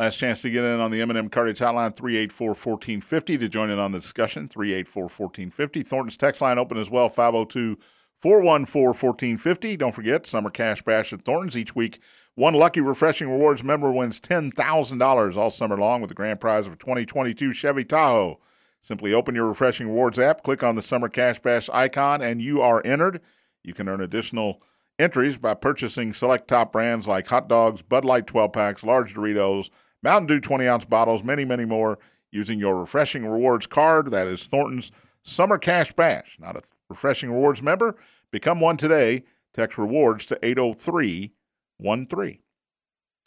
Last 0.00 0.16
chance 0.16 0.40
to 0.40 0.48
get 0.48 0.64
in 0.64 0.80
on 0.80 0.90
the 0.90 1.02
M&M 1.02 1.28
Cartage 1.28 1.58
hotline, 1.58 1.94
384 1.94 2.48
1450 2.48 3.36
to 3.36 3.48
join 3.50 3.68
in 3.68 3.78
on 3.78 3.92
the 3.92 3.98
discussion, 3.98 4.48
384 4.48 5.02
1450. 5.02 5.82
Thornton's 5.82 6.16
text 6.16 6.40
line 6.40 6.56
open 6.56 6.78
as 6.78 6.88
well, 6.88 7.10
502 7.10 7.76
414 8.18 8.86
1450. 8.86 9.76
Don't 9.76 9.94
forget, 9.94 10.26
Summer 10.26 10.48
Cash 10.48 10.80
Bash 10.84 11.12
at 11.12 11.20
Thornton's 11.20 11.54
each 11.54 11.76
week. 11.76 12.00
One 12.34 12.54
lucky 12.54 12.80
Refreshing 12.80 13.28
Rewards 13.28 13.62
member 13.62 13.92
wins 13.92 14.20
$10,000 14.20 15.36
all 15.36 15.50
summer 15.50 15.76
long 15.76 16.00
with 16.00 16.08
the 16.08 16.14
grand 16.14 16.40
prize 16.40 16.66
of 16.66 16.72
a 16.72 16.76
2022 16.76 17.52
Chevy 17.52 17.84
Tahoe. 17.84 18.40
Simply 18.80 19.12
open 19.12 19.34
your 19.34 19.48
Refreshing 19.48 19.88
Rewards 19.88 20.18
app, 20.18 20.42
click 20.42 20.62
on 20.62 20.76
the 20.76 20.82
Summer 20.82 21.10
Cash 21.10 21.40
Bash 21.40 21.68
icon, 21.74 22.22
and 22.22 22.40
you 22.40 22.62
are 22.62 22.80
entered. 22.86 23.20
You 23.62 23.74
can 23.74 23.86
earn 23.86 24.00
additional 24.00 24.62
entries 24.98 25.36
by 25.36 25.52
purchasing 25.52 26.14
select 26.14 26.48
top 26.48 26.72
brands 26.72 27.06
like 27.06 27.26
hot 27.26 27.50
dogs, 27.50 27.82
Bud 27.82 28.06
Light 28.06 28.26
12 28.26 28.50
packs, 28.50 28.82
large 28.82 29.12
Doritos, 29.12 29.68
Mountain 30.02 30.26
Dew 30.26 30.40
20 30.40 30.66
ounce 30.66 30.84
bottles, 30.84 31.22
many, 31.22 31.44
many 31.44 31.64
more 31.64 31.98
using 32.30 32.58
your 32.58 32.76
Refreshing 32.76 33.26
Rewards 33.26 33.66
card. 33.66 34.10
That 34.10 34.26
is 34.26 34.46
Thornton's 34.46 34.92
Summer 35.22 35.58
Cash 35.58 35.92
Bash. 35.92 36.38
Not 36.40 36.56
a 36.56 36.62
Refreshing 36.88 37.30
Rewards 37.30 37.62
member? 37.62 37.96
Become 38.30 38.60
one 38.60 38.76
today. 38.76 39.24
Text 39.52 39.78
rewards 39.78 40.26
to 40.26 40.38
80313. 40.42 42.38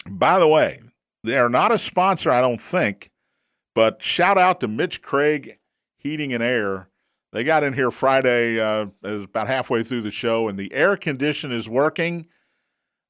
By 0.10 0.40
the 0.40 0.48
way, 0.48 0.82
they 1.24 1.38
are 1.38 1.50
not 1.50 1.74
a 1.74 1.80
sponsor, 1.80 2.32
I 2.32 2.42
don't 2.42 2.62
think, 2.62 3.12
but 3.76 4.02
shout 4.02 4.38
out 4.38 4.60
to 4.62 4.68
Mitch 4.68 5.02
Craig 5.02 5.58
Heating 5.98 6.34
and 6.34 6.44
Air. 6.44 6.90
They 7.32 7.44
got 7.44 7.64
in 7.64 7.74
here 7.74 7.92
Friday, 7.92 8.60
uh, 8.60 8.88
about 9.04 9.48
halfway 9.48 9.84
through 9.84 10.04
the 10.04 10.12
show, 10.12 10.48
and 10.48 10.58
the 10.58 10.74
air 10.74 10.96
condition 10.96 11.52
is 11.52 11.68
working. 11.68 12.28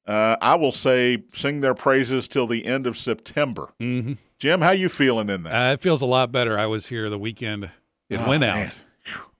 Uh, 0.06 0.36
I 0.42 0.54
will 0.56 0.72
say, 0.72 1.24
sing 1.34 1.60
their 1.62 1.74
praises 1.74 2.28
till 2.28 2.46
the 2.46 2.66
end 2.66 2.86
of 2.86 2.96
September. 2.98 3.72
Mm-hmm. 3.80 4.14
Jim, 4.38 4.60
how 4.60 4.72
you 4.72 4.88
feeling 4.90 5.30
in 5.30 5.44
there? 5.44 5.52
Uh, 5.54 5.72
it 5.72 5.80
feels 5.80 6.02
a 6.02 6.06
lot 6.06 6.30
better. 6.30 6.58
I 6.58 6.66
was 6.66 6.88
here 6.88 7.08
the 7.08 7.18
weekend. 7.18 7.70
It 8.10 8.18
Oh, 8.20 8.28
went 8.28 8.40
man. 8.42 8.66
out. 8.66 8.84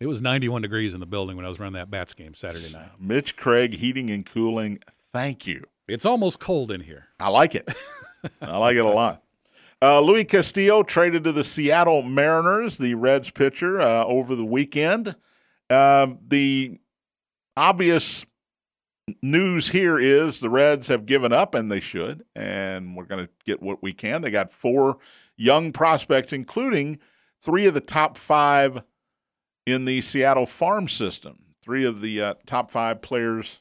It 0.01 0.07
was 0.07 0.21
91 0.23 0.63
degrees 0.63 0.95
in 0.95 1.01
the 1.01 1.07
building 1.07 1.37
when 1.37 1.45
I 1.45 1.49
was 1.49 1.59
running 1.59 1.75
that 1.75 1.91
Bats 1.91 2.15
game 2.15 2.35
Saturday 2.35 2.73
night. 2.73 2.89
Mitch 2.99 3.37
Craig 3.37 3.75
Heating 3.75 4.11
and 4.11 4.25
Cooling, 4.25 4.79
thank 5.13 5.47
you. 5.47 5.65
It's 5.89 6.05
almost 6.07 6.39
cold 6.41 6.71
in 6.71 6.81
here. 6.83 7.07
I 7.21 7.29
like 7.29 7.55
it. 7.55 7.69
I 8.43 8.57
like 8.57 8.77
it 8.77 8.85
a 8.85 8.89
lot. 8.89 9.23
Uh, 9.83 10.01
Louis 10.01 10.25
Castillo 10.25 10.83
traded 10.83 11.25
to 11.25 11.33
the 11.33 11.45
Seattle 11.45 12.03
Mariners, 12.03 12.79
the 12.79 12.95
Reds 12.95 13.31
pitcher, 13.31 13.81
uh, 13.81 14.05
over 14.05 14.35
the 14.35 14.45
weekend. 14.45 15.15
Um 15.71 16.19
the 16.27 16.79
obvious 17.57 18.25
news 19.23 19.69
here 19.69 19.99
is 19.99 20.41
the 20.41 20.51
Reds 20.51 20.89
have 20.89 21.07
given 21.07 21.33
up, 21.33 21.55
and 21.55 21.71
they 21.71 21.81
should, 21.81 22.25
and 22.35 22.97
we're 22.97 23.05
going 23.05 23.27
to 23.27 23.31
get 23.45 23.63
what 23.63 23.83
we 23.83 23.93
can. 23.93 24.23
They 24.23 24.31
got 24.31 24.53
four 24.53 24.99
young 25.37 25.73
prospects, 25.73 26.33
including 26.33 26.99
three 27.43 27.67
of 27.67 27.75
the 27.75 27.81
top 27.81 28.17
five 28.17 28.83
in 29.67 29.85
the 29.85 30.01
Seattle 30.01 30.47
farm 30.47 30.89
system, 30.89 31.39
three 31.63 31.85
of 31.85 32.01
the 32.01 32.21
uh, 32.21 32.35
top 32.47 32.71
five 32.71 33.03
players 33.03 33.61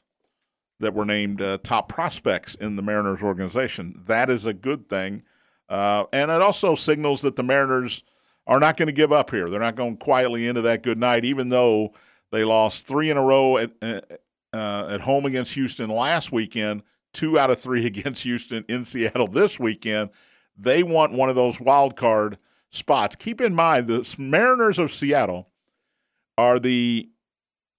that 0.80 0.94
were 0.94 1.04
named 1.04 1.40
uh, 1.40 1.58
top 1.62 1.88
prospects 1.88 2.54
in 2.54 2.76
the 2.76 2.82
Mariners 2.82 3.22
organization. 3.22 4.02
That 4.06 4.28
is 4.28 4.44
a 4.44 4.52
good 4.54 4.88
thing. 4.88 5.22
Uh, 5.68 6.04
and 6.12 6.30
it 6.30 6.42
also 6.42 6.74
signals 6.74 7.22
that 7.22 7.36
the 7.36 7.42
Mariners 7.42 8.02
are 8.46 8.60
not 8.60 8.76
going 8.76 8.86
to 8.86 8.92
give 8.92 9.12
up 9.12 9.30
here. 9.30 9.48
They're 9.48 9.60
not 9.60 9.76
going 9.76 9.96
quietly 9.96 10.46
into 10.46 10.60
that 10.62 10.82
good 10.82 10.98
night, 10.98 11.24
even 11.24 11.48
though 11.48 11.94
they 12.30 12.44
lost 12.44 12.86
three 12.86 13.10
in 13.10 13.16
a 13.16 13.22
row 13.22 13.56
at, 13.56 13.70
uh, 14.54 14.86
at 14.88 15.00
home 15.00 15.26
against 15.26 15.54
Houston 15.54 15.90
last 15.90 16.30
weekend, 16.30 16.82
two 17.12 17.38
out 17.38 17.50
of 17.50 17.60
three 17.60 17.84
against 17.86 18.22
Houston 18.22 18.64
in 18.68 18.84
Seattle 18.84 19.26
this 19.26 19.58
weekend. 19.58 20.10
They 20.56 20.82
want 20.82 21.12
one 21.12 21.28
of 21.28 21.34
those 21.34 21.58
wild 21.58 21.96
card 21.96 22.38
spots. 22.70 23.16
Keep 23.16 23.40
in 23.40 23.54
mind, 23.54 23.88
the 23.88 24.14
Mariners 24.16 24.78
of 24.78 24.92
Seattle 24.92 25.48
are 26.38 26.58
the 26.60 27.08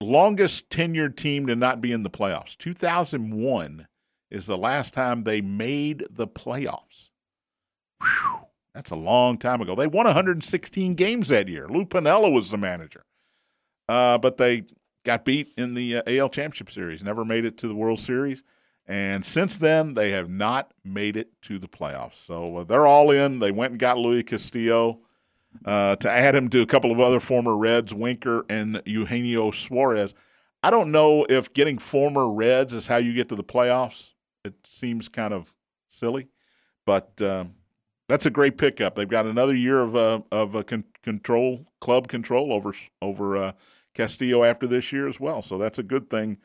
longest 0.02 0.70
tenured 0.70 1.16
team 1.16 1.48
to 1.48 1.56
not 1.56 1.80
be 1.80 1.94
in 1.94 2.04
the 2.04 2.10
playoffs. 2.10 2.58
2001 2.58 3.88
is 4.30 4.46
the 4.46 4.58
last 4.58 4.94
time 4.94 5.24
they 5.24 5.40
made 5.40 6.06
the 6.10 6.28
playoffs. 6.28 7.10
Whew, 8.02 8.48
that's 8.74 8.92
a 8.92 8.96
long 8.96 9.38
time 9.38 9.62
ago. 9.62 9.76
They 9.76 9.88
won 9.88 10.06
116 10.06 10.96
games 10.96 11.30
that 11.30 11.48
year. 11.48 11.68
Lou 11.70 11.86
Piniella 11.86 12.32
was 12.32 12.52
the 12.52 12.58
manager. 12.58 13.06
Uh, 13.88 14.18
but 14.18 14.36
they 14.36 14.64
got 15.06 15.24
beat 15.24 15.54
in 15.58 15.74
the 15.74 15.98
uh, 15.98 16.02
AL 16.08 16.30
Championship 16.30 16.70
Series, 16.72 17.02
never 17.02 17.24
made 17.24 17.46
it 17.46 17.58
to 17.60 17.68
the 17.68 17.76
World 17.76 18.00
Series. 18.00 18.44
And 18.88 19.26
since 19.26 19.58
then, 19.58 19.94
they 19.96 20.12
have 20.12 20.30
not 20.30 20.74
made 20.84 21.18
it 21.18 21.42
to 21.44 21.58
the 21.58 21.68
playoffs. 21.68 22.24
So 22.26 22.58
uh, 22.58 22.64
they're 22.66 22.86
all 22.86 23.10
in. 23.10 23.40
They 23.40 23.52
went 23.52 23.72
and 23.72 23.80
got 23.80 23.98
Luis 23.98 24.26
Castillo 24.28 25.00
uh, 25.64 25.96
to 25.96 26.12
add 26.12 26.36
him 26.36 26.50
to 26.50 26.62
a 26.62 26.66
couple 26.66 26.92
of 26.92 27.00
other 27.00 27.20
former 27.20 27.56
Reds, 27.56 27.94
Winker 27.94 28.46
and 28.50 28.82
Eugenio 28.86 29.52
Suarez. 29.52 30.14
I 30.62 30.70
don't 30.70 30.92
know 30.92 31.26
if 31.30 31.54
getting 31.54 31.78
former 31.78 32.30
Reds 32.30 32.74
is 32.74 32.88
how 32.88 32.98
you 32.98 33.14
get 33.14 33.30
to 33.30 33.36
the 33.36 33.44
playoffs. 33.44 34.10
It 34.44 34.54
seems 34.66 35.10
kind 35.10 35.34
of 35.34 35.54
silly, 35.90 36.28
but 36.86 37.20
um, 37.22 37.56
that's 38.08 38.26
a 38.26 38.32
great 38.32 38.58
pickup. 38.58 38.96
They've 38.96 39.08
got 39.08 39.26
another 39.26 39.56
year 39.56 39.82
of 39.82 39.96
uh, 39.96 40.22
of 40.32 40.66
con- 40.68 40.84
control, 41.02 41.66
club 41.82 42.08
control 42.08 42.54
over 42.54 42.74
over 43.02 43.38
uh, 43.38 43.52
Castillo 43.96 44.44
after 44.44 44.68
this 44.68 44.92
year 44.92 45.08
as 45.08 45.20
well. 45.20 45.42
So 45.42 45.58
that's 45.58 45.80
a 45.80 45.84
good 45.84 46.10
thing 46.10 46.38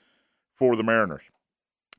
for 0.55 0.77
the 0.77 0.83
Mariners. 0.83 1.25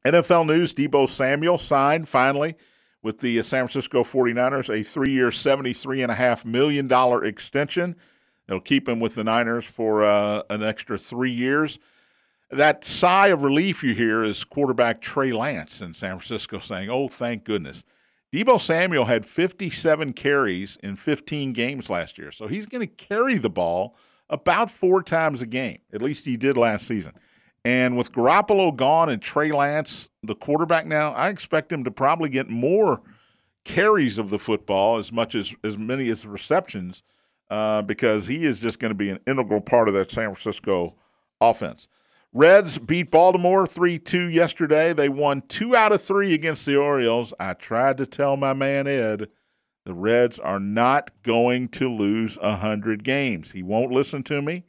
NFL 0.04 0.48
news: 0.48 0.74
Deebo 0.74 1.08
Samuel 1.08 1.60
signed 1.60 2.10
finally 2.10 2.56
with 3.04 3.20
the 3.20 3.42
San 3.44 3.68
Francisco 3.68 4.04
49ers 4.04 4.74
a 4.74 4.84
three 4.84 5.12
year, 5.12 5.30
$73.5 5.30 6.46
million 6.46 6.92
extension. 7.24 7.96
It'll 8.48 8.62
keep 8.62 8.88
him 8.88 9.00
with 9.00 9.16
the 9.16 9.24
Niners 9.24 9.66
for 9.66 10.04
uh, 10.04 10.44
an 10.50 10.64
extra 10.64 10.98
three 10.98 11.32
years. 11.32 11.80
That 12.50 12.84
sigh 12.84 13.28
of 13.28 13.44
relief 13.44 13.84
you 13.84 13.94
hear 13.94 14.24
is 14.24 14.44
quarterback 14.44 15.00
Trey 15.00 15.32
Lance 15.32 15.80
in 15.82 15.94
San 15.94 16.20
Francisco 16.20 16.60
saying, 16.60 16.90
Oh, 16.90 17.08
thank 17.08 17.44
goodness. 17.44 17.84
Deebo 18.34 18.60
Samuel 18.60 19.06
had 19.06 19.26
57 19.26 20.14
carries 20.14 20.78
in 20.78 20.96
15 20.96 21.54
games 21.54 21.90
last 21.90 22.18
year, 22.18 22.32
so 22.32 22.48
he's 22.48 22.66
going 22.66 22.80
to 22.80 22.88
carry 22.88 23.38
the 23.38 23.50
ball 23.50 23.96
about 24.32 24.72
four 24.72 25.04
times 25.04 25.42
a 25.42 25.46
game. 25.46 25.80
At 25.94 26.02
least 26.02 26.26
he 26.26 26.38
did 26.38 26.58
last 26.58 26.88
season. 26.88 27.14
And 27.64 27.96
with 27.96 28.12
Garoppolo 28.12 28.76
gone 28.76 29.10
and 29.10 29.22
Trey 29.22 29.52
Lance, 29.52 30.10
the 30.24 30.34
quarterback 30.34 30.88
now, 30.88 31.12
I 31.14 31.30
expect 31.30 31.72
him 31.72 31.84
to 31.84 31.92
probably 31.92 32.30
get 32.30 32.50
more 32.50 33.02
carries 33.64 34.18
of 34.18 34.32
the 34.32 34.40
football 34.40 34.98
as 34.98 35.12
much 35.12 35.36
as 35.36 35.54
as 35.64 35.78
many 35.78 36.10
as 36.10 36.26
receptions 36.26 37.04
uh, 37.52 37.84
because 37.84 38.26
he 38.26 38.46
is 38.46 38.60
just 38.60 38.80
going 38.80 38.90
to 38.90 38.96
be 38.96 39.12
an 39.12 39.20
integral 39.28 39.62
part 39.62 39.88
of 39.88 39.94
that 39.94 40.10
San 40.10 40.34
Francisco 40.34 40.96
offense. 41.40 41.88
Reds 42.34 42.80
beat 42.80 43.12
Baltimore 43.12 43.68
3 43.68 44.00
2 44.00 44.30
yesterday. 44.30 44.94
They 44.94 45.10
won 45.10 45.44
two 45.48 45.76
out 45.76 45.92
of 45.92 46.02
three 46.02 46.34
against 46.34 46.66
the 46.66 46.78
Orioles. 46.78 47.34
I 47.40 47.54
tried 47.54 47.98
to 47.98 48.06
tell 48.06 48.38
my 48.38 48.54
man 48.54 48.88
Ed 48.88 49.28
the 49.86 49.94
Reds 49.94 50.38
are 50.40 50.60
not 50.60 51.12
going 51.24 51.70
to 51.70 51.90
lose 51.90 52.38
100 52.38 53.04
games. 53.04 53.52
He 53.52 53.64
won't 53.64 53.92
listen 53.92 54.24
to 54.24 54.42
me. 54.42 54.64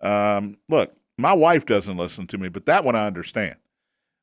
Um, 0.00 0.56
look, 0.68 0.96
my 1.18 1.32
wife 1.32 1.66
doesn't 1.66 1.96
listen 1.96 2.26
to 2.28 2.38
me, 2.38 2.48
but 2.48 2.66
that 2.66 2.84
one 2.84 2.96
I 2.96 3.06
understand. 3.06 3.56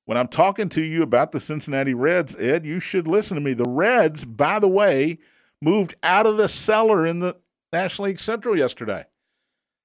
When 0.05 0.17
I'm 0.17 0.27
talking 0.27 0.67
to 0.69 0.81
you 0.81 1.03
about 1.03 1.31
the 1.31 1.39
Cincinnati 1.39 1.93
Reds, 1.93 2.35
Ed, 2.37 2.65
you 2.65 2.79
should 2.79 3.07
listen 3.07 3.35
to 3.35 3.41
me. 3.41 3.53
The 3.53 3.69
Reds, 3.69 4.25
by 4.25 4.59
the 4.59 4.67
way, 4.67 5.19
moved 5.61 5.95
out 6.01 6.25
of 6.25 6.37
the 6.37 6.49
cellar 6.49 7.05
in 7.05 7.19
the 7.19 7.37
National 7.71 8.07
League 8.07 8.19
Central 8.19 8.57
yesterday. 8.57 9.05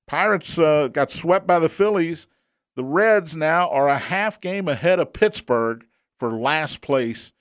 Pirates 0.07 0.59
uh, 0.59 0.89
got 0.89 1.11
swept 1.11 1.47
by 1.47 1.59
the 1.59 1.69
Phillies. 1.69 2.27
The 2.77 2.85
Reds 2.85 3.37
now 3.37 3.69
are 3.69 3.89
a 3.89 3.99
half 3.99 4.41
game 4.41 4.69
ahead 4.69 5.01
of 5.01 5.13
Pittsburgh 5.13 5.85
for 6.19 6.31
last 6.33 6.81
place 6.81 7.33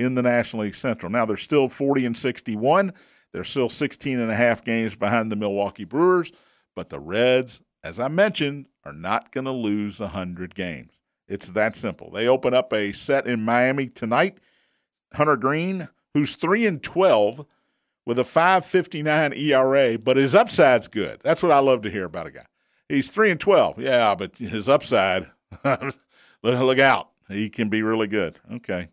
in 0.00 0.14
the 0.14 0.22
National 0.22 0.62
League 0.62 0.74
Central. 0.74 1.12
Now 1.12 1.26
they're 1.26 1.36
still 1.36 1.68
40 1.68 2.06
and 2.06 2.16
61. 2.16 2.94
They're 3.32 3.44
still 3.44 3.68
16 3.68 4.18
and 4.18 4.30
a 4.30 4.34
half 4.34 4.64
games 4.64 4.96
behind 4.96 5.30
the 5.30 5.36
Milwaukee 5.36 5.84
Brewers, 5.84 6.32
but 6.74 6.88
the 6.88 6.98
Reds, 6.98 7.60
as 7.84 8.00
I 8.00 8.08
mentioned, 8.08 8.66
are 8.84 8.94
not 8.94 9.30
going 9.30 9.44
to 9.44 9.52
lose 9.52 10.00
100 10.00 10.54
games. 10.54 10.94
It's 11.28 11.50
that 11.50 11.76
simple. 11.76 12.10
They 12.10 12.26
open 12.26 12.54
up 12.54 12.72
a 12.72 12.92
set 12.92 13.26
in 13.26 13.44
Miami 13.44 13.88
tonight. 13.88 14.38
Hunter 15.14 15.36
Greene, 15.36 15.88
who's 16.14 16.34
3 16.34 16.66
and 16.66 16.82
12 16.82 17.44
with 18.06 18.18
a 18.18 18.24
5.59 18.24 19.36
ERA, 19.36 19.98
but 19.98 20.16
his 20.16 20.34
upside's 20.34 20.88
good. 20.88 21.20
That's 21.22 21.42
what 21.42 21.52
I 21.52 21.58
love 21.58 21.82
to 21.82 21.90
hear 21.90 22.06
about 22.06 22.26
a 22.26 22.30
guy. 22.30 22.46
He's 22.88 23.10
3 23.10 23.32
and 23.32 23.40
12. 23.40 23.80
Yeah, 23.80 24.14
but 24.14 24.36
his 24.38 24.68
upside 24.68 25.26
look 26.42 26.78
out. 26.78 27.10
He 27.28 27.50
can 27.50 27.68
be 27.68 27.82
really 27.82 28.08
good. 28.08 28.40
Okay. 28.52 28.88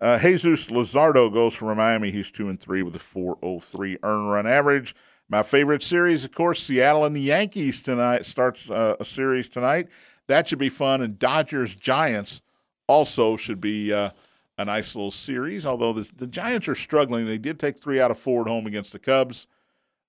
Uh, 0.00 0.18
Jesus 0.18 0.66
Luzardo 0.66 1.32
goes 1.32 1.54
for 1.54 1.74
Miami. 1.74 2.10
He's 2.10 2.30
2 2.30 2.48
and 2.48 2.60
3 2.60 2.82
with 2.82 2.94
a 2.94 3.00
403 3.00 3.98
earn 4.02 4.26
run 4.26 4.46
average. 4.46 4.94
My 5.28 5.42
favorite 5.42 5.82
series, 5.82 6.24
of 6.24 6.32
course, 6.32 6.62
Seattle 6.62 7.04
and 7.04 7.14
the 7.14 7.20
Yankees 7.20 7.82
tonight 7.82 8.24
starts 8.24 8.70
uh, 8.70 8.96
a 8.98 9.04
series 9.04 9.48
tonight. 9.48 9.88
That 10.28 10.48
should 10.48 10.58
be 10.58 10.68
fun. 10.68 11.02
And 11.02 11.18
Dodgers 11.18 11.74
Giants 11.74 12.40
also 12.86 13.36
should 13.36 13.60
be 13.60 13.92
uh, 13.92 14.10
a 14.56 14.64
nice 14.64 14.94
little 14.94 15.10
series. 15.10 15.66
Although 15.66 15.92
the, 15.92 16.08
the, 16.16 16.26
Giants 16.26 16.68
are 16.68 16.74
struggling, 16.74 17.26
they 17.26 17.36
did 17.36 17.58
take 17.58 17.82
three 17.82 18.00
out 18.00 18.10
of 18.10 18.18
four 18.18 18.42
at 18.42 18.48
home 18.48 18.66
against 18.66 18.92
the 18.92 18.98
Cubs. 18.98 19.46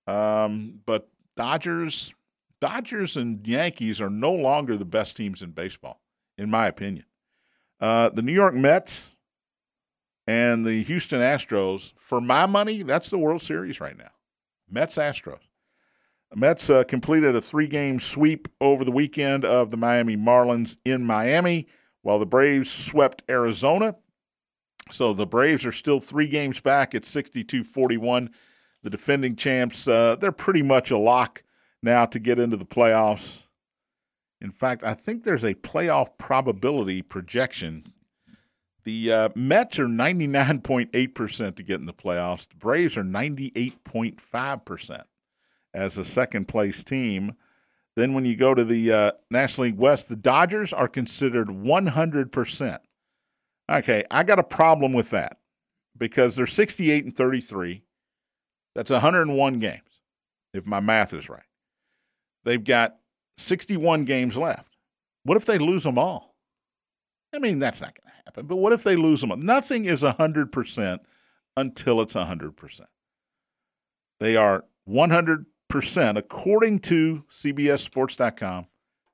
Um, 0.08 0.80
but 0.86 1.10
Dodgers, 1.36 2.14
Dodgers 2.62 3.18
and 3.18 3.46
Yankees 3.46 4.00
are 4.00 4.10
no 4.10 4.32
longer 4.32 4.78
the 4.78 4.86
best 4.86 5.18
teams 5.18 5.42
in 5.42 5.52
baseball, 5.52 6.00
in 6.38 6.50
my 6.50 6.68
opinion. 6.68 7.06
Uh, 7.82 8.10
the 8.10 8.22
New 8.22 8.34
York 8.34 8.54
Mets 8.54 9.16
and 10.30 10.64
the 10.64 10.84
Houston 10.84 11.22
Astros, 11.22 11.94
for 11.98 12.22
my 12.22 12.46
money, 12.46 12.84
that's 12.84 13.10
the 13.10 13.18
World 13.18 13.42
Series 13.42 13.82
right 13.82 13.98
now. 13.98 14.12
Mets 14.70 14.96
Astros. 14.96 15.40
Mets 16.36 16.70
uh, 16.70 16.84
completed 16.84 17.36
a 17.36 17.42
three 17.42 17.66
game 17.66 18.00
sweep 18.00 18.48
over 18.62 18.86
the 18.86 18.92
weekend 18.92 19.44
of 19.44 19.72
the 19.72 19.78
Miami 19.78 20.16
Marlins 20.16 20.78
in 20.86 21.04
Miami, 21.04 21.68
while 22.04 22.20
the 22.20 22.28
Braves 22.28 22.70
swept 22.70 23.24
Arizona. 23.28 23.96
So 24.92 25.14
the 25.14 25.26
Braves 25.26 25.66
are 25.66 25.72
still 25.72 26.00
three 26.00 26.28
games 26.28 26.60
back 26.60 26.94
at 26.94 27.08
62 27.08 27.64
41. 27.64 28.30
The 28.84 28.90
defending 28.92 29.36
champs, 29.36 29.88
uh, 29.88 30.16
they're 30.16 30.32
pretty 30.32 30.62
much 30.62 30.92
a 30.92 30.98
lock 31.00 31.42
now 31.82 32.06
to 32.06 32.20
get 32.20 32.38
into 32.38 32.56
the 32.56 32.68
playoffs. 32.68 33.40
In 34.40 34.52
fact, 34.52 34.84
I 34.84 34.94
think 34.94 35.24
there's 35.24 35.44
a 35.44 35.56
playoff 35.56 36.20
probability 36.20 37.02
projection. 37.02 37.94
The 38.90 39.12
uh, 39.12 39.30
Mets 39.36 39.78
are 39.78 39.86
99.8% 39.86 41.56
to 41.56 41.62
get 41.62 41.80
in 41.80 41.86
the 41.86 41.94
playoffs. 41.94 42.50
The 42.50 42.56
Braves 42.56 42.98
are 42.98 43.04
98.5% 43.04 45.04
as 45.76 45.96
a 45.96 46.04
second 46.04 46.48
place 46.48 46.84
team. 46.84 47.34
Then 47.96 48.16
when 48.16 48.26
you 48.26 48.36
go 48.36 48.56
to 48.56 48.66
the 48.66 48.92
uh, 48.92 49.12
National 49.30 49.68
League 49.68 49.78
West, 49.78 50.10
the 50.10 50.16
Dodgers 50.16 50.74
are 50.74 50.88
considered 50.88 51.50
100%. 51.50 52.80
Okay, 53.72 54.06
I 54.10 54.24
got 54.24 54.40
a 54.40 54.44
problem 54.44 54.94
with 54.94 55.12
that 55.12 55.38
because 55.96 56.36
they're 56.36 56.48
68 56.48 57.06
and 57.06 57.16
33. 57.16 57.84
That's 58.74 58.90
101 58.90 59.60
games, 59.60 60.02
if 60.52 60.66
my 60.66 60.80
math 60.80 61.14
is 61.14 61.30
right. 61.30 61.44
They've 62.44 62.64
got 62.64 62.96
61 63.38 64.06
games 64.06 64.36
left. 64.36 64.78
What 65.26 65.38
if 65.38 65.46
they 65.46 65.60
lose 65.60 65.84
them 65.84 66.00
all? 66.00 66.34
I 67.32 67.38
mean, 67.38 67.60
that's 67.60 67.82
not 67.82 67.94
going 67.94 68.06
to 68.06 68.09
happen. 68.30 68.46
But 68.46 68.58
what 68.58 68.74
if 68.74 68.84
they 68.84 68.96
lose 68.96 69.22
them 69.22 69.32
all? 69.32 69.38
Nothing 69.38 69.86
is 69.86 70.02
100% 70.02 71.00
until 71.58 72.02
it's 72.02 72.14
100%. 72.14 72.82
They 74.20 74.36
are 74.36 74.66
100 74.86 75.46
percent, 75.70 76.18
according 76.18 76.80
to 76.80 77.24
CBSSports.com, 77.32 78.68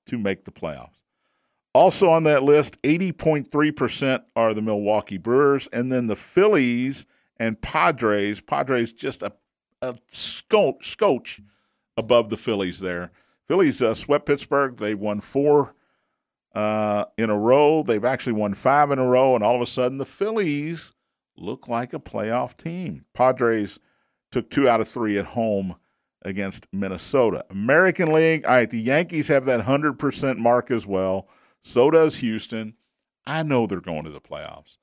to 0.08 0.18
make 0.18 0.46
the 0.46 0.52
playoffs. 0.52 1.02
Also 1.74 2.10
on 2.10 2.24
that 2.24 2.42
list, 2.42 2.82
80.3% 2.84 4.24
are 4.36 4.54
the 4.54 4.62
Milwaukee 4.62 5.18
Brewers, 5.18 5.68
and 5.74 5.92
then 5.92 6.08
the 6.08 6.16
Phillies 6.16 7.06
and 7.38 7.62
Padres. 7.62 8.40
Padres 8.40 8.94
just 8.94 9.22
a, 9.22 9.34
a 9.82 9.98
scotch, 10.10 10.92
scotch 10.92 11.42
above 11.98 12.30
the 12.30 12.38
Phillies 12.38 12.80
there. 12.80 13.12
Phillies 13.48 13.84
uh, 13.84 13.94
swept 13.94 14.26
Pittsburgh. 14.26 14.78
They 14.78 14.96
won 14.96 15.20
four 15.20 15.75
uh, 16.56 17.06
in 17.18 17.30
a 17.30 17.38
row. 17.38 17.84
They've 17.84 18.06
actually 18.06 18.34
won 18.34 18.54
five 18.54 18.90
in 18.92 19.00
a 19.00 19.06
row, 19.06 19.36
and 19.36 19.44
all 19.44 19.56
of 19.56 19.62
a 19.62 19.66
sudden 19.66 19.98
the 19.98 20.06
Phillies 20.06 20.94
look 21.38 21.68
like 21.68 21.94
a 21.94 22.00
playoff 22.00 22.56
team. 22.58 23.06
Padres 23.14 23.78
took 24.32 24.50
two 24.50 24.68
out 24.68 24.82
of 24.82 24.88
three 24.88 25.18
at 25.18 25.28
home 25.28 25.76
against 26.24 26.66
Minnesota. 26.72 27.46
American 27.50 28.12
League, 28.12 28.46
all 28.46 28.56
right, 28.56 28.70
the 28.70 28.80
Yankees 28.80 29.28
have 29.28 29.46
that 29.46 29.66
100% 29.66 30.38
mark 30.38 30.72
as 30.72 30.88
well. 30.88 31.28
So 31.64 31.92
does 31.92 32.18
Houston. 32.18 32.76
I 33.28 33.44
know 33.44 33.68
they're 33.68 33.82
going 33.82 34.06
to 34.06 34.12
the 34.12 34.22
playoffs. 34.22 34.78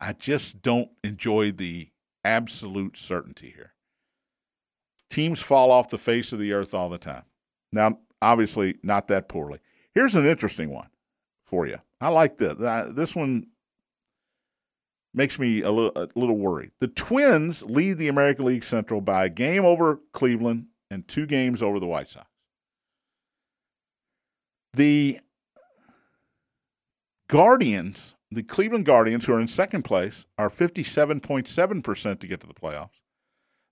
I 0.00 0.12
just 0.12 0.62
don't 0.62 0.90
enjoy 1.04 1.52
the 1.52 1.90
absolute 2.24 2.96
certainty 2.96 3.52
here. 3.54 3.74
Teams 5.10 5.40
fall 5.40 5.70
off 5.70 5.90
the 5.90 5.98
face 5.98 6.32
of 6.32 6.38
the 6.38 6.52
earth 6.52 6.74
all 6.74 6.88
the 6.88 6.98
time. 6.98 7.24
Now, 7.70 7.98
obviously, 8.20 8.78
not 8.82 9.08
that 9.08 9.28
poorly. 9.28 9.58
Here's 9.94 10.14
an 10.14 10.26
interesting 10.26 10.70
one 10.70 10.88
for 11.52 11.66
you. 11.66 11.76
I 12.00 12.08
like. 12.08 12.40
Uh, 12.40 12.90
This 12.92 13.14
one 13.14 13.48
makes 15.12 15.38
me 15.38 15.60
a 15.60 15.70
little, 15.70 15.92
a 15.94 16.08
little 16.18 16.38
worried. 16.38 16.70
The 16.80 16.88
Twins 16.88 17.62
lead 17.62 17.98
the 17.98 18.08
American 18.08 18.46
League 18.46 18.64
Central 18.64 19.02
by 19.02 19.26
a 19.26 19.28
game 19.28 19.62
over 19.62 20.00
Cleveland 20.14 20.68
and 20.90 21.06
two 21.06 21.26
games 21.26 21.60
over 21.62 21.78
the 21.78 21.86
White 21.86 22.08
Sox. 22.08 22.26
The 24.72 25.20
Guardians, 27.28 28.14
the 28.30 28.42
Cleveland 28.42 28.86
Guardians, 28.86 29.26
who 29.26 29.34
are 29.34 29.40
in 29.40 29.48
second 29.48 29.82
place, 29.82 30.24
are 30.38 30.48
57.7% 30.48 32.18
to 32.20 32.26
get 32.26 32.40
to 32.40 32.46
the 32.46 32.54
playoffs. 32.54 33.02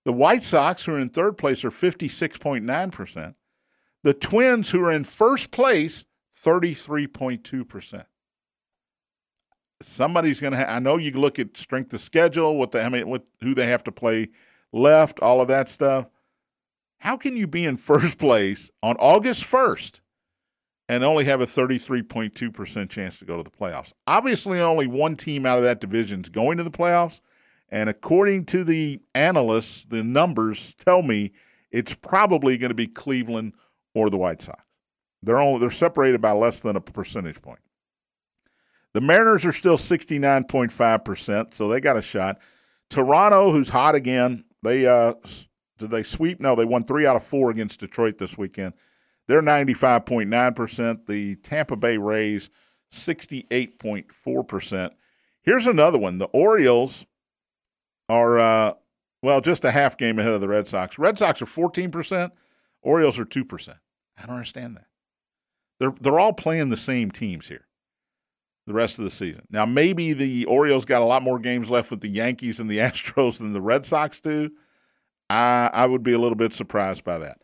The 0.05 0.13
White 0.13 0.43
Sox, 0.43 0.85
who 0.85 0.93
are 0.93 0.99
in 0.99 1.09
third 1.09 1.39
place, 1.39 1.65
are 1.65 1.71
56.9%. 1.71 3.35
The 4.03 4.15
Twins, 4.15 4.71
who 4.71 4.85
are 4.85 4.93
in 4.93 5.05
first 5.05 5.51
place, 5.51 6.05
33.2%. 6.45 8.05
Somebody's 9.83 10.41
going 10.41 10.53
to. 10.53 10.59
Ha- 10.59 10.77
I 10.77 10.79
know 10.79 10.97
you 10.99 11.11
look 11.13 11.39
at 11.39 11.57
strength 11.57 11.93
of 11.95 12.01
schedule, 12.01 12.57
what 12.57 12.71
the, 12.71 12.83
I 12.83 12.89
mean, 12.89 13.09
what 13.09 13.25
who 13.41 13.55
they 13.55 13.67
have 13.67 13.83
to 13.85 13.93
play 13.93 14.29
left, 14.73 15.21
all 15.21 15.41
of 15.41 15.49
that 15.49 15.69
stuff. 15.69 16.07
How 16.99 17.17
can 17.17 17.37
you 17.37 17.47
be 17.47 17.65
in 17.65 17.77
first 17.79 18.19
place 18.19 18.71
on 18.83 18.97
August 18.99 19.45
1st 19.45 20.01
and 20.89 21.03
only 21.03 21.25
have 21.25 21.41
a 21.41 21.47
33.2% 21.47 22.91
chance 22.91 23.19
to 23.19 23.25
go 23.25 23.39
to 23.39 23.43
the 23.43 23.51
playoffs? 23.51 23.93
Obviously, 24.07 24.61
only 24.61 24.87
one 24.87 25.17
team 25.17 25.47
out 25.47 25.59
of 25.59 25.65
that 25.65 25.81
division 25.81 26.21
is 26.23 26.29
going 26.29 26.59
to 26.59 26.65
the 26.65 26.71
playoffs. 26.71 27.21
And 27.71 27.89
according 27.89 28.47
to 28.47 28.65
the 28.65 29.01
analysts, 29.15 29.87
the 29.87 30.03
numbers 30.03 30.75
tell 30.85 31.03
me 31.03 31.33
it's 31.71 31.95
probably 31.95 32.59
going 32.59 32.71
to 32.71 32.75
be 32.75 32.89
Cleveland 32.89 33.55
or 33.95 34.11
the 34.11 34.19
White 34.19 34.43
Sox. 34.43 34.61
They're 35.23 35.41
only 35.41 35.61
they're 35.61 35.71
separated 35.71 36.21
by 36.21 36.33
less 36.33 36.61
than 36.61 36.77
a 36.77 36.81
percentage 36.81 37.43
point. 37.43 37.61
The 38.93 39.01
Mariners 39.01 39.45
are 39.45 39.53
still 39.53 39.79
69.5%, 39.79 41.55
so 41.55 41.69
they 41.69 41.81
got 41.81 41.97
a 41.97 42.03
shot. 42.03 42.39
Toronto, 42.89 43.53
who's 43.53 43.69
hot 43.69 43.95
again, 43.95 44.45
they 44.63 44.87
uh 44.87 45.15
did 45.79 45.91
they 45.91 46.03
sweep? 46.03 46.41
No, 46.41 46.55
they 46.55 46.65
won 46.65 46.85
3 46.85 47.07
out 47.07 47.17
of 47.17 47.25
4 47.25 47.51
against 47.51 47.81
Detroit 47.81 48.19
this 48.19 48.37
weekend. 48.37 48.75
They're 49.29 49.43
95.9%. 49.43 51.07
The 51.07 51.37
Tampa 51.37 51.77
Bay 51.77 51.97
Rays 51.97 52.51
68.4%. 52.93 54.91
Here's 55.43 55.67
another 55.67 55.99
one. 55.99 56.19
The 56.19 56.27
Orioles 56.27 57.07
are 58.09 58.39
uh 58.39 58.75
well, 59.23 59.41
just 59.41 59.65
a 59.65 59.71
half 59.71 59.99
game 59.99 60.19
ahead 60.19 60.33
of 60.33 60.41
the 60.41 60.49
Red 60.49 60.67
Sox. 60.67 60.99
Red 60.99 61.19
Sox 61.19 61.43
are 61.43 61.47
14%, 61.47 62.31
Orioles 62.83 63.19
are 63.19 63.27
2%. 63.27 63.69
I 64.19 64.27
don't 64.27 64.35
understand 64.35 64.77
that. 64.77 64.87
They're 65.81 65.95
they're 66.01 66.21
all 66.21 66.33
playing 66.33 66.69
the 66.69 66.77
same 66.77 67.11
teams 67.11 67.49
here 67.49 67.67
the 68.67 68.75
rest 68.75 68.99
of 68.99 69.05
the 69.05 69.11
season. 69.11 69.43
Now, 69.51 69.67
maybe 69.67 70.13
the 70.13 70.45
Orioles 70.45 70.85
got 70.85 71.03
a 71.03 71.05
lot 71.05 71.23
more 71.23 71.39
games 71.41 71.69
left 71.69 71.91
with 71.91 72.03
the 72.03 72.09
Yankees 72.09 72.61
and 72.61 72.71
the 72.71 72.79
Astros 72.79 73.39
than 73.39 73.53
the 73.53 73.61
Red 73.61 73.85
Sox 73.85 74.21
do. 74.21 74.51
I 75.29 75.71
I 75.73 75.87
would 75.87 76.03
be 76.03 76.13
a 76.13 76.19
little 76.19 76.37
bit 76.37 76.55
surprised 76.55 77.05
by 77.05 77.19
that. 77.19 77.39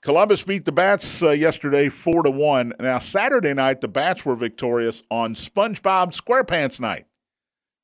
Columbus 0.00 0.42
beat 0.42 0.66
the 0.66 0.72
Bats 0.72 1.22
uh, 1.22 1.30
yesterday 1.30 1.88
four 1.88 2.22
to 2.22 2.30
one. 2.30 2.74
Now 2.78 2.98
Saturday 2.98 3.54
night 3.54 3.80
the 3.80 3.88
Bats 3.88 4.24
were 4.24 4.36
victorious 4.36 5.02
on 5.10 5.34
SpongeBob 5.34 6.14
SquarePants 6.14 6.78
night. 6.78 7.06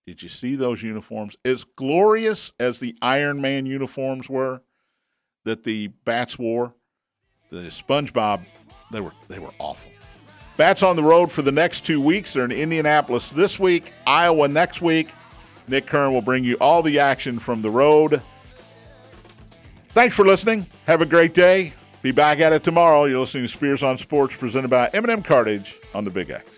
Did 0.06 0.22
you 0.22 0.28
see 0.28 0.56
those 0.56 0.82
uniforms? 0.82 1.36
As 1.44 1.64
glorious 1.64 2.52
as 2.58 2.80
the 2.80 2.96
Iron 3.00 3.40
Man 3.40 3.66
uniforms 3.66 4.28
were 4.28 4.62
that 5.44 5.64
the 5.64 5.88
Bats 6.04 6.38
wore, 6.38 6.74
the 7.50 7.62
SpongeBob 7.62 8.44
they 8.90 9.00
were 9.00 9.12
they 9.28 9.38
were 9.38 9.52
awful. 9.58 9.90
Bats 10.56 10.82
on 10.82 10.96
the 10.96 11.02
road 11.02 11.32
for 11.32 11.42
the 11.42 11.52
next 11.52 11.84
two 11.84 12.00
weeks. 12.00 12.34
They're 12.34 12.44
in 12.44 12.52
Indianapolis 12.52 13.30
this 13.30 13.58
week, 13.58 13.94
Iowa 14.06 14.48
next 14.48 14.82
week. 14.82 15.10
Nick 15.68 15.86
Kern 15.86 16.12
will 16.12 16.20
bring 16.20 16.44
you 16.44 16.56
all 16.60 16.82
the 16.82 16.98
action 16.98 17.38
from 17.38 17.62
the 17.62 17.70
road. 17.70 18.20
Thanks 19.94 20.14
for 20.14 20.24
listening. 20.24 20.66
Have 20.86 21.00
a 21.00 21.06
great 21.06 21.32
day. 21.32 21.72
Be 22.02 22.12
back 22.12 22.40
at 22.40 22.52
it 22.52 22.64
tomorrow. 22.64 23.04
You're 23.04 23.20
listening 23.20 23.44
to 23.44 23.48
Spears 23.48 23.82
on 23.82 23.98
Sports 23.98 24.34
presented 24.34 24.68
by 24.68 24.88
M&M 24.92 25.22
Cartage 25.22 25.76
on 25.94 26.04
the 26.04 26.10
Big 26.10 26.30
X. 26.30 26.48